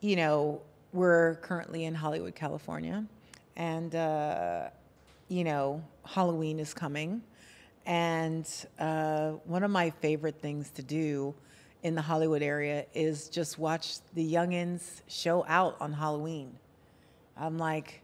you 0.00 0.14
know, 0.14 0.60
we're 0.92 1.36
currently 1.36 1.86
in 1.86 1.94
Hollywood, 1.94 2.36
California, 2.36 3.04
and 3.56 3.94
uh, 3.94 4.68
you 5.28 5.42
know, 5.42 5.82
Halloween 6.06 6.60
is 6.60 6.72
coming. 6.72 7.22
And 7.86 8.48
uh, 8.78 9.32
one 9.44 9.64
of 9.64 9.70
my 9.70 9.90
favorite 9.90 10.40
things 10.40 10.70
to 10.72 10.82
do 10.82 11.34
in 11.82 11.94
the 11.94 12.02
Hollywood 12.02 12.42
area 12.42 12.86
is 12.94 13.28
just 13.28 13.58
watch 13.58 13.96
the 14.14 14.32
youngins 14.32 15.02
show 15.08 15.44
out 15.48 15.76
on 15.80 15.92
Halloween. 15.92 16.56
I'm 17.36 17.58
like, 17.58 18.02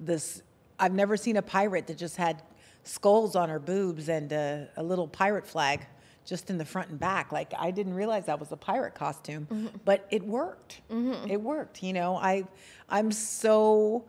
this, 0.00 0.42
I've 0.78 0.92
never 0.92 1.16
seen 1.16 1.36
a 1.36 1.42
pirate 1.42 1.86
that 1.88 1.98
just 1.98 2.16
had 2.16 2.42
skulls 2.84 3.36
on 3.36 3.48
her 3.48 3.58
boobs 3.58 4.08
and 4.08 4.32
a, 4.32 4.68
a 4.76 4.82
little 4.82 5.08
pirate 5.08 5.46
flag 5.46 5.86
just 6.24 6.50
in 6.50 6.58
the 6.58 6.64
front 6.64 6.90
and 6.90 7.00
back. 7.00 7.32
Like, 7.32 7.52
I 7.58 7.70
didn't 7.70 7.94
realize 7.94 8.26
that 8.26 8.38
was 8.38 8.52
a 8.52 8.56
pirate 8.56 8.94
costume, 8.94 9.46
mm-hmm. 9.46 9.76
but 9.84 10.06
it 10.10 10.22
worked. 10.22 10.82
Mm-hmm. 10.90 11.30
It 11.30 11.40
worked. 11.40 11.82
You 11.82 11.94
know, 11.94 12.16
I, 12.16 12.44
I'm 12.88 13.10
so 13.10 14.04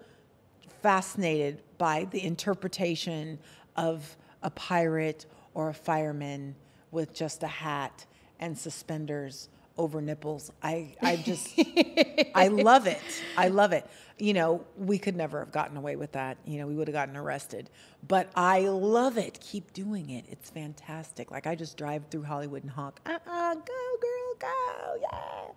fascinated 0.82 1.62
by 1.78 2.08
the 2.12 2.24
interpretation 2.24 3.40
of 3.76 4.18
a 4.44 4.50
pirate 4.50 5.26
or 5.54 5.70
a 5.70 5.74
fireman 5.74 6.56
with 6.92 7.14
just 7.14 7.44
a 7.44 7.48
hat 7.48 8.06
and 8.40 8.58
suspenders 8.58 9.50
over 9.80 10.02
nipples. 10.02 10.52
I, 10.62 10.96
I 11.02 11.16
just, 11.16 11.58
I 12.36 12.50
love 12.50 12.86
it. 12.86 13.02
I 13.38 13.48
love 13.48 13.72
it. 13.72 13.90
You 14.18 14.34
know, 14.34 14.66
we 14.78 14.98
could 15.00 15.16
never 15.16 15.40
have 15.40 15.52
gotten 15.54 15.78
away 15.78 15.96
with 15.96 16.12
that. 16.12 16.38
You 16.46 16.60
know, 16.60 16.68
we 16.68 16.76
would 16.76 16.88
have 16.90 16.94
gotten 16.94 17.16
arrested. 17.16 17.70
But 18.08 18.30
I 18.36 18.68
love 18.68 19.18
it. 19.18 19.40
Keep 19.40 19.74
doing 19.74 20.10
it. 20.10 20.26
It's 20.30 20.50
fantastic. 20.50 21.32
Like 21.32 21.48
I 21.48 21.56
just 21.56 21.78
drive 21.78 22.04
through 22.12 22.24
Hollywood 22.24 22.64
and 22.64 22.72
honk, 22.72 23.00
uh-uh, 23.06 23.54
go 23.56 23.62
girl, 23.62 24.36
go, 24.40 24.96
yeah. 25.02 25.54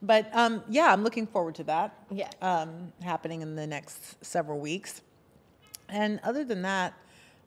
But 0.00 0.30
um, 0.32 0.62
yeah, 0.68 0.92
I'm 0.92 1.02
looking 1.02 1.26
forward 1.26 1.56
to 1.56 1.64
that. 1.64 1.98
Yeah. 2.10 2.30
Um, 2.40 2.92
happening 3.02 3.42
in 3.42 3.56
the 3.56 3.66
next 3.66 4.24
several 4.24 4.60
weeks. 4.60 5.02
And 5.88 6.20
other 6.22 6.44
than 6.44 6.62
that, 6.62 6.94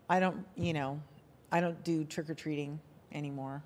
I 0.10 0.20
don't, 0.20 0.46
you 0.58 0.74
know, 0.74 1.02
I 1.52 1.62
don't 1.62 1.82
do 1.84 2.04
trick 2.04 2.30
or 2.30 2.34
treating 2.34 2.80
anymore, 3.14 3.64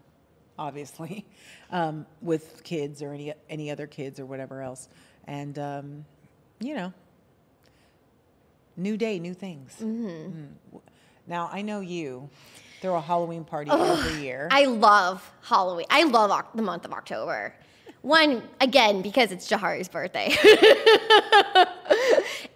obviously, 0.58 1.26
um, 1.72 2.06
with 2.22 2.64
kids 2.64 3.02
or 3.02 3.14
any 3.14 3.34
any 3.50 3.72
other 3.72 3.88
kids 3.88 4.20
or 4.20 4.26
whatever 4.26 4.62
else. 4.62 4.90
And 5.26 5.58
um, 5.60 6.06
you 6.60 6.76
know, 6.76 6.94
new 8.78 8.98
day, 8.98 9.20
new 9.20 9.34
things. 9.34 9.76
Mm. 9.82 10.48
Now 11.28 11.50
I 11.52 11.62
know 11.62 11.80
you 11.80 12.30
throw 12.82 12.96
a 12.96 13.02
Halloween 13.02 13.44
party 13.44 13.72
every 13.72 14.24
year. 14.24 14.48
I 14.52 14.66
love 14.66 15.32
Halloween. 15.42 15.86
I 15.90 16.04
love 16.04 16.46
the 16.56 16.64
month 16.64 16.86
of 16.86 16.94
October. 16.94 17.54
One, 18.02 18.42
again, 18.60 19.04
because 19.04 19.32
it's 19.32 19.48
Johari's 19.48 19.88
birthday. 19.88 20.34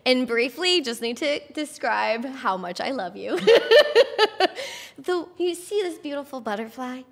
and 0.06 0.26
briefly, 0.26 0.82
just 0.82 1.04
need 1.04 1.18
to 1.18 1.40
describe 1.54 2.26
how 2.26 2.58
much 2.58 2.82
I 2.82 2.90
love 2.90 3.16
you. 3.16 3.40
the, 4.98 5.28
you 5.38 5.54
see 5.54 5.84
this 5.84 6.00
beautiful 6.00 6.42
butterfly? 6.42 7.04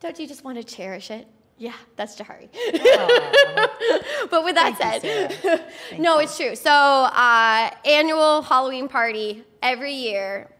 Don't 0.00 0.18
you 0.18 0.26
just 0.26 0.44
want 0.44 0.58
to 0.58 0.64
cherish 0.64 1.10
it? 1.10 1.26
Yeah, 1.58 1.72
that's 1.96 2.16
Johari. 2.16 2.50
but 4.30 4.44
with 4.44 4.56
that 4.56 4.76
Thank 4.78 5.02
said, 5.02 5.32
Sarah. 5.32 5.60
no, 5.98 6.18
it's 6.18 6.36
true. 6.36 6.54
So, 6.54 6.70
uh, 6.70 7.70
annual 7.84 8.42
Halloween 8.42 8.88
party 8.88 9.42
every 9.62 9.94
year, 9.94 10.50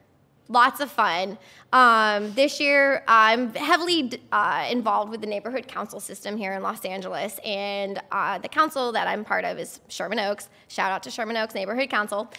lots 0.49 0.81
of 0.81 0.91
fun. 0.91 1.37
Um, 1.71 2.33
this 2.33 2.61
year, 2.61 3.03
I'm 3.07 3.53
heavily 3.55 4.23
uh, 4.33 4.69
involved 4.71 5.11
with 5.11 5.21
the 5.21 5.27
neighborhood 5.27 5.69
council 5.69 6.01
system 6.01 6.39
here 6.39 6.55
in 6.55 6.63
Los 6.63 6.83
Angeles, 6.87 7.39
and 7.45 8.01
uh, 8.11 8.39
the 8.39 8.49
council 8.49 8.93
that 8.93 9.07
I'm 9.07 9.23
part 9.23 9.45
of 9.45 9.59
is 9.59 9.81
Sherman 9.89 10.19
Oaks. 10.19 10.49
Shout 10.69 10.93
out 10.93 11.03
to 11.03 11.11
Sherman 11.11 11.37
Oaks 11.37 11.55
Neighborhood 11.55 11.91
Council. 11.91 12.33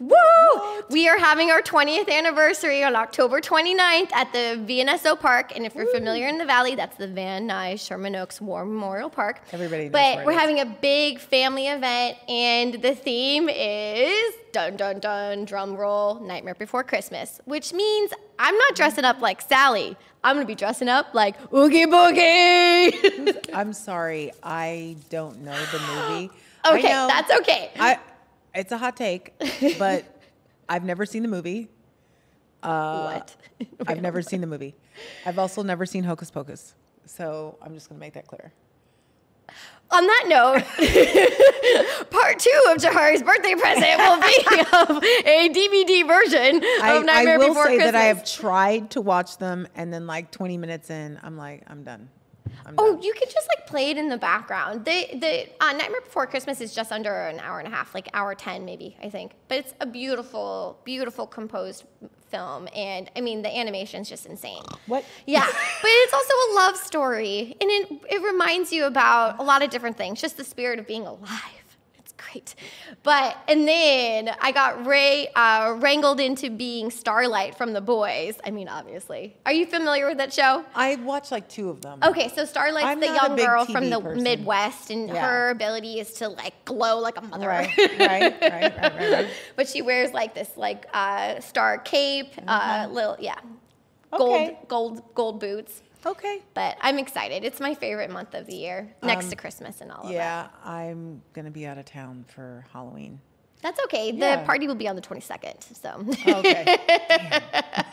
Woo! 0.00 0.82
We 0.90 1.08
are 1.08 1.18
having 1.18 1.50
our 1.50 1.62
20th 1.62 2.08
anniversary 2.10 2.82
on 2.82 2.96
October 2.96 3.40
29th 3.40 4.12
at 4.12 4.32
the 4.32 4.62
VNSO 4.66 5.18
Park, 5.18 5.52
and 5.54 5.64
if 5.64 5.74
you're 5.74 5.86
familiar 5.92 6.26
in 6.26 6.38
the 6.38 6.44
Valley, 6.44 6.74
that's 6.74 6.96
the 6.96 7.06
Van 7.06 7.46
Nuys 7.48 7.86
Sherman 7.86 8.16
Oaks 8.16 8.40
War 8.40 8.64
Memorial 8.64 9.08
Park. 9.10 9.40
Everybody 9.52 9.84
knows 9.84 9.92
But 9.92 10.26
we're 10.26 10.32
having 10.38 10.58
a 10.60 10.66
big 10.66 11.18
family 11.20 11.68
event, 11.68 12.16
and 12.28 12.74
the 12.82 12.94
theme 12.94 13.48
is 13.48 14.34
dun 14.52 14.76
dun 14.76 14.98
dun 14.98 15.44
drum 15.44 15.76
roll 15.76 16.20
Nightmare 16.20 16.54
Before 16.56 16.82
Christmas, 16.82 17.40
which 17.44 17.72
means 17.72 18.12
I'm 18.38 18.56
not 18.58 18.74
dressing 18.74 19.04
up 19.04 19.20
like 19.20 19.40
Sally. 19.40 19.96
I'm 20.24 20.36
gonna 20.36 20.46
be 20.46 20.54
dressing 20.54 20.88
up 20.88 21.14
like 21.14 21.36
Oogie 21.54 21.86
Boogie. 21.86 23.38
I'm 23.54 23.72
sorry, 23.72 24.32
I 24.42 24.96
don't 25.10 25.42
know 25.42 25.58
the 25.72 25.78
movie. 25.78 26.30
Okay, 26.64 26.82
that's 26.82 27.28
okay. 27.40 27.72
I, 27.76 27.98
it's 28.54 28.72
a 28.72 28.78
hot 28.78 28.96
take, 28.96 29.34
but 29.78 30.04
I've 30.68 30.84
never 30.84 31.06
seen 31.06 31.22
the 31.22 31.28
movie. 31.28 31.68
Uh, 32.62 33.18
what? 33.18 33.36
I've 33.86 34.00
never 34.00 34.22
seen 34.22 34.40
the 34.40 34.46
movie. 34.46 34.74
I've 35.26 35.38
also 35.38 35.62
never 35.62 35.84
seen 35.84 36.04
Hocus 36.04 36.30
Pocus. 36.30 36.74
So 37.06 37.58
I'm 37.60 37.74
just 37.74 37.88
going 37.88 37.98
to 37.98 38.00
make 38.00 38.14
that 38.14 38.26
clear. 38.26 38.52
On 39.90 40.06
that 40.06 40.24
note, 40.26 40.62
part 42.10 42.38
two 42.38 42.62
of 42.70 42.78
Johari's 42.78 43.22
birthday 43.22 43.54
present 43.54 43.98
will 43.98 44.20
be 44.20 44.96
of 44.96 45.02
a 45.26 45.50
DVD 45.50 46.06
version 46.06 46.62
I, 46.80 46.94
of 46.96 47.04
Nightmare 47.04 47.34
I 47.34 47.38
will 47.38 47.48
Before 47.48 47.66
say 47.66 47.74
Christmas. 47.74 47.92
that 47.92 48.00
I 48.00 48.04
have 48.04 48.24
tried 48.24 48.90
to 48.92 49.02
watch 49.02 49.36
them, 49.36 49.68
and 49.74 49.92
then 49.92 50.06
like 50.06 50.30
20 50.30 50.56
minutes 50.56 50.88
in, 50.88 51.20
I'm 51.22 51.36
like, 51.36 51.64
I'm 51.66 51.82
done. 51.84 52.08
I'm 52.66 52.74
Oh, 52.78 52.94
done. 52.94 53.02
you 53.02 53.12
could 53.14 53.30
just 53.30 53.48
like 53.56 53.66
play 53.66 53.90
it 53.90 53.98
in 53.98 54.08
the 54.08 54.16
background. 54.18 54.84
The 54.84 55.06
the 55.14 55.48
uh, 55.60 55.72
Nightmare 55.72 56.00
Before 56.02 56.26
Christmas 56.26 56.60
is 56.60 56.74
just 56.74 56.92
under 56.92 57.12
an 57.28 57.40
hour 57.40 57.58
and 57.58 57.68
a 57.68 57.70
half, 57.70 57.94
like 57.94 58.08
hour 58.14 58.34
ten 58.34 58.64
maybe, 58.64 58.96
I 59.02 59.08
think. 59.10 59.32
But 59.48 59.58
it's 59.58 59.74
a 59.80 59.86
beautiful, 59.86 60.78
beautiful 60.84 61.26
composed 61.26 61.84
film, 62.30 62.68
and 62.74 63.10
I 63.16 63.20
mean 63.20 63.42
the 63.42 63.54
animation's 63.54 64.08
just 64.08 64.26
insane. 64.26 64.62
What? 64.86 65.04
Yeah, 65.26 65.44
but 65.46 65.90
it's 65.90 66.14
also 66.14 66.32
a 66.34 66.48
love 66.54 66.76
story, 66.76 67.56
and 67.60 67.70
it 67.70 67.88
it 68.10 68.22
reminds 68.22 68.72
you 68.72 68.84
about 68.84 69.38
a 69.38 69.42
lot 69.42 69.62
of 69.62 69.70
different 69.70 69.96
things, 69.96 70.20
just 70.20 70.36
the 70.36 70.44
spirit 70.44 70.78
of 70.78 70.86
being 70.86 71.06
alive. 71.06 71.61
Great. 72.32 72.54
But 73.02 73.36
and 73.48 73.66
then 73.68 74.30
I 74.40 74.52
got 74.52 74.86
Ray 74.86 75.28
uh, 75.34 75.76
wrangled 75.78 76.20
into 76.20 76.50
being 76.50 76.90
Starlight 76.90 77.56
from 77.56 77.72
The 77.72 77.80
Boys. 77.80 78.38
I 78.44 78.50
mean, 78.50 78.68
obviously. 78.68 79.36
Are 79.44 79.52
you 79.52 79.66
familiar 79.66 80.06
with 80.06 80.18
that 80.18 80.32
show? 80.32 80.64
I 80.74 80.96
watched 80.96 81.30
like 81.30 81.48
two 81.48 81.68
of 81.68 81.80
them. 81.82 82.00
Okay, 82.02 82.28
so 82.28 82.44
Starlight's 82.44 82.86
I'm 82.86 83.00
the 83.00 83.06
young 83.06 83.36
girl 83.36 83.66
TV 83.66 83.72
from 83.72 83.90
the 83.90 84.00
person. 84.00 84.22
Midwest, 84.22 84.90
and 84.90 85.08
Yeah. 85.08 85.26
her 85.26 85.50
ability 85.50 86.00
is 86.00 86.14
to 86.14 86.28
like 86.28 86.64
glow 86.64 86.98
like 86.98 87.18
a 87.18 87.22
mother. 87.22 87.48
Right, 87.48 87.68
right, 87.76 87.98
right, 87.98 88.40
right, 88.40 88.76
right, 88.78 89.12
right. 89.12 89.28
but 89.56 89.68
she 89.68 89.82
wears 89.82 90.12
like 90.12 90.34
this 90.34 90.50
like 90.56 90.86
uh, 90.94 91.40
star 91.40 91.78
cape, 91.78 92.32
uh, 92.46 92.88
little 92.90 93.16
yeah, 93.18 93.34
gold 94.16 94.22
Mm-hmm. 94.32 94.50
Okay. 94.50 94.58
gold 94.68 95.14
gold 95.14 95.40
boots. 95.40 95.82
Okay. 96.04 96.42
But 96.54 96.76
I'm 96.80 96.98
excited. 96.98 97.44
It's 97.44 97.60
my 97.60 97.74
favorite 97.74 98.10
month 98.10 98.34
of 98.34 98.46
the 98.46 98.54
year, 98.56 98.94
next 99.02 99.24
Um, 99.26 99.30
to 99.30 99.36
Christmas 99.36 99.80
and 99.80 99.92
all 99.92 100.02
of 100.02 100.08
that. 100.08 100.14
Yeah, 100.14 100.48
I'm 100.64 101.22
going 101.32 101.44
to 101.44 101.50
be 101.50 101.66
out 101.66 101.78
of 101.78 101.84
town 101.84 102.24
for 102.28 102.64
Halloween. 102.72 103.20
That's 103.62 103.78
okay. 103.84 104.10
The 104.10 104.18
Yeah. 104.18 104.44
party 104.44 104.66
will 104.66 104.74
be 104.74 104.88
on 104.88 104.96
the 104.96 105.02
22nd. 105.02 105.54
So. 105.80 106.04
Oh, 106.26 106.38
okay. 106.40 106.78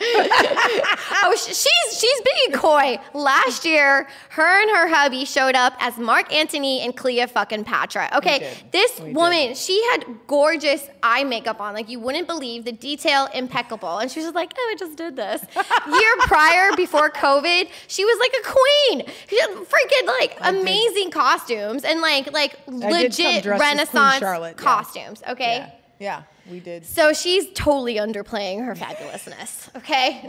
oh, 0.00 1.34
sh- 1.36 1.54
she's 1.54 1.98
she's 1.98 2.20
being 2.22 2.58
coy. 2.58 2.98
Last 3.14 3.64
year, 3.64 4.08
her 4.30 4.62
and 4.62 4.70
her 4.76 4.88
hubby 4.88 5.24
showed 5.24 5.54
up 5.54 5.74
as 5.78 5.96
Mark 5.98 6.32
Antony 6.32 6.80
and 6.80 6.96
Clea 6.96 7.26
fucking 7.26 7.64
Patra. 7.64 8.08
Okay, 8.16 8.38
did. 8.40 8.72
this 8.72 8.98
We 9.00 9.06
did. 9.06 9.16
woman, 9.16 9.54
she 9.54 9.82
had 9.90 10.04
gorgeous 10.26 10.88
eye 11.02 11.24
makeup 11.24 11.60
on, 11.60 11.74
like 11.74 11.88
you 11.88 12.00
wouldn't 12.00 12.26
believe. 12.26 12.64
The 12.64 12.72
detail 12.72 13.28
impeccable, 13.32 13.98
and 13.98 14.10
she 14.10 14.18
was 14.20 14.26
just 14.26 14.34
like, 14.34 14.52
"Oh, 14.58 14.68
I 14.72 14.76
just 14.78 14.96
did 14.96 15.16
this." 15.16 15.42
Year 15.54 16.16
prior, 16.20 16.74
before 16.76 17.10
COVID, 17.10 17.68
she 17.86 18.04
was 18.04 18.18
like 18.18 18.32
a 18.40 18.44
queen. 18.48 19.14
She 19.28 19.38
had 19.40 19.50
freaking 19.50 20.06
like 20.20 20.36
I 20.40 20.50
did. 20.52 20.60
amazing 20.62 21.10
costumes 21.10 21.84
and 21.84 22.00
like 22.00 22.32
like 22.32 22.64
come 22.66 22.80
legit 22.80 23.42
dressed 23.44 23.62
as 23.62 23.88
Queen 23.90 24.02
Renaissance 24.02 24.60
costumes. 24.60 25.22
Okay. 25.28 25.56
yeah, 25.58 25.59
yeah, 26.00 26.22
we 26.50 26.60
did. 26.60 26.86
So 26.86 27.12
she's 27.12 27.52
totally 27.52 27.96
underplaying 27.96 28.64
her 28.64 28.74
fabulousness, 28.74 29.68
okay? 29.76 30.22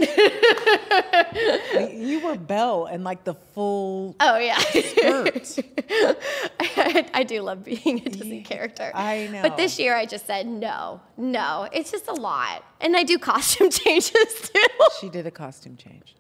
You 1.96 2.20
were 2.20 2.36
Belle 2.36 2.86
and 2.86 3.06
like 3.06 3.24
the 3.24 3.34
full 3.34 4.18
oh 4.20 4.38
yeah. 4.38 4.58
skirt. 4.60 5.60
I, 6.60 7.10
I 7.14 7.24
do 7.24 7.42
love 7.42 7.64
being 7.64 8.02
a 8.06 8.10
Disney 8.10 8.42
character. 8.42 8.92
I 8.94 9.30
know. 9.32 9.42
But 9.42 9.56
this 9.56 9.80
year 9.80 9.96
I 9.96 10.06
just 10.06 10.28
said 10.28 10.46
no, 10.46 11.00
no. 11.16 11.70
It's 11.72 11.90
just 11.90 12.10
a 12.10 12.14
lot, 12.14 12.66
and 12.82 12.98
I 12.98 13.04
do 13.04 13.18
costume 13.18 13.70
changes 13.72 14.50
too. 14.54 14.68
She 15.00 15.08
did 15.10 15.26
a 15.26 15.32
costume 15.32 15.78
change. 15.78 16.16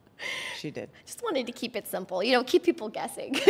She 0.57 0.71
did. 0.71 0.89
Just 1.05 1.23
wanted 1.23 1.45
to 1.47 1.51
keep 1.51 1.75
it 1.75 1.87
simple, 1.87 2.23
you 2.23 2.33
know, 2.33 2.43
keep 2.43 2.63
people 2.63 2.89
guessing. 2.89 3.33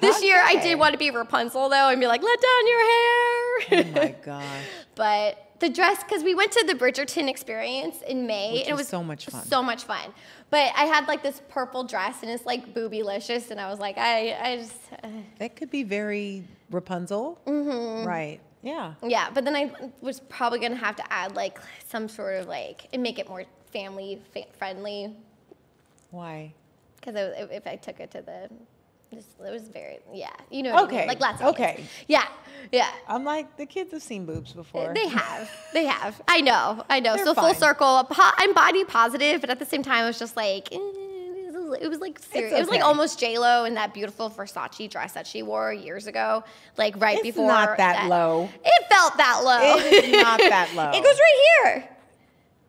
this 0.00 0.22
year, 0.22 0.42
I 0.44 0.58
did 0.62 0.78
want 0.78 0.92
to 0.92 0.98
be 0.98 1.10
Rapunzel 1.10 1.68
though, 1.68 1.88
and 1.88 2.00
be 2.00 2.06
like, 2.06 2.22
"Let 2.22 2.40
down 2.40 2.66
your 2.66 2.80
hair." 2.80 3.44
Oh 3.70 3.84
my 4.00 4.14
gosh. 4.24 4.64
but 4.94 5.44
the 5.60 5.68
dress, 5.68 6.02
because 6.02 6.22
we 6.22 6.34
went 6.34 6.52
to 6.52 6.64
the 6.66 6.74
Bridgerton 6.74 7.28
experience 7.28 8.02
in 8.06 8.26
May, 8.26 8.60
and 8.60 8.68
it 8.68 8.72
was 8.72 8.80
was 8.80 8.88
so 8.88 9.02
much 9.02 9.26
fun. 9.26 9.44
So 9.44 9.62
much 9.62 9.84
fun. 9.84 10.12
But 10.50 10.72
I 10.76 10.84
had 10.84 11.08
like 11.08 11.22
this 11.22 11.40
purple 11.48 11.84
dress, 11.84 12.22
and 12.22 12.30
it's 12.30 12.46
like 12.46 12.74
boobylicious, 12.74 13.50
and 13.50 13.60
I 13.60 13.70
was 13.70 13.78
like, 13.78 13.98
I, 13.98 14.36
I 14.40 14.56
just, 14.58 14.76
uh, 15.02 15.08
That 15.38 15.56
could 15.56 15.70
be 15.70 15.82
very 15.82 16.44
Rapunzel. 16.70 17.38
Mm-hmm. 17.46 18.06
Right. 18.06 18.40
Yeah. 18.62 18.94
yeah. 19.02 19.30
But 19.32 19.44
then 19.44 19.54
I 19.54 19.70
was 20.00 20.20
probably 20.20 20.58
gonna 20.58 20.76
have 20.76 20.96
to 20.96 21.12
add 21.12 21.36
like 21.36 21.58
some 21.86 22.08
sort 22.08 22.36
of 22.40 22.48
like 22.48 22.88
and 22.92 23.02
make 23.02 23.18
it 23.18 23.28
more 23.28 23.44
family 23.74 24.18
fa- 24.32 24.46
friendly, 24.58 25.14
Why? 26.10 26.54
because 26.96 27.34
if, 27.50 27.66
I 27.66 27.76
took 27.76 28.00
it 28.00 28.10
to 28.12 28.22
the, 28.22 28.48
it 29.12 29.24
was 29.52 29.68
very, 29.68 29.98
yeah, 30.12 30.30
you 30.50 30.62
know, 30.62 30.72
what 30.72 30.84
I 30.84 30.86
mean, 30.90 30.94
Okay, 31.00 31.08
like 31.08 31.20
lots 31.20 31.42
of 31.42 31.54
kids. 31.54 31.78
okay. 31.80 31.84
yeah, 32.08 32.24
yeah. 32.72 32.88
I'm 33.06 33.24
like 33.24 33.56
the 33.58 33.66
kids 33.66 33.92
have 33.92 34.02
seen 34.02 34.24
boobs 34.24 34.52
before. 34.54 34.92
They 34.94 35.06
have. 35.08 35.50
They 35.74 35.84
have. 35.84 36.20
I 36.26 36.40
know. 36.40 36.82
I 36.88 37.00
know. 37.00 37.14
They're 37.16 37.26
so 37.26 37.34
full 37.34 37.52
circle. 37.54 38.08
I'm 38.18 38.54
body 38.54 38.84
positive, 38.84 39.40
but 39.42 39.50
at 39.50 39.58
the 39.58 39.66
same 39.66 39.82
time, 39.82 40.04
I 40.04 40.06
was 40.06 40.18
just 40.18 40.34
like, 40.36 40.72
eh, 40.72 40.78
it 40.78 41.88
was- 41.90 42.00
like 42.00 42.18
serious. 42.18 42.52
It 42.54 42.58
was 42.58 42.68
like 42.68 42.82
almost 42.82 43.18
J 43.20 43.38
Lo 43.38 43.64
in 43.64 43.74
that 43.74 43.92
beautiful 43.94 44.30
Versace 44.30 44.88
dress 44.90 45.12
that 45.12 45.26
she 45.26 45.42
wore 45.42 45.72
years 45.72 46.06
ago, 46.06 46.42
like 46.78 46.94
right 47.00 47.16
It's 47.18 47.22
before. 47.24 47.48
not 47.48 47.76
that 47.76 48.08
low. 48.08 48.48
It 48.64 48.86
felt 48.88 49.16
that 49.18 49.42
low. 49.44 49.76
It 49.78 50.04
is 50.04 50.22
not 50.22 50.38
that 50.38 50.70
low. 50.74 50.90
it 50.90 51.04
goes 51.04 51.18
right 51.18 51.40
here. 51.74 51.88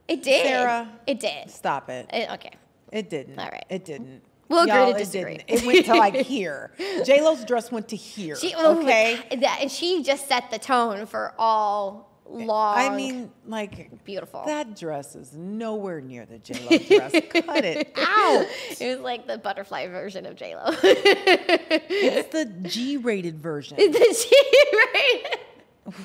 It 0.07 0.23
did. 0.23 0.45
Sarah. 0.45 0.89
It 1.07 1.19
did. 1.19 1.49
Stop 1.49 1.89
it. 1.89 2.09
It- 2.13 2.29
okay. 2.33 2.51
It 2.91 3.09
didn't. 3.09 3.39
All 3.39 3.49
right. 3.51 3.65
It 3.69 3.83
didn't. 3.85 4.21
We'll 4.47 4.61
agree 4.61 4.73
Y'all, 4.73 4.91
to 4.91 4.95
it 4.95 4.99
disagree. 4.99 5.37
didn't. 5.37 5.49
It 5.63 5.65
went 5.65 5.85
to 5.87 5.95
like 5.95 6.13
here. 6.27 6.71
J 7.03 7.21
Lo's 7.21 7.43
dress 7.45 7.71
went 7.71 7.87
to 7.89 7.95
here. 7.95 8.35
She, 8.35 8.53
oh, 8.55 8.79
okay. 8.79 9.19
That, 9.41 9.59
and 9.61 9.71
she 9.71 10.03
just 10.03 10.27
set 10.27 10.51
the 10.51 10.59
tone 10.59 11.07
for 11.07 11.33
all 11.39 12.11
long. 12.29 12.77
I 12.77 12.95
mean, 12.95 13.31
like 13.47 14.03
beautiful. 14.03 14.43
that 14.45 14.75
dress 14.79 15.15
is 15.15 15.33
nowhere 15.35 15.99
near 15.99 16.27
the 16.27 16.37
J 16.37 16.53
Lo 16.69 16.77
dress. 16.99 17.11
Cut 17.11 17.65
it 17.65 17.91
out. 17.97 18.45
it 18.79 18.95
was 18.97 18.99
like 18.99 19.25
the 19.27 19.39
butterfly 19.39 19.87
version 19.87 20.27
of 20.27 20.35
J 20.35 20.55
Lo. 20.55 20.61
It's 20.67 22.29
the 22.29 22.45
G-rated 22.69 23.39
version. 23.39 23.77
Did 23.77 24.15
she 24.15 24.35
right? 24.71 25.23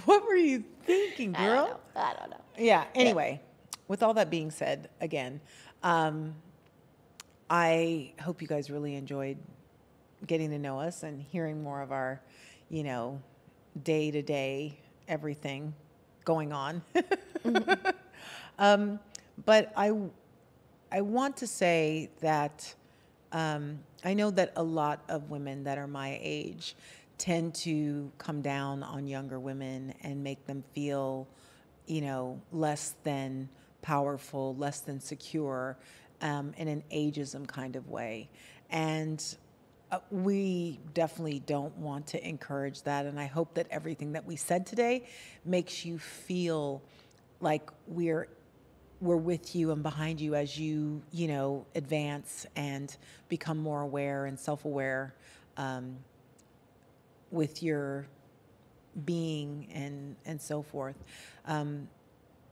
What 0.06 0.24
were 0.26 0.34
you 0.36 0.64
thinking, 0.84 1.36
I 1.36 1.46
don't 1.46 1.56
know. 1.56 1.66
girl? 1.66 1.80
I 1.96 2.14
don't 2.18 2.30
know. 2.30 2.40
Yeah. 2.58 2.84
Anyway, 2.94 3.40
with 3.90 4.04
all 4.04 4.14
that 4.14 4.30
being 4.30 4.52
said, 4.52 4.88
again, 5.00 5.40
um, 5.82 6.32
I 7.50 8.12
hope 8.20 8.40
you 8.40 8.46
guys 8.46 8.70
really 8.70 8.94
enjoyed 8.94 9.36
getting 10.28 10.50
to 10.50 10.60
know 10.60 10.78
us 10.78 11.02
and 11.02 11.20
hearing 11.20 11.60
more 11.60 11.82
of 11.82 11.90
our, 11.90 12.20
you 12.68 12.84
know, 12.84 13.20
day 13.82 14.12
to 14.12 14.22
day 14.22 14.78
everything 15.08 15.74
going 16.24 16.52
on. 16.52 16.82
um, 18.60 19.00
but 19.44 19.72
I, 19.76 19.92
I 20.92 21.00
want 21.00 21.36
to 21.38 21.48
say 21.48 22.10
that 22.20 22.72
um, 23.32 23.80
I 24.04 24.14
know 24.14 24.30
that 24.30 24.52
a 24.54 24.62
lot 24.62 25.02
of 25.08 25.30
women 25.30 25.64
that 25.64 25.78
are 25.78 25.88
my 25.88 26.16
age 26.22 26.76
tend 27.18 27.56
to 27.56 28.12
come 28.18 28.40
down 28.40 28.84
on 28.84 29.08
younger 29.08 29.40
women 29.40 29.94
and 30.04 30.22
make 30.22 30.46
them 30.46 30.62
feel, 30.74 31.26
you 31.88 32.02
know, 32.02 32.40
less 32.52 32.94
than 33.02 33.48
powerful, 33.82 34.54
less 34.56 34.80
than 34.80 35.00
secure 35.00 35.76
um, 36.20 36.52
in 36.56 36.68
an 36.68 36.82
ageism 36.92 37.46
kind 37.46 37.76
of 37.76 37.88
way. 37.88 38.28
And 38.70 39.22
uh, 39.90 39.98
we 40.10 40.78
definitely 40.94 41.40
don't 41.40 41.76
want 41.76 42.08
to 42.08 42.28
encourage 42.28 42.82
that. 42.82 43.06
And 43.06 43.18
I 43.18 43.26
hope 43.26 43.54
that 43.54 43.66
everything 43.70 44.12
that 44.12 44.24
we 44.24 44.36
said 44.36 44.66
today 44.66 45.06
makes 45.44 45.84
you 45.84 45.98
feel 45.98 46.82
like 47.40 47.70
we're 47.86 48.28
we're 49.00 49.16
with 49.16 49.56
you 49.56 49.70
and 49.70 49.82
behind 49.82 50.20
you 50.20 50.34
as 50.34 50.58
you 50.58 51.02
you 51.10 51.26
know 51.26 51.66
advance 51.74 52.46
and 52.54 52.96
become 53.28 53.56
more 53.56 53.80
aware 53.80 54.26
and 54.26 54.38
self-aware 54.38 55.14
um, 55.56 55.96
with 57.30 57.62
your 57.62 58.06
being 59.06 59.66
and 59.72 60.16
and 60.26 60.40
so 60.40 60.60
forth 60.60 60.96
um, 61.46 61.88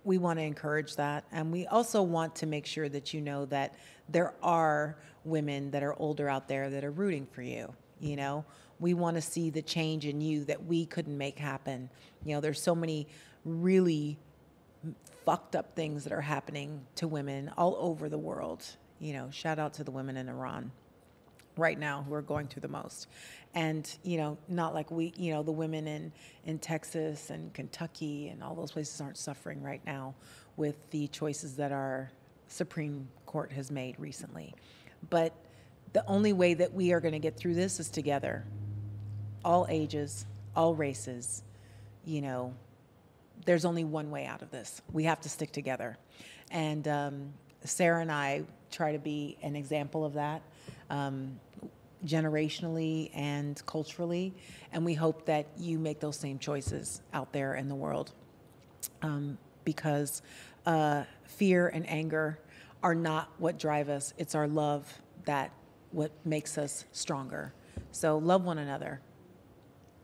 we 0.08 0.18
want 0.18 0.38
to 0.38 0.42
encourage 0.42 0.96
that 0.96 1.24
and 1.32 1.52
we 1.52 1.66
also 1.66 2.02
want 2.02 2.34
to 2.34 2.46
make 2.46 2.66
sure 2.66 2.88
that 2.88 3.12
you 3.12 3.20
know 3.20 3.44
that 3.44 3.74
there 4.08 4.32
are 4.42 4.96
women 5.24 5.70
that 5.70 5.82
are 5.82 5.94
older 6.00 6.28
out 6.28 6.48
there 6.48 6.70
that 6.70 6.82
are 6.82 6.90
rooting 6.90 7.26
for 7.26 7.42
you 7.42 7.72
you 8.00 8.16
know? 8.16 8.44
We 8.80 8.94
want 8.94 9.16
to 9.16 9.20
see 9.20 9.50
the 9.50 9.62
change 9.62 10.06
in 10.06 10.20
you 10.20 10.44
that 10.44 10.64
we 10.64 10.86
couldn't 10.86 11.18
make 11.18 11.38
happen. 11.38 11.90
You 12.24 12.34
know 12.34 12.40
there's 12.40 12.62
so 12.62 12.74
many 12.74 13.08
really 13.44 14.18
fucked 15.24 15.56
up 15.56 15.74
things 15.74 16.04
that 16.04 16.12
are 16.12 16.20
happening 16.20 16.86
to 16.96 17.08
women 17.08 17.50
all 17.56 17.76
over 17.80 18.08
the 18.08 18.18
world. 18.18 18.64
You 19.00 19.14
know, 19.14 19.30
shout 19.30 19.58
out 19.58 19.74
to 19.74 19.84
the 19.84 19.90
women 19.90 20.16
in 20.16 20.28
Iran 20.28 20.70
right 21.58 21.78
now 21.78 22.04
who 22.06 22.14
are 22.14 22.22
going 22.22 22.46
through 22.46 22.62
the 22.62 22.68
most. 22.68 23.08
And, 23.54 23.90
you 24.02 24.18
know, 24.18 24.38
not 24.48 24.74
like 24.74 24.90
we, 24.90 25.12
you 25.16 25.32
know, 25.32 25.42
the 25.42 25.52
women 25.52 25.86
in, 25.86 26.12
in 26.44 26.58
Texas 26.58 27.30
and 27.30 27.52
Kentucky 27.52 28.28
and 28.28 28.42
all 28.42 28.54
those 28.54 28.72
places 28.72 29.00
aren't 29.00 29.16
suffering 29.16 29.62
right 29.62 29.84
now 29.84 30.14
with 30.56 30.90
the 30.90 31.08
choices 31.08 31.56
that 31.56 31.72
our 31.72 32.10
Supreme 32.46 33.08
Court 33.26 33.52
has 33.52 33.70
made 33.70 33.98
recently. 33.98 34.54
But 35.10 35.34
the 35.92 36.04
only 36.06 36.32
way 36.32 36.54
that 36.54 36.72
we 36.72 36.92
are 36.92 37.00
going 37.00 37.12
to 37.12 37.18
get 37.18 37.36
through 37.36 37.54
this 37.54 37.80
is 37.80 37.88
together. 37.88 38.44
All 39.44 39.66
ages, 39.68 40.26
all 40.54 40.74
races, 40.74 41.42
you 42.04 42.20
know, 42.20 42.54
there's 43.46 43.64
only 43.64 43.84
one 43.84 44.10
way 44.10 44.26
out 44.26 44.42
of 44.42 44.50
this. 44.50 44.82
We 44.92 45.04
have 45.04 45.20
to 45.22 45.28
stick 45.28 45.52
together. 45.52 45.96
And 46.50 46.86
um, 46.86 47.32
Sarah 47.64 48.02
and 48.02 48.12
I 48.12 48.42
try 48.70 48.92
to 48.92 48.98
be 48.98 49.38
an 49.42 49.56
example 49.56 50.04
of 50.04 50.14
that 50.14 50.42
um, 50.90 51.38
generationally 52.04 53.10
and 53.14 53.64
culturally. 53.66 54.34
And 54.72 54.84
we 54.84 54.94
hope 54.94 55.26
that 55.26 55.46
you 55.58 55.78
make 55.78 56.00
those 56.00 56.16
same 56.16 56.38
choices 56.38 57.02
out 57.12 57.32
there 57.32 57.54
in 57.54 57.68
the 57.68 57.74
world 57.74 58.12
um, 59.02 59.38
because 59.64 60.22
uh, 60.66 61.04
fear 61.24 61.68
and 61.68 61.88
anger 61.88 62.38
are 62.82 62.94
not 62.94 63.30
what 63.38 63.58
drive 63.58 63.88
us, 63.88 64.14
it's 64.18 64.34
our 64.34 64.46
love 64.46 65.00
that 65.24 65.50
what 65.90 66.12
makes 66.24 66.58
us 66.58 66.84
stronger. 66.92 67.52
So 67.90 68.18
love 68.18 68.44
one 68.44 68.58
another, 68.58 69.00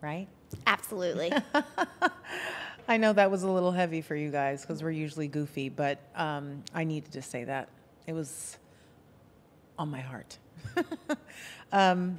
right? 0.01 0.27
Absolutely. 0.67 1.33
I 2.89 2.97
know 2.97 3.13
that 3.13 3.31
was 3.31 3.43
a 3.43 3.51
little 3.51 3.73
heavy 3.73 4.01
for 4.01 4.15
you 4.15 4.31
guys 4.31 4.63
because 4.63 4.83
we're 4.83 4.91
usually 4.91 5.29
goofy, 5.29 5.69
but 5.69 5.99
um, 6.15 6.63
I 6.75 6.85
needed 6.85 7.13
to 7.13 7.23
say 7.23 7.45
that. 7.45 7.69
It 8.07 8.13
was 8.13 8.59
on 9.79 9.91
my 9.91 10.01
heart. 10.01 10.39
um, 11.73 12.19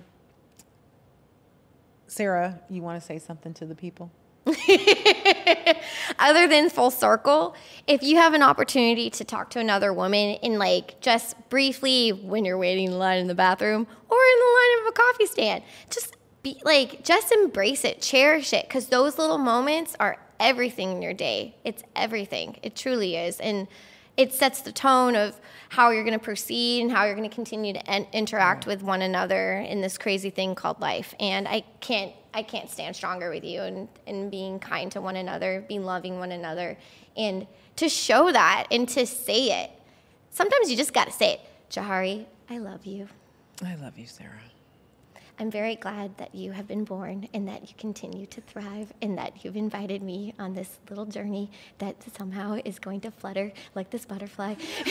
Sarah, 2.08 2.60
you 2.70 2.82
want 2.82 3.00
to 3.00 3.06
say 3.06 3.20
something 3.20 3.54
to 3.56 3.66
the 3.66 3.76
people? 3.76 4.12
Other 6.20 6.48
than 6.48 6.70
full 6.70 6.92
circle, 6.92 7.56
if 7.88 8.04
you 8.04 8.18
have 8.18 8.34
an 8.34 8.44
opportunity 8.44 9.10
to 9.10 9.24
talk 9.24 9.50
to 9.52 9.60
another 9.60 9.92
woman 9.92 10.36
in 10.36 10.60
like 10.60 11.00
just 11.02 11.36
briefly 11.50 12.12
when 12.12 12.46
you're 12.46 12.58
waiting 12.58 12.88
in 12.88 13.00
line 13.00 13.18
in 13.18 13.28
the 13.28 13.36
bathroom 13.36 13.88
or 14.10 14.18
in 14.18 14.40
the 14.40 14.54
line 14.54 14.82
of 14.82 14.88
a 14.88 14.92
coffee 14.92 15.26
stand, 15.26 15.64
just 15.90 16.16
be 16.44 16.62
like, 16.64 17.04
just 17.04 17.32
embrace 17.32 17.84
it, 17.84 18.02
cherish 18.02 18.54
it, 18.54 18.68
because 18.68 18.88
those 18.88 19.18
little 19.18 19.40
moments 19.40 19.96
are 20.00 20.18
everything 20.40 20.92
in 20.92 21.02
your 21.02 21.14
day. 21.14 21.56
It's 21.64 21.82
everything. 21.96 22.58
It 22.62 22.76
truly 22.76 23.16
is. 23.16 23.40
And 23.40 23.68
it 24.18 24.34
sets 24.34 24.62
the 24.62 24.72
tone 24.72 25.16
of 25.16 25.40
how 25.70 25.90
you're 25.90 26.04
going 26.04 26.18
to 26.18 26.24
proceed 26.24 26.82
and 26.82 26.92
how 26.92 27.06
you're 27.06 27.16
going 27.16 27.30
to 27.30 27.36
continue 27.36 27.74
to 27.74 27.90
en- 27.90 28.08
interact 28.14 28.66
with 28.66 28.82
one 28.82 29.02
another 29.02 29.58
in 29.60 29.82
this 29.82 29.98
crazy 29.98 30.30
thing 30.30 30.56
called 30.56 30.80
life. 30.80 31.14
And 31.20 31.48
I 31.48 31.64
can't 31.80 32.14
I 32.34 32.44
can't 32.44 32.70
stand 32.70 32.96
stronger 32.98 33.30
with 33.30 33.46
you 33.46 33.62
and, 33.62 33.88
and 34.06 34.30
being 34.30 34.60
kind 34.60 34.92
to 34.92 35.00
one 35.00 35.16
another, 35.16 35.64
being 35.70 35.86
loving 35.86 36.20
one 36.20 36.34
another, 36.34 36.78
and 37.16 37.48
to 37.78 37.88
show 37.88 38.30
that 38.30 38.68
and 38.72 38.90
to 38.90 39.06
say 39.06 39.64
it. 39.64 39.72
Sometimes 40.32 40.70
you 40.70 40.76
just 40.76 40.94
got 40.94 41.06
to 41.06 41.14
say 41.14 41.36
it. 41.36 41.40
Johari, 41.70 42.26
I 42.50 42.58
love 42.58 42.86
you. 42.86 43.08
I 43.64 43.76
love 43.76 43.98
you, 43.98 44.06
Sarah. 44.06 44.32
I'm 45.38 45.52
very 45.52 45.76
glad 45.76 46.18
that 46.18 46.34
you 46.34 46.54
have 46.54 46.66
been 46.66 46.86
born 46.86 47.28
and 47.34 47.46
that 47.50 47.68
you 47.68 47.76
continue 47.78 48.26
to 48.28 48.40
thrive 48.42 48.94
and 49.02 49.18
that 49.18 49.44
you've 49.44 49.58
invited 49.58 50.02
me 50.02 50.34
on 50.40 50.54
this 50.54 50.80
little 50.90 51.06
journey 51.06 51.52
that 51.80 51.96
somehow 52.18 52.58
is 52.64 52.80
going 52.80 53.02
to 53.02 53.12
flutter 53.12 53.52
like 53.74 53.90
this 53.90 54.06
butterfly. 54.06 54.56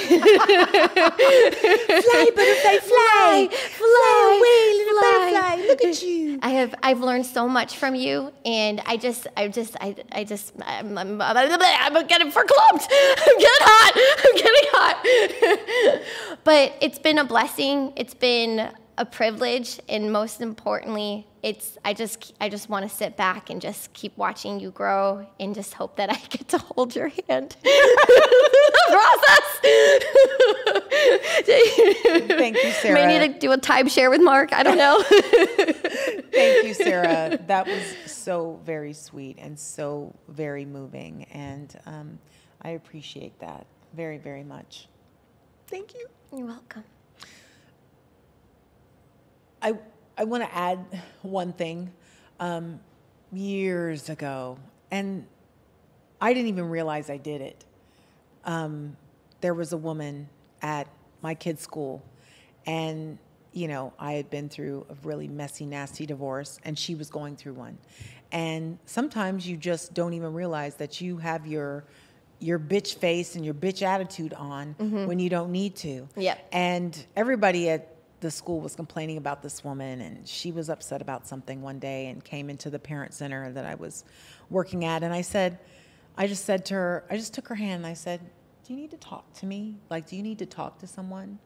Fly, 2.05 2.31
butterfly, 2.37 2.77
fly. 2.79 3.49
fly, 3.51 4.37
away, 4.37 4.61
little 4.79 5.01
butterfly. 5.01 5.67
Look 5.67 5.85
at 5.85 6.03
you. 6.03 6.39
I 6.43 6.51
have 6.51 6.75
I've 6.83 7.01
learned 7.01 7.27
so 7.27 7.49
much 7.49 7.77
from 7.77 7.95
you, 7.95 8.33
and 8.45 8.83
I 8.87 8.97
just 8.97 9.27
I 9.37 9.49
just 9.49 9.77
I, 9.81 9.97
I 10.13 10.25
just 10.25 10.53
I'm, 10.63 10.99
I'm, 10.99 11.21
I'm 11.23 12.07
getting 12.07 12.31
verklempt. 12.31 12.87
I'm 12.91 13.39
getting 13.39 13.65
hot. 13.65 13.93
I'm 14.25 14.35
getting 14.37 14.69
hot. 14.73 16.01
but 16.45 16.77
it's 16.81 16.99
been 16.99 17.19
a 17.19 17.25
blessing. 17.25 17.93
It's 17.97 18.15
been 18.15 18.71
a 18.97 19.05
privilege, 19.05 19.81
and 19.89 20.13
most 20.13 20.41
importantly, 20.41 21.27
it's 21.43 21.77
I 21.85 21.95
just 21.95 22.33
I 22.41 22.49
just 22.49 22.69
want 22.69 22.89
to 22.89 22.95
sit 22.95 23.17
back 23.17 23.51
and 23.51 23.61
just 23.61 23.93
keep 23.93 24.17
watching 24.17 24.61
you 24.61 24.71
grow, 24.71 25.27
and 25.39 25.55
just 25.55 25.75
hope 25.75 25.97
that 25.97 26.11
I 26.11 26.17
get 26.31 26.49
to 26.49 26.59
hold 26.59 26.95
your 26.95 27.11
hand. 27.29 27.57
process. 28.91 29.61
Thank 32.29 32.63
you, 32.63 32.71
Sarah. 32.73 32.95
May 33.07 33.19
need 33.19 33.35
to 33.35 33.39
do 33.39 33.53
a 33.53 33.59
timeshare 33.59 34.11
with 34.11 34.21
Mark. 34.21 34.53
I 34.53 34.63
don't 34.63 34.79
know. 34.79 35.03
Thank 35.03 36.67
you, 36.67 36.75
Sarah. 36.75 37.39
That 37.47 37.67
was 37.67 37.83
so 38.07 38.61
very 38.65 38.93
sweet 38.93 39.39
and 39.39 39.59
so 39.59 40.15
very 40.29 40.65
moving, 40.65 41.25
and 41.33 41.75
um, 41.87 42.19
I 42.63 42.71
appreciate 42.71 43.39
that 43.41 43.67
very, 43.95 44.19
very 44.19 44.45
much. 44.45 44.89
Thank 45.67 45.95
you. 45.95 46.07
You're 46.33 46.47
welcome. 46.47 46.85
I 49.65 49.75
I 50.17 50.25
want 50.25 50.45
to 50.45 50.55
add 50.55 50.79
one 51.23 51.53
thing. 51.53 51.91
Um, 52.39 52.81
years 53.33 54.09
ago, 54.09 54.59
and 54.91 55.27
I 56.21 56.33
didn't 56.33 56.49
even 56.49 56.69
realize 56.69 57.11
I 57.11 57.17
did 57.17 57.41
it. 57.41 57.65
Um, 58.45 58.97
there 59.41 59.55
was 59.55 59.73
a 59.73 59.77
woman 59.77 60.29
at 60.63 60.89
my 61.23 61.35
kid's 61.35 61.63
school, 61.63 62.03
and 62.67 63.19
you 63.53 63.69
know 63.69 63.93
I 63.99 64.13
had 64.13 64.31
been 64.31 64.49
through 64.49 64.87
a 64.91 64.95
really 65.07 65.29
messy, 65.29 65.67
nasty 65.67 66.07
divorce, 66.07 66.59
and 66.65 66.79
she 66.79 66.95
was 66.95 67.11
going 67.11 67.37
through 67.37 67.55
one. 67.55 67.79
And 68.33 68.79
sometimes 68.85 69.47
you 69.47 69.57
just 69.57 69.95
don't 69.95 70.13
even 70.13 70.35
realize 70.35 70.75
that 70.77 71.01
you 71.01 71.17
have 71.19 71.47
your 71.47 71.85
your 72.41 72.59
bitch 72.59 72.97
face 72.97 73.37
and 73.37 73.45
your 73.45 73.55
bitch 73.55 73.83
attitude 73.83 74.35
on 74.35 74.75
when 75.07 75.19
you 75.19 75.31
don't 75.31 75.51
need 75.51 75.77
to. 75.77 76.09
Yep. 76.17 76.49
And 76.53 77.07
everybody 77.17 77.71
at 77.71 77.94
the 78.25 78.31
school 78.31 78.59
was 78.59 78.75
complaining 78.75 79.19
about 79.19 79.43
this 79.43 79.63
woman 79.63 80.01
and 80.01 80.27
she 80.27 80.51
was 80.51 80.71
upset 80.71 81.03
about 81.03 81.27
something 81.27 81.61
one 81.61 81.79
day 81.79 82.07
and 82.07 82.25
came 82.25 82.49
into 82.49 82.71
the 82.71 82.79
parent 82.79 83.13
center 83.13 83.53
that 83.53 83.67
I 83.67 83.75
was 83.75 84.03
working 84.49 84.87
at. 84.87 85.03
And 85.03 85.13
I 85.13 85.21
said 85.21 85.59
I 86.17 86.27
just 86.27 86.47
said 86.47 86.65
to 86.67 86.75
her 86.75 87.05
I 87.11 87.19
just 87.19 87.35
took 87.35 87.47
her 87.49 87.55
hand 87.55 87.85
and 87.85 87.87
I 87.87 87.93
said 87.93 88.21
do 88.67 88.73
you 88.73 88.81
need 88.81 88.93
to 88.93 88.97
talk 88.97 89.31
to 89.35 89.47
me? 89.47 89.77
Like 89.91 90.09
do 90.09 90.17
you 90.17 90.23
need 90.23 90.39
to 90.39 90.47
talk 90.47 90.79
to 90.79 90.87
someone? 90.87 91.39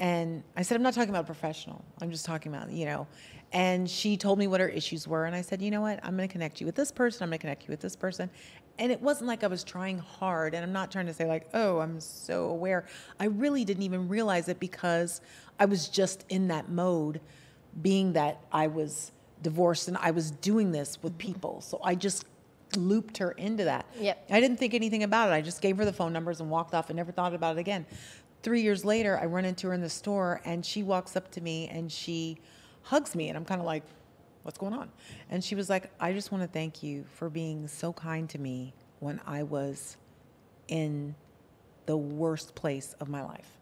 And 0.00 0.42
I 0.56 0.62
said 0.62 0.74
I'm 0.74 0.82
not 0.82 0.92
talking 0.92 1.10
about 1.10 1.24
professional. 1.24 1.84
I'm 2.00 2.10
just 2.10 2.26
talking 2.26 2.52
about 2.52 2.72
you 2.72 2.84
know. 2.84 3.06
And 3.52 3.88
she 3.88 4.16
told 4.16 4.40
me 4.40 4.48
what 4.48 4.58
her 4.58 4.68
issues 4.68 5.06
were 5.06 5.26
and 5.26 5.36
I 5.36 5.42
said 5.42 5.62
you 5.62 5.70
know 5.70 5.82
what? 5.82 6.00
I'm 6.02 6.16
going 6.16 6.28
to 6.28 6.32
connect 6.32 6.60
you 6.60 6.66
with 6.66 6.74
this 6.74 6.90
person. 6.90 7.22
I'm 7.22 7.30
going 7.30 7.38
to 7.38 7.42
connect 7.42 7.62
you 7.62 7.68
with 7.68 7.80
this 7.80 7.94
person 7.94 8.28
and 8.78 8.90
it 8.90 9.00
wasn't 9.00 9.28
like 9.28 9.44
I 9.44 9.46
was 9.46 9.64
trying 9.64 9.98
hard 9.98 10.54
and 10.54 10.64
I'm 10.64 10.72
not 10.72 10.90
trying 10.90 11.06
to 11.06 11.14
say 11.14 11.26
like 11.26 11.48
oh 11.54 11.78
I'm 11.78 12.00
so 12.00 12.46
aware. 12.46 12.86
I 13.20 13.26
really 13.26 13.64
didn't 13.64 13.82
even 13.82 14.08
realize 14.08 14.48
it 14.48 14.60
because 14.60 15.20
I 15.58 15.64
was 15.66 15.88
just 15.88 16.24
in 16.28 16.48
that 16.48 16.68
mode 16.68 17.20
being 17.80 18.12
that 18.14 18.40
I 18.52 18.66
was 18.66 19.12
divorced 19.42 19.88
and 19.88 19.96
I 19.98 20.10
was 20.10 20.30
doing 20.30 20.72
this 20.72 20.98
with 21.02 21.12
mm-hmm. 21.18 21.32
people. 21.32 21.60
So 21.60 21.80
I 21.82 21.94
just 21.94 22.24
looped 22.76 23.18
her 23.18 23.32
into 23.32 23.64
that. 23.64 23.86
Yep. 23.98 24.26
I 24.30 24.40
didn't 24.40 24.56
think 24.56 24.74
anything 24.74 25.02
about 25.02 25.30
it. 25.30 25.32
I 25.32 25.40
just 25.40 25.60
gave 25.60 25.76
her 25.76 25.84
the 25.84 25.92
phone 25.92 26.12
numbers 26.12 26.40
and 26.40 26.50
walked 26.50 26.74
off 26.74 26.90
and 26.90 26.96
never 26.96 27.12
thought 27.12 27.34
about 27.34 27.56
it 27.56 27.60
again. 27.60 27.86
Three 28.42 28.62
years 28.62 28.84
later 28.84 29.18
I 29.18 29.26
run 29.26 29.44
into 29.44 29.68
her 29.68 29.74
in 29.74 29.80
the 29.80 29.90
store 29.90 30.40
and 30.44 30.64
she 30.64 30.82
walks 30.82 31.16
up 31.16 31.30
to 31.32 31.40
me 31.40 31.68
and 31.68 31.90
she 31.90 32.38
hugs 32.82 33.14
me 33.14 33.28
and 33.28 33.36
I'm 33.36 33.44
kind 33.44 33.60
of 33.60 33.66
like 33.66 33.84
what's 34.42 34.58
going 34.58 34.72
on? 34.72 34.90
And 35.30 35.42
she 35.42 35.54
was 35.54 35.68
like, 35.70 35.90
I 36.00 36.12
just 36.12 36.32
want 36.32 36.42
to 36.42 36.48
thank 36.48 36.82
you 36.82 37.04
for 37.14 37.30
being 37.30 37.68
so 37.68 37.92
kind 37.92 38.28
to 38.30 38.38
me 38.38 38.74
when 39.00 39.20
I 39.26 39.42
was 39.42 39.96
in 40.68 41.14
the 41.86 41.96
worst 41.96 42.54
place 42.54 42.94
of 43.00 43.08
my 43.08 43.22
life. 43.22 43.58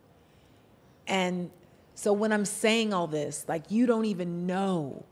And 1.07 1.51
so 1.95 2.13
when 2.13 2.33
I'm 2.33 2.45
saying 2.45 2.93
all 2.93 3.07
this, 3.07 3.45
like 3.49 3.71
you 3.71 3.87
don't 3.87 4.05
even 4.05 4.47
know 4.47 5.05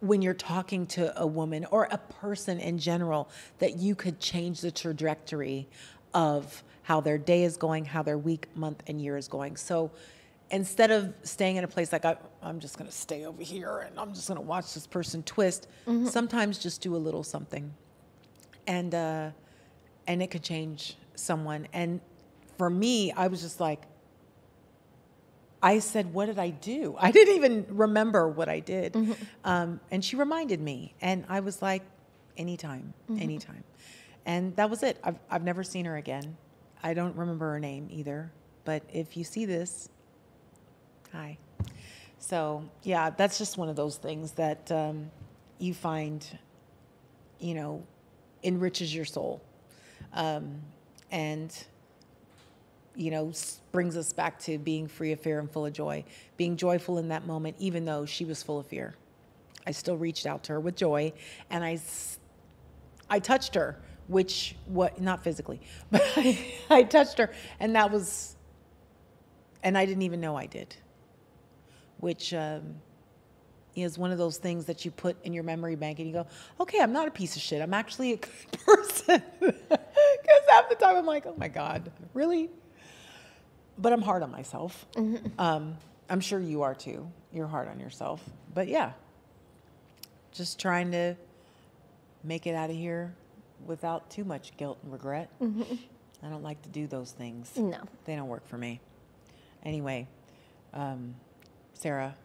when 0.00 0.22
you're 0.22 0.34
talking 0.34 0.86
to 0.86 1.18
a 1.20 1.26
woman 1.26 1.64
or 1.70 1.88
a 1.90 1.98
person 1.98 2.60
in 2.60 2.78
general 2.78 3.28
that 3.58 3.78
you 3.78 3.94
could 3.94 4.20
change 4.20 4.60
the 4.60 4.70
trajectory 4.70 5.66
of 6.12 6.62
how 6.82 7.00
their 7.00 7.18
day 7.18 7.44
is 7.44 7.56
going, 7.56 7.86
how 7.86 8.02
their 8.02 8.18
week, 8.18 8.46
month, 8.54 8.82
and 8.86 9.00
year 9.00 9.16
is 9.16 9.28
going. 9.28 9.56
So 9.56 9.90
instead 10.50 10.90
of 10.90 11.14
staying 11.22 11.56
in 11.56 11.64
a 11.64 11.68
place 11.68 11.92
like 11.92 12.04
I, 12.04 12.16
I'm 12.42 12.60
just 12.60 12.76
going 12.78 12.88
to 12.88 12.94
stay 12.96 13.24
over 13.24 13.42
here 13.42 13.78
and 13.78 13.98
I'm 13.98 14.12
just 14.14 14.28
going 14.28 14.36
to 14.40 14.46
watch 14.46 14.74
this 14.74 14.86
person 14.86 15.22
twist, 15.22 15.68
sometimes 16.08 16.58
just 16.58 16.80
do 16.80 16.94
a 16.94 16.98
little 16.98 17.22
something, 17.24 17.72
and 18.66 18.94
uh, 18.94 19.30
and 20.06 20.22
it 20.22 20.30
could 20.30 20.42
change 20.42 20.96
someone. 21.14 21.66
And 21.72 22.00
for 22.58 22.68
me, 22.70 23.12
I 23.12 23.26
was 23.28 23.42
just 23.42 23.60
like, 23.60 23.82
I 25.62 25.78
said, 25.78 26.12
"What 26.12 26.26
did 26.26 26.38
I 26.38 26.50
do?" 26.50 26.94
I 26.98 27.10
didn't 27.10 27.36
even 27.36 27.66
remember 27.70 28.28
what 28.28 28.48
I 28.48 28.60
did, 28.60 28.96
um, 29.44 29.80
and 29.90 30.04
she 30.04 30.16
reminded 30.16 30.60
me, 30.60 30.94
and 31.00 31.24
I 31.28 31.40
was 31.40 31.62
like, 31.62 31.82
"Anytime, 32.36 32.92
anytime," 33.18 33.64
and 34.26 34.54
that 34.56 34.68
was 34.68 34.82
it. 34.82 34.98
I've 35.02 35.18
I've 35.30 35.42
never 35.42 35.64
seen 35.64 35.86
her 35.86 35.96
again. 35.96 36.36
I 36.82 36.92
don't 36.92 37.16
remember 37.16 37.50
her 37.52 37.60
name 37.60 37.88
either. 37.90 38.30
But 38.66 38.82
if 38.92 39.16
you 39.16 39.24
see 39.24 39.44
this, 39.46 39.88
hi. 41.14 41.38
So 42.18 42.64
yeah, 42.82 43.10
that's 43.10 43.38
just 43.38 43.56
one 43.56 43.68
of 43.68 43.76
those 43.76 43.96
things 43.96 44.32
that 44.32 44.70
um, 44.72 45.10
you 45.58 45.72
find, 45.72 46.26
you 47.38 47.54
know, 47.54 47.84
enriches 48.42 48.94
your 48.94 49.04
soul, 49.04 49.40
um, 50.12 50.60
and 51.10 51.56
you 52.96 53.10
know, 53.10 53.32
brings 53.72 53.96
us 53.96 54.12
back 54.12 54.38
to 54.38 54.58
being 54.58 54.86
free 54.86 55.12
of 55.12 55.20
fear 55.20 55.38
and 55.40 55.50
full 55.50 55.66
of 55.66 55.72
joy, 55.72 56.04
being 56.36 56.56
joyful 56.56 56.98
in 56.98 57.08
that 57.08 57.26
moment, 57.26 57.56
even 57.58 57.84
though 57.84 58.06
she 58.06 58.24
was 58.24 58.42
full 58.42 58.58
of 58.58 58.66
fear. 58.66 58.94
I 59.66 59.72
still 59.72 59.96
reached 59.96 60.26
out 60.26 60.44
to 60.44 60.52
her 60.52 60.60
with 60.60 60.76
joy, 60.76 61.12
and 61.50 61.64
I, 61.64 61.80
I 63.10 63.18
touched 63.18 63.54
her, 63.56 63.78
which 64.06 64.54
what 64.66 65.00
not 65.00 65.24
physically, 65.24 65.60
but 65.90 66.02
I, 66.16 66.54
I 66.70 66.82
touched 66.84 67.18
her, 67.18 67.32
and 67.58 67.74
that 67.74 67.90
was, 67.90 68.36
and 69.62 69.76
I 69.76 69.86
didn't 69.86 70.02
even 70.02 70.20
know 70.20 70.36
I 70.36 70.46
did, 70.46 70.76
which 72.04 72.34
um, 72.34 72.74
is 73.74 73.96
one 73.96 74.12
of 74.12 74.18
those 74.18 74.36
things 74.36 74.66
that 74.66 74.84
you 74.84 74.90
put 74.90 75.16
in 75.24 75.32
your 75.32 75.42
memory 75.42 75.74
bank, 75.74 75.98
and 76.00 76.06
you 76.06 76.12
go, 76.12 76.26
okay, 76.60 76.80
I'm 76.80 76.92
not 76.92 77.08
a 77.08 77.10
piece 77.10 77.34
of 77.34 77.40
shit. 77.40 77.62
I'm 77.62 77.72
actually 77.72 78.12
a 78.12 78.16
good 78.16 78.60
person, 78.66 79.22
because 79.40 80.44
half 80.50 80.68
the 80.68 80.76
time 80.78 80.96
I'm 80.96 81.06
like, 81.06 81.24
oh 81.24 81.34
my 81.38 81.48
god, 81.48 81.90
really? 82.12 82.50
but 83.78 83.92
I'm 83.92 84.02
hard 84.02 84.22
on 84.22 84.30
myself. 84.30 84.86
Um, 85.38 85.76
I'm 86.10 86.20
sure 86.20 86.38
you 86.38 86.62
are 86.62 86.74
too. 86.74 87.10
You're 87.32 87.46
hard 87.46 87.68
on 87.68 87.80
yourself. 87.80 88.22
But 88.52 88.68
yeah, 88.68 88.92
just 90.32 90.60
trying 90.60 90.92
to 90.92 91.16
make 92.22 92.46
it 92.46 92.54
out 92.54 92.70
of 92.70 92.76
here 92.76 93.14
without 93.66 94.10
too 94.10 94.24
much 94.24 94.56
guilt 94.58 94.78
and 94.82 94.92
regret. 94.92 95.30
I 96.22 96.28
don't 96.28 96.42
like 96.42 96.60
to 96.62 96.68
do 96.68 96.86
those 96.86 97.12
things. 97.12 97.56
No. 97.56 97.78
They 98.04 98.14
don't 98.14 98.28
work 98.28 98.46
for 98.46 98.58
me. 98.58 98.80
Anyway, 99.64 100.06
um, 100.74 101.14
Sarah, 101.74 102.16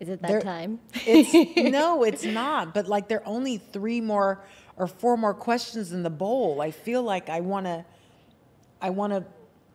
Is 0.00 0.08
it 0.08 0.20
that 0.22 0.28
There- 0.28 0.40
time? 0.40 0.78
it's 1.06 1.32
no, 1.72 2.02
it's 2.02 2.24
not. 2.24 2.74
But 2.74 2.86
like 2.88 3.08
there 3.08 3.20
are 3.20 3.26
only 3.26 3.56
three 3.58 4.00
more 4.00 4.40
or 4.76 4.86
four 4.86 5.16
more 5.16 5.34
questions 5.34 5.92
in 5.92 6.02
the 6.02 6.10
bowl. 6.10 6.60
I 6.60 6.70
feel 6.70 7.02
like 7.02 7.28
I 7.28 7.40
want 7.40 7.66
to. 7.66 7.84
I 8.80 8.90
want 8.90 9.12
to 9.12 9.24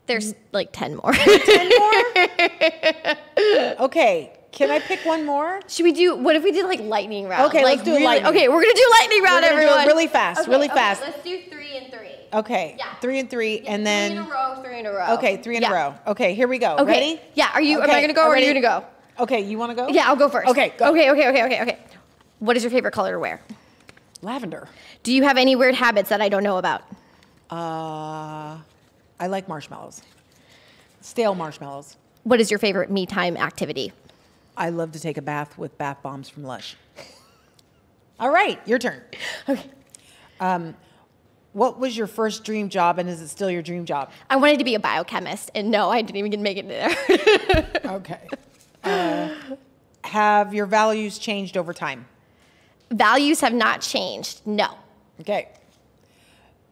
There's 0.06 0.34
like 0.54 0.70
10 0.72 0.96
more. 0.96 1.12
ten 1.14 1.70
more. 1.80 3.16
Okay, 3.86 4.32
can 4.54 4.70
I 4.72 4.80
pick 4.80 5.00
one 5.06 5.26
more? 5.26 5.60
Should 5.68 5.84
we 5.84 5.92
do, 5.92 6.16
what 6.16 6.36
if 6.38 6.44
we 6.44 6.52
did 6.54 6.66
like 6.66 6.80
lightning 6.80 7.28
round? 7.28 7.48
Okay, 7.50 7.64
like 7.64 7.78
let's 7.78 7.84
do 7.84 7.92
really- 7.92 8.06
lightning. 8.06 8.30
Okay, 8.34 8.48
we're 8.48 8.62
going 8.62 8.74
to 8.76 8.82
do 8.82 8.92
lightning 9.00 9.24
round, 9.24 9.44
We're 9.44 9.50
gonna 9.50 9.62
everyone. 9.64 9.88
really 9.88 10.08
fast, 10.08 10.42
Okay, 10.42 10.52
really 10.52 10.68
okay, 10.70 10.76
fast. 10.76 11.02
Let's 11.02 11.22
do 11.24 11.42
three 11.50 11.76
and 11.78 11.92
three. 11.92 12.13
Okay, 12.34 12.76
Yeah. 12.78 12.94
three 12.96 13.20
and 13.20 13.30
three, 13.30 13.62
Yeah, 13.62 13.72
and 13.74 13.86
Three 13.86 13.94
in 13.94 14.16
then 14.16 14.18
a 14.18 14.22
row, 14.30 14.62
three 14.64 14.80
in 14.80 14.86
a 14.86 14.92
row. 14.92 15.14
okay, 15.16 15.38
three 15.38 15.58
in 15.58 15.62
Yeah. 15.62 15.70
a 15.72 15.74
row. 15.74 15.96
Okay, 16.08 16.34
here 16.34 16.48
we 16.48 16.58
go. 16.58 16.76
Okay. 16.78 16.86
Ready? 16.92 17.22
Yeah, 17.36 17.50
are 17.54 17.62
you, 17.62 17.82
am 17.82 17.90
I 17.90 17.96
going 17.96 18.08
to 18.08 18.14
go 18.14 18.24
or 18.26 18.34
are 18.34 18.38
you 18.38 18.44
going 18.46 18.56
to 18.56 18.62
go? 18.62 18.86
Okay, 19.20 19.42
you 19.42 19.58
want 19.58 19.70
to 19.72 19.76
go? 19.76 19.88
Yeah, 19.90 20.08
I'll 20.08 20.16
go 20.16 20.28
first. 20.30 20.50
Okay, 20.50 20.74
go. 20.78 20.90
Okay, 20.92 21.12
okay, 21.12 21.30
okay, 21.30 21.44
okay, 21.46 21.62
okay. 21.62 21.78
What 22.40 22.58
is 22.58 22.64
your 22.64 22.72
favorite 22.72 22.94
color 22.94 23.12
to 23.14 23.20
wear? 23.20 23.42
Lavender. 24.22 24.68
Do 25.04 25.14
you 25.14 25.24
have 25.24 25.38
any 25.38 25.56
weird 25.56 25.76
habits 25.76 26.10
that 26.10 26.22
I 26.22 26.30
don't 26.30 26.44
know 26.44 26.58
about? 26.58 26.82
Uh, 27.52 28.58
I 29.20 29.28
like 29.28 29.48
marshmallows. 29.48 30.02
Stale 31.02 31.36
marshmallows. 31.36 31.98
What 32.24 32.40
is 32.42 32.50
your 32.50 32.58
favorite 32.58 32.90
me 32.90 33.06
time 33.06 33.38
activity? 33.38 33.92
I 34.58 34.70
love 34.70 34.92
to 34.94 35.00
take 35.00 35.18
a 35.18 35.22
bath 35.22 35.58
with 35.58 35.78
bath 35.78 35.98
bombs 36.02 36.30
from 36.30 36.44
Lush. 36.44 36.76
All 38.20 38.30
right, 38.30 38.60
your 38.68 38.80
turn. 38.80 39.02
Okay. 39.48 39.70
Um, 40.40 40.76
what 41.54 41.80
was 41.80 41.96
your 41.96 42.08
first 42.08 42.44
dream 42.44 42.68
job, 42.70 43.00
and 43.00 43.08
is 43.08 43.22
it 43.22 43.28
still 43.30 43.50
your 43.50 43.62
dream 43.62 43.86
job? 43.86 44.12
I 44.30 44.36
wanted 44.36 44.58
to 44.60 44.66
be 44.66 44.76
a 44.76 44.80
biochemist, 44.80 45.52
and 45.56 45.70
no, 45.72 45.90
I 45.90 46.02
didn't 46.02 46.18
even 46.18 46.32
get 46.32 46.38
to 46.38 46.44
make 46.44 46.58
it 46.58 46.68
there. 46.68 47.70
Okay. 47.94 48.20
Uh, 48.84 49.30
have 50.04 50.54
your 50.54 50.66
values 50.66 51.20
changed 51.20 51.58
over 51.58 51.74
time? 51.74 52.06
Values 52.92 53.40
have 53.42 53.54
not 53.54 53.82
changed. 53.82 54.42
No. 54.46 54.78
Okay. 55.22 55.50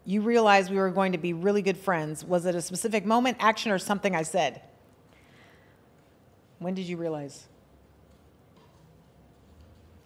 You 0.05 0.21
realized 0.21 0.71
we 0.71 0.77
were 0.77 0.89
going 0.89 1.11
to 1.11 1.17
be 1.17 1.33
really 1.33 1.61
good 1.61 1.77
friends. 1.77 2.25
Was 2.25 2.45
it 2.47 2.55
a 2.55 2.61
specific 2.61 3.05
moment, 3.05 3.37
action, 3.39 3.71
or 3.71 3.77
something 3.77 4.15
I 4.15 4.23
said? 4.23 4.61
When 6.59 6.73
did 6.73 6.85
you 6.85 6.97
realize? 6.97 7.47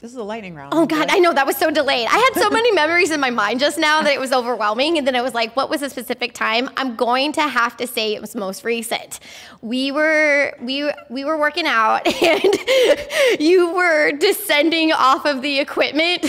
This 0.05 0.11
is 0.11 0.19
a 0.19 0.23
lightning 0.23 0.53
round. 0.53 0.71
Oh 0.71 0.85
God, 0.85 1.07
I 1.09 1.17
know 1.17 1.33
that 1.33 1.47
was 1.47 1.57
so 1.57 1.71
delayed. 1.71 2.07
I 2.07 2.15
had 2.15 2.39
so 2.39 2.51
many 2.51 2.71
memories 2.75 3.09
in 3.09 3.19
my 3.19 3.31
mind 3.31 3.59
just 3.59 3.79
now 3.79 4.03
that 4.03 4.13
it 4.13 4.19
was 4.19 4.31
overwhelming. 4.31 4.99
And 4.99 5.07
then 5.07 5.15
it 5.15 5.23
was 5.23 5.33
like, 5.33 5.55
what 5.55 5.67
was 5.67 5.81
a 5.81 5.89
specific 5.89 6.33
time? 6.33 6.69
I'm 6.77 6.95
going 6.95 7.31
to 7.31 7.41
have 7.41 7.75
to 7.77 7.87
say 7.87 8.13
it 8.13 8.21
was 8.21 8.35
most 8.35 8.63
recent. 8.63 9.19
We 9.63 9.91
were 9.91 10.55
we 10.61 10.91
we 11.09 11.25
were 11.25 11.39
working 11.39 11.65
out 11.65 12.05
and 12.21 12.53
you 13.39 13.73
were 13.73 14.11
descending 14.11 14.91
off 14.91 15.25
of 15.25 15.41
the 15.41 15.57
equipment 15.57 16.21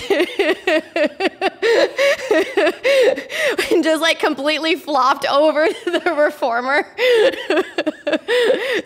and 3.71 3.85
just 3.85 4.01
like 4.01 4.19
completely 4.19 4.77
flopped 4.77 5.27
over 5.27 5.67
the 5.67 6.15
reformer. 6.17 6.87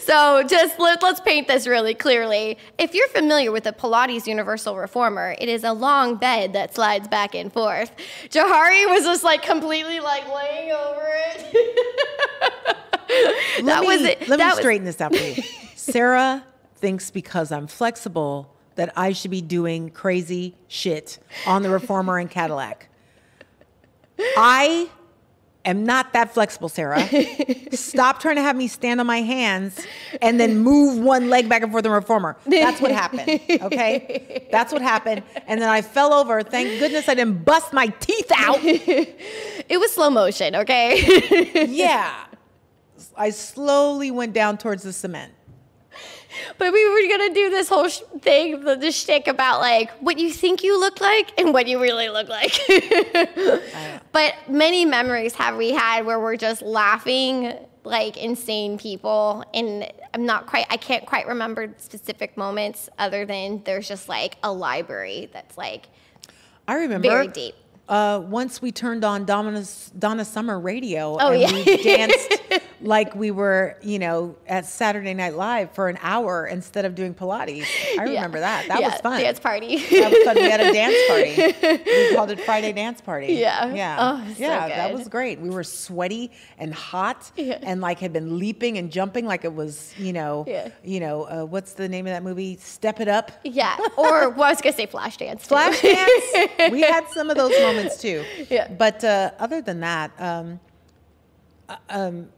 so 0.00 0.42
just 0.42 0.80
let, 0.80 1.00
let's 1.00 1.20
paint 1.20 1.46
this 1.46 1.68
really 1.68 1.94
clearly. 1.94 2.58
If 2.76 2.92
you're 2.92 3.06
familiar 3.10 3.52
with 3.52 3.62
the 3.62 3.72
Pilates 3.72 4.26
Universal 4.26 4.79
Reformer, 4.80 5.36
it 5.38 5.48
is 5.48 5.62
a 5.64 5.72
long 5.72 6.16
bed 6.16 6.52
that 6.54 6.74
slides 6.74 7.06
back 7.08 7.34
and 7.34 7.52
forth. 7.52 7.92
Johari 8.30 8.88
was 8.88 9.04
just 9.04 9.22
like 9.22 9.42
completely 9.42 10.00
like 10.00 10.26
laying 10.32 10.72
over 10.72 11.06
it. 11.06 12.76
Let 13.62 13.66
that 13.66 13.80
me, 13.82 13.86
was 13.86 14.02
it. 14.02 14.28
Let 14.28 14.38
that 14.38 14.46
me 14.46 14.50
was- 14.50 14.58
straighten 14.58 14.84
this 14.84 15.00
out 15.00 15.14
for 15.14 15.22
you. 15.22 15.42
Sarah 15.74 16.44
thinks 16.76 17.10
because 17.10 17.52
I'm 17.52 17.66
flexible 17.66 18.54
that 18.76 18.92
I 18.96 19.12
should 19.12 19.30
be 19.30 19.42
doing 19.42 19.90
crazy 19.90 20.54
shit 20.68 21.18
on 21.46 21.62
the 21.62 21.70
reformer 21.70 22.18
and 22.18 22.30
Cadillac. 22.30 22.88
I 24.18 24.88
am 25.64 25.84
not 25.84 26.12
that 26.12 26.32
flexible, 26.32 26.68
Sarah. 26.68 27.06
Stop 27.72 28.20
trying 28.20 28.36
to 28.36 28.42
have 28.42 28.56
me 28.56 28.68
stand 28.68 29.00
on 29.00 29.06
my 29.06 29.22
hands 29.22 29.84
and 30.22 30.40
then 30.40 30.58
move 30.58 30.98
one 30.98 31.28
leg 31.28 31.48
back 31.48 31.62
and 31.62 31.70
forth 31.70 31.84
in 31.84 31.90
the 31.90 31.94
reformer. 31.94 32.36
That's 32.46 32.80
what 32.80 32.90
happened. 32.90 33.40
Okay? 33.62 34.48
That's 34.50 34.72
what 34.72 34.82
happened. 34.82 35.22
And 35.46 35.60
then 35.60 35.68
I 35.68 35.82
fell 35.82 36.14
over. 36.14 36.42
Thank 36.42 36.78
goodness 36.78 37.08
I 37.08 37.14
didn't 37.14 37.44
bust 37.44 37.72
my 37.72 37.88
teeth 37.88 38.30
out. 38.34 38.58
It 38.62 39.78
was 39.78 39.92
slow 39.92 40.10
motion, 40.10 40.56
okay? 40.56 41.66
Yeah. 41.68 42.26
I 43.16 43.30
slowly 43.30 44.10
went 44.10 44.32
down 44.32 44.58
towards 44.58 44.82
the 44.82 44.92
cement. 44.92 45.32
But 46.58 46.72
we 46.72 46.88
were 46.90 47.08
gonna 47.08 47.34
do 47.34 47.50
this 47.50 47.68
whole 47.68 47.88
sh- 47.88 48.00
thing, 48.20 48.64
the, 48.64 48.76
the 48.76 48.92
shtick 48.92 49.26
about 49.28 49.60
like 49.60 49.90
what 50.00 50.18
you 50.18 50.30
think 50.30 50.62
you 50.62 50.78
look 50.78 51.00
like 51.00 51.38
and 51.40 51.52
what 51.52 51.66
you 51.66 51.80
really 51.80 52.08
look 52.08 52.28
like. 52.28 52.58
but 54.12 54.34
many 54.48 54.84
memories 54.84 55.34
have 55.34 55.56
we 55.56 55.70
had 55.72 56.04
where 56.06 56.20
we're 56.20 56.36
just 56.36 56.62
laughing 56.62 57.54
like 57.84 58.16
insane 58.18 58.76
people, 58.76 59.42
and 59.54 59.90
I'm 60.12 60.26
not 60.26 60.46
quite, 60.46 60.66
I 60.68 60.76
can't 60.76 61.06
quite 61.06 61.26
remember 61.26 61.72
specific 61.78 62.36
moments 62.36 62.90
other 62.98 63.24
than 63.24 63.62
there's 63.64 63.88
just 63.88 64.08
like 64.08 64.36
a 64.42 64.52
library 64.52 65.30
that's 65.32 65.56
like 65.56 65.88
I 66.68 66.74
remember 66.74 67.08
Very 67.08 67.28
deep. 67.28 67.54
Uh, 67.88 68.22
once 68.24 68.62
we 68.62 68.70
turned 68.70 69.02
on 69.02 69.24
Donna's, 69.24 69.90
Donna 69.98 70.24
Summer 70.24 70.60
radio 70.60 71.16
Oh, 71.18 71.32
and 71.32 71.40
yeah. 71.40 71.52
we 71.52 71.82
danced 71.82 72.40
like 72.82 73.14
we 73.14 73.30
were, 73.30 73.76
you 73.82 73.98
know, 73.98 74.36
at 74.46 74.64
Saturday 74.64 75.12
Night 75.12 75.34
Live 75.34 75.72
for 75.72 75.88
an 75.88 75.98
hour 76.00 76.46
instead 76.46 76.84
of 76.84 76.94
doing 76.94 77.14
Pilates. 77.14 77.64
I 77.98 78.04
Yeah. 78.04 78.14
remember 78.14 78.40
that. 78.40 78.68
That 78.68 78.80
Yeah, 78.80 78.88
was 78.88 79.00
fun. 79.00 79.20
Dance 79.20 79.38
party. 79.38 79.76
That 79.76 80.10
was 80.10 80.22
fun. 80.24 80.36
We 80.36 80.50
had 80.50 80.60
a 80.60 80.72
dance 80.72 80.96
party. 81.08 81.80
We 81.84 82.14
called 82.14 82.30
it 82.30 82.40
Friday 82.40 82.72
Dance 82.72 83.00
Party. 83.00 83.34
Yeah. 83.34 83.72
Yeah. 83.74 83.96
Oh, 83.98 84.32
so 84.34 84.40
yeah, 84.40 84.68
that 84.68 84.94
was 84.94 85.08
great. 85.08 85.40
We 85.40 85.50
were 85.50 85.64
sweaty 85.64 86.30
and 86.58 86.72
hot 86.72 87.30
Yeah. 87.36 87.58
and 87.62 87.80
like 87.80 87.98
had 87.98 88.12
been 88.12 88.38
leaping 88.38 88.78
and 88.78 88.90
jumping 88.90 89.26
like 89.26 89.44
it 89.44 89.54
was, 89.54 89.92
you 89.98 90.12
know, 90.12 90.44
Yeah. 90.48 90.68
you 90.82 91.00
know, 91.00 91.24
uh, 91.24 91.44
what's 91.44 91.74
the 91.74 91.88
name 91.88 92.06
of 92.06 92.12
that 92.12 92.22
movie? 92.22 92.56
Step 92.60 93.00
It 93.00 93.08
Up. 93.08 93.30
yeah, 93.44 93.76
or 93.96 94.30
well, 94.30 94.44
I 94.44 94.50
was 94.52 94.60
gonna 94.62 94.74
say 94.76 94.86
flash 94.86 95.16
dance. 95.18 95.46
Flash 95.46 95.80
dance. 95.82 96.70
we 96.72 96.80
had 96.80 97.06
some 97.08 97.28
of 97.30 97.36
those 97.36 97.52
moments 97.60 98.00
too. 98.00 98.24
Yeah. 98.48 98.68
But 98.68 99.04
uh, 99.04 99.32
other 99.38 99.60
than 99.60 99.80
that, 99.80 100.10
um, 100.18 100.60
uh, 101.68 101.76
um, 101.88 102.28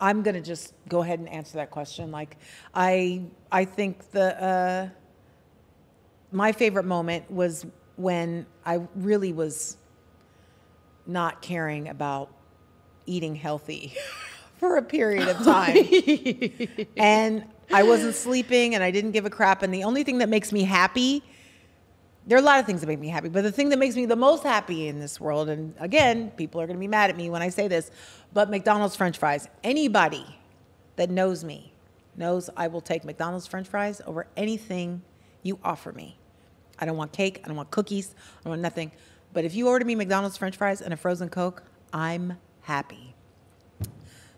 I'm 0.00 0.22
gonna 0.22 0.40
just 0.40 0.74
go 0.88 1.02
ahead 1.02 1.18
and 1.18 1.28
answer 1.28 1.58
that 1.58 1.70
question. 1.70 2.10
Like, 2.10 2.36
I 2.74 3.22
I 3.50 3.64
think 3.64 4.10
the 4.10 4.42
uh, 4.42 4.88
my 6.32 6.52
favorite 6.52 6.84
moment 6.84 7.30
was 7.30 7.66
when 7.96 8.46
I 8.64 8.80
really 8.94 9.32
was 9.32 9.76
not 11.06 11.42
caring 11.42 11.88
about 11.88 12.30
eating 13.06 13.34
healthy 13.34 13.94
for 14.58 14.76
a 14.76 14.82
period 14.82 15.28
of 15.28 15.38
time. 15.38 15.76
and 16.96 17.44
I 17.72 17.82
wasn't 17.82 18.14
sleeping 18.14 18.74
and 18.74 18.84
I 18.84 18.90
didn't 18.90 19.12
give 19.12 19.24
a 19.24 19.30
crap. 19.30 19.62
And 19.62 19.72
the 19.72 19.84
only 19.84 20.04
thing 20.04 20.18
that 20.18 20.28
makes 20.28 20.52
me 20.52 20.62
happy, 20.64 21.22
there 22.28 22.36
are 22.36 22.40
a 22.42 22.44
lot 22.44 22.60
of 22.60 22.66
things 22.66 22.82
that 22.82 22.86
make 22.86 23.00
me 23.00 23.08
happy, 23.08 23.30
but 23.30 23.42
the 23.42 23.50
thing 23.50 23.70
that 23.70 23.78
makes 23.78 23.96
me 23.96 24.04
the 24.04 24.14
most 24.14 24.42
happy 24.42 24.86
in 24.86 25.00
this 25.00 25.18
world, 25.18 25.48
and 25.48 25.74
again, 25.80 26.30
people 26.36 26.60
are 26.60 26.66
going 26.66 26.76
to 26.76 26.80
be 26.80 26.86
mad 26.86 27.08
at 27.08 27.16
me 27.16 27.30
when 27.30 27.40
I 27.40 27.48
say 27.48 27.68
this, 27.68 27.90
but 28.34 28.50
McDonald's 28.50 28.94
French 28.94 29.16
fries. 29.16 29.48
Anybody 29.64 30.38
that 30.96 31.08
knows 31.08 31.42
me 31.42 31.72
knows 32.16 32.50
I 32.54 32.68
will 32.68 32.82
take 32.82 33.02
McDonald's 33.02 33.46
French 33.46 33.66
fries 33.66 34.02
over 34.06 34.26
anything 34.36 35.00
you 35.42 35.58
offer 35.64 35.90
me. 35.90 36.18
I 36.78 36.84
don't 36.84 36.98
want 36.98 37.12
cake. 37.12 37.40
I 37.44 37.48
don't 37.48 37.56
want 37.56 37.70
cookies. 37.70 38.14
I 38.40 38.44
don't 38.44 38.50
want 38.50 38.62
nothing. 38.62 38.92
But 39.32 39.46
if 39.46 39.54
you 39.54 39.68
order 39.68 39.86
me 39.86 39.94
McDonald's 39.94 40.36
French 40.36 40.56
fries 40.56 40.82
and 40.82 40.92
a 40.92 40.98
frozen 40.98 41.30
Coke, 41.30 41.62
I'm 41.94 42.34
happy. 42.62 43.14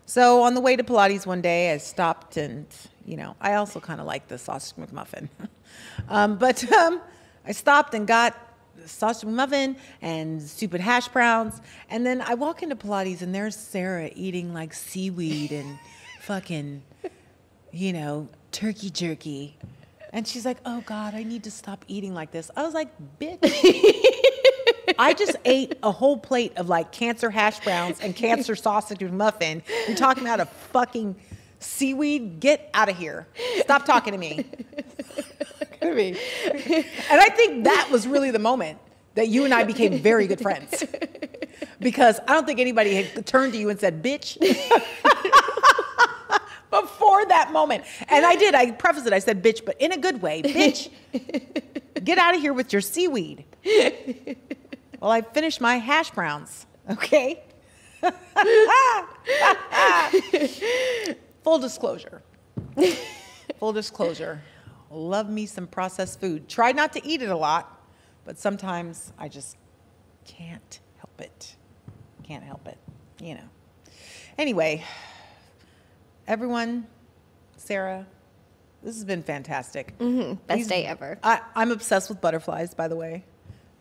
So 0.05 0.43
on 0.43 0.53
the 0.53 0.61
way 0.61 0.75
to 0.75 0.83
Pilates 0.83 1.25
one 1.25 1.41
day, 1.41 1.73
I 1.73 1.77
stopped 1.77 2.37
and, 2.37 2.67
you 3.05 3.17
know, 3.17 3.35
I 3.41 3.55
also 3.55 3.79
kind 3.79 3.99
of 3.99 4.05
like 4.05 4.27
the 4.27 4.37
sausage 4.37 4.75
McMuffin. 4.77 5.29
um, 6.09 6.37
but 6.37 6.69
um, 6.71 7.01
I 7.45 7.51
stopped 7.51 7.93
and 7.93 8.07
got 8.07 8.37
sausage 8.85 9.29
muffin 9.29 9.75
and 10.01 10.41
stupid 10.41 10.81
hash 10.81 11.07
browns. 11.07 11.61
And 11.89 12.05
then 12.05 12.21
I 12.21 12.33
walk 12.35 12.63
into 12.63 12.75
Pilates 12.75 13.21
and 13.21 13.33
there's 13.33 13.55
Sarah 13.55 14.09
eating 14.15 14.53
like 14.53 14.73
seaweed 14.73 15.51
and 15.51 15.79
fucking, 16.21 16.81
you 17.71 17.93
know, 17.93 18.27
turkey 18.51 18.89
jerky. 18.89 19.57
And 20.13 20.27
she's 20.27 20.45
like, 20.45 20.57
oh 20.65 20.81
God, 20.85 21.13
I 21.15 21.23
need 21.23 21.43
to 21.45 21.51
stop 21.51 21.85
eating 21.87 22.13
like 22.13 22.31
this. 22.31 22.51
I 22.55 22.63
was 22.63 22.73
like, 22.73 22.89
bitch. 23.19 23.39
I 24.99 25.13
just 25.13 25.37
ate 25.45 25.77
a 25.83 25.91
whole 25.91 26.17
plate 26.17 26.53
of 26.57 26.67
like 26.67 26.91
cancer 26.91 27.29
hash 27.29 27.59
browns 27.61 27.99
and 28.01 28.15
cancer 28.15 28.55
sausage 28.55 29.01
muffin. 29.01 29.63
You're 29.87 29.95
talking 29.95 30.23
about 30.23 30.41
a 30.41 30.45
fucking 30.45 31.15
seaweed? 31.59 32.39
Get 32.39 32.69
out 32.73 32.89
of 32.89 32.97
here. 32.97 33.27
Stop 33.59 33.85
talking 33.85 34.11
to 34.11 34.19
me. 34.19 34.45
And 35.81 36.17
I 37.09 37.29
think 37.29 37.63
that 37.63 37.89
was 37.91 38.07
really 38.07 38.31
the 38.31 38.39
moment 38.39 38.77
that 39.15 39.27
you 39.27 39.45
and 39.45 39.53
I 39.53 39.63
became 39.63 39.99
very 39.99 40.27
good 40.27 40.39
friends. 40.39 40.83
Because 41.79 42.19
I 42.27 42.33
don't 42.33 42.45
think 42.45 42.59
anybody 42.59 42.93
had 42.93 43.25
turned 43.25 43.53
to 43.53 43.59
you 43.59 43.69
and 43.69 43.79
said, 43.79 44.03
bitch. 44.03 44.37
Before 46.69 47.25
that 47.25 47.51
moment. 47.51 47.83
And 48.07 48.25
I 48.25 48.35
did. 48.35 48.55
I 48.55 48.71
prefaced 48.71 49.05
it. 49.05 49.13
I 49.13 49.19
said, 49.19 49.43
bitch, 49.43 49.65
but 49.65 49.79
in 49.81 49.91
a 49.91 49.97
good 49.97 50.21
way. 50.21 50.41
Bitch, 50.41 50.89
get 52.03 52.17
out 52.17 52.35
of 52.35 52.41
here 52.41 52.53
with 52.53 52.71
your 52.71 52.81
seaweed. 52.81 53.43
Well, 55.01 55.11
I 55.11 55.21
finished 55.21 55.59
my 55.59 55.77
hash 55.77 56.11
browns. 56.11 56.65
Okay. 56.89 57.43
Full 61.43 61.59
disclosure. 61.59 62.21
Full 63.59 63.73
disclosure. 63.73 64.41
Love 64.91 65.29
me 65.29 65.45
some 65.45 65.67
processed 65.67 66.19
food. 66.19 66.49
Try 66.49 66.73
not 66.73 66.93
to 66.93 67.05
eat 67.05 67.21
it 67.21 67.29
a 67.29 67.35
lot, 67.37 67.81
but 68.25 68.37
sometimes 68.37 69.13
I 69.17 69.29
just 69.29 69.55
can't 70.25 70.79
help 70.97 71.21
it. 71.21 71.55
Can't 72.23 72.43
help 72.43 72.67
it, 72.67 72.77
you 73.21 73.35
know. 73.35 73.49
Anyway, 74.37 74.83
everyone, 76.27 76.87
Sarah, 77.57 78.05
this 78.83 78.95
has 78.95 79.05
been 79.05 79.23
fantastic. 79.23 79.97
Best 79.97 80.37
These- 80.49 80.67
day 80.67 80.85
ever. 80.85 81.17
I, 81.23 81.41
I'm 81.55 81.71
obsessed 81.71 82.09
with 82.09 82.19
butterflies, 82.21 82.73
by 82.73 82.87
the 82.87 82.95
way. 82.95 83.23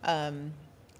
Um, 0.04 0.52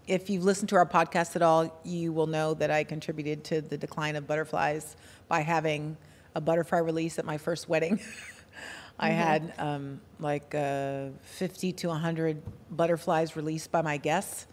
if 0.06 0.28
you've 0.28 0.44
listened 0.44 0.70
to 0.70 0.76
our 0.76 0.86
podcast 0.86 1.36
at 1.36 1.42
all, 1.42 1.80
you 1.84 2.12
will 2.12 2.26
know 2.26 2.54
that 2.54 2.70
I 2.70 2.82
contributed 2.84 3.44
to 3.44 3.60
the 3.60 3.78
decline 3.78 4.16
of 4.16 4.26
butterflies 4.26 4.96
by 5.28 5.40
having 5.40 5.96
a 6.34 6.40
butterfly 6.40 6.78
release 6.78 7.18
at 7.18 7.24
my 7.24 7.38
first 7.38 7.68
wedding. 7.68 8.00
I 9.00 9.10
had 9.10 9.54
um, 9.58 10.00
like 10.18 10.54
uh, 10.54 11.06
50 11.22 11.72
to 11.72 11.88
100 11.88 12.42
butterflies 12.70 13.34
released 13.34 13.72
by 13.72 13.80
my 13.80 13.96
guests, 13.96 14.46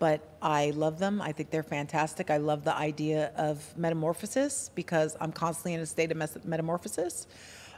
but 0.00 0.36
I 0.42 0.70
love 0.70 0.98
them. 0.98 1.22
I 1.22 1.30
think 1.30 1.50
they're 1.50 1.62
fantastic. 1.62 2.28
I 2.30 2.38
love 2.38 2.64
the 2.64 2.74
idea 2.74 3.32
of 3.36 3.76
metamorphosis 3.78 4.70
because 4.74 5.16
I'm 5.20 5.30
constantly 5.30 5.74
in 5.74 5.80
a 5.80 5.86
state 5.86 6.10
of 6.10 6.16
mes- 6.16 6.44
metamorphosis. 6.44 7.28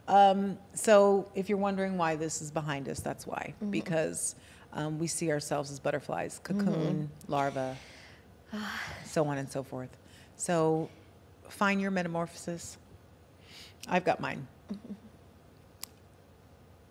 Um, 0.08 0.58
so 0.72 1.30
if 1.34 1.50
you're 1.50 1.58
wondering 1.58 1.98
why 1.98 2.16
this 2.16 2.40
is 2.40 2.50
behind 2.50 2.88
us, 2.88 3.00
that's 3.00 3.26
why. 3.26 3.54
Because 3.70 4.34
um, 4.72 4.98
we 4.98 5.06
see 5.06 5.30
ourselves 5.30 5.70
as 5.70 5.78
butterflies, 5.78 6.40
cocoon, 6.42 7.10
larva, 7.28 7.76
so 9.04 9.26
on 9.26 9.36
and 9.36 9.50
so 9.50 9.62
forth. 9.62 9.94
So 10.36 10.88
find 11.50 11.82
your 11.82 11.90
metamorphosis. 11.90 12.78
I've 13.86 14.04
got 14.06 14.20
mine. 14.20 14.46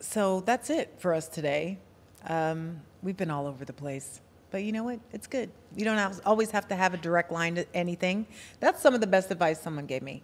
So 0.10 0.40
that's 0.46 0.70
it 0.70 0.96
for 1.00 1.14
us 1.14 1.28
today. 1.28 1.80
Um, 2.28 2.80
we've 3.04 3.18
been 3.18 3.30
all 3.30 3.46
over 3.46 3.66
the 3.66 3.74
place. 3.74 4.22
But 4.52 4.64
you 4.64 4.72
know 4.72 4.86
what? 4.86 5.02
It's 5.12 5.28
good. 5.28 5.50
You 5.76 5.84
don't 5.84 6.22
always 6.26 6.50
have 6.52 6.66
to 6.70 6.76
have 6.76 6.94
a 6.94 6.98
direct 6.98 7.30
line 7.30 7.56
to 7.56 7.66
anything. 7.74 8.26
That's 8.62 8.82
some 8.82 8.94
of 8.94 9.02
the 9.02 9.08
best 9.08 9.32
advice 9.32 9.62
someone 9.62 9.86
gave 9.86 10.02
me. 10.02 10.24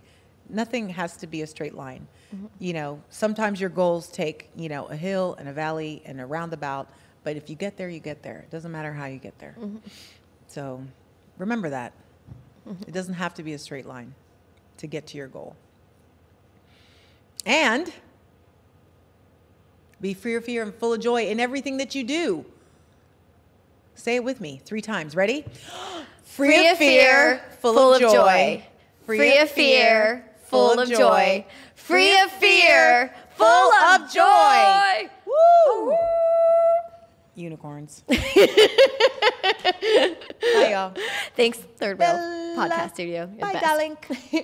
Nothing 0.49 0.87
has 0.87 1.17
to 1.17 1.27
be 1.27 1.41
a 1.41 1.47
straight 1.47 1.75
line. 1.75 2.07
Mm-hmm. 2.33 2.45
You 2.59 2.73
know, 2.73 3.01
sometimes 3.09 3.59
your 3.59 3.69
goals 3.69 4.07
take, 4.07 4.49
you 4.55 4.69
know, 4.69 4.85
a 4.85 4.95
hill 4.95 5.35
and 5.37 5.49
a 5.49 5.53
valley 5.53 6.01
and 6.05 6.21
a 6.21 6.25
roundabout, 6.25 6.87
but 7.25 7.35
if 7.35 7.49
you 7.49 7.57
get 7.57 7.75
there, 7.75 7.89
you 7.89 7.99
get 7.99 8.23
there. 8.23 8.39
It 8.39 8.51
doesn't 8.51 8.71
matter 8.71 8.93
how 8.93 9.07
you 9.07 9.19
get 9.19 9.37
there. 9.39 9.55
Mm-hmm. 9.59 9.79
So 10.47 10.81
remember 11.37 11.69
that. 11.71 11.91
Mm-hmm. 12.65 12.83
It 12.83 12.93
doesn't 12.93 13.15
have 13.15 13.33
to 13.33 13.43
be 13.43 13.51
a 13.51 13.59
straight 13.59 13.85
line 13.85 14.15
to 14.77 14.87
get 14.87 15.07
to 15.07 15.17
your 15.17 15.27
goal. 15.27 15.57
And 17.45 17.91
be 20.03 20.13
free 20.13 20.35
of 20.35 20.43
fear 20.43 20.61
and 20.61 20.75
full 20.75 20.93
of 20.93 20.99
joy 20.99 21.27
in 21.27 21.39
everything 21.39 21.77
that 21.77 21.95
you 21.95 22.03
do. 22.03 22.45
Say 23.95 24.17
it 24.17 24.23
with 24.23 24.41
me 24.41 24.61
three 24.65 24.81
times. 24.81 25.15
Ready? 25.15 25.45
Free 26.23 26.67
of 26.67 26.77
fear, 26.79 27.41
full 27.61 27.93
of 27.93 28.01
joy. 28.01 28.63
Free 29.05 29.37
of 29.37 29.49
fear, 29.51 30.25
full 30.45 30.79
of 30.79 30.89
joy. 30.89 31.45
Free 31.75 32.19
of 32.21 32.31
fear, 32.31 33.13
full 33.35 33.71
of 33.71 34.11
joy. 34.11 35.09
Woo! 35.27 35.95
Unicorns. 37.35 38.03
Bye, 38.07 38.15
y'all. 40.71 40.93
Thanks, 41.35 41.59
Third 41.59 41.99
Wheel 41.99 42.07
Bella. 42.07 42.55
Podcast 42.57 42.93
Studio. 42.95 43.27
Bye, 43.39 43.53
best. 43.53 43.63
darling. 43.63 43.97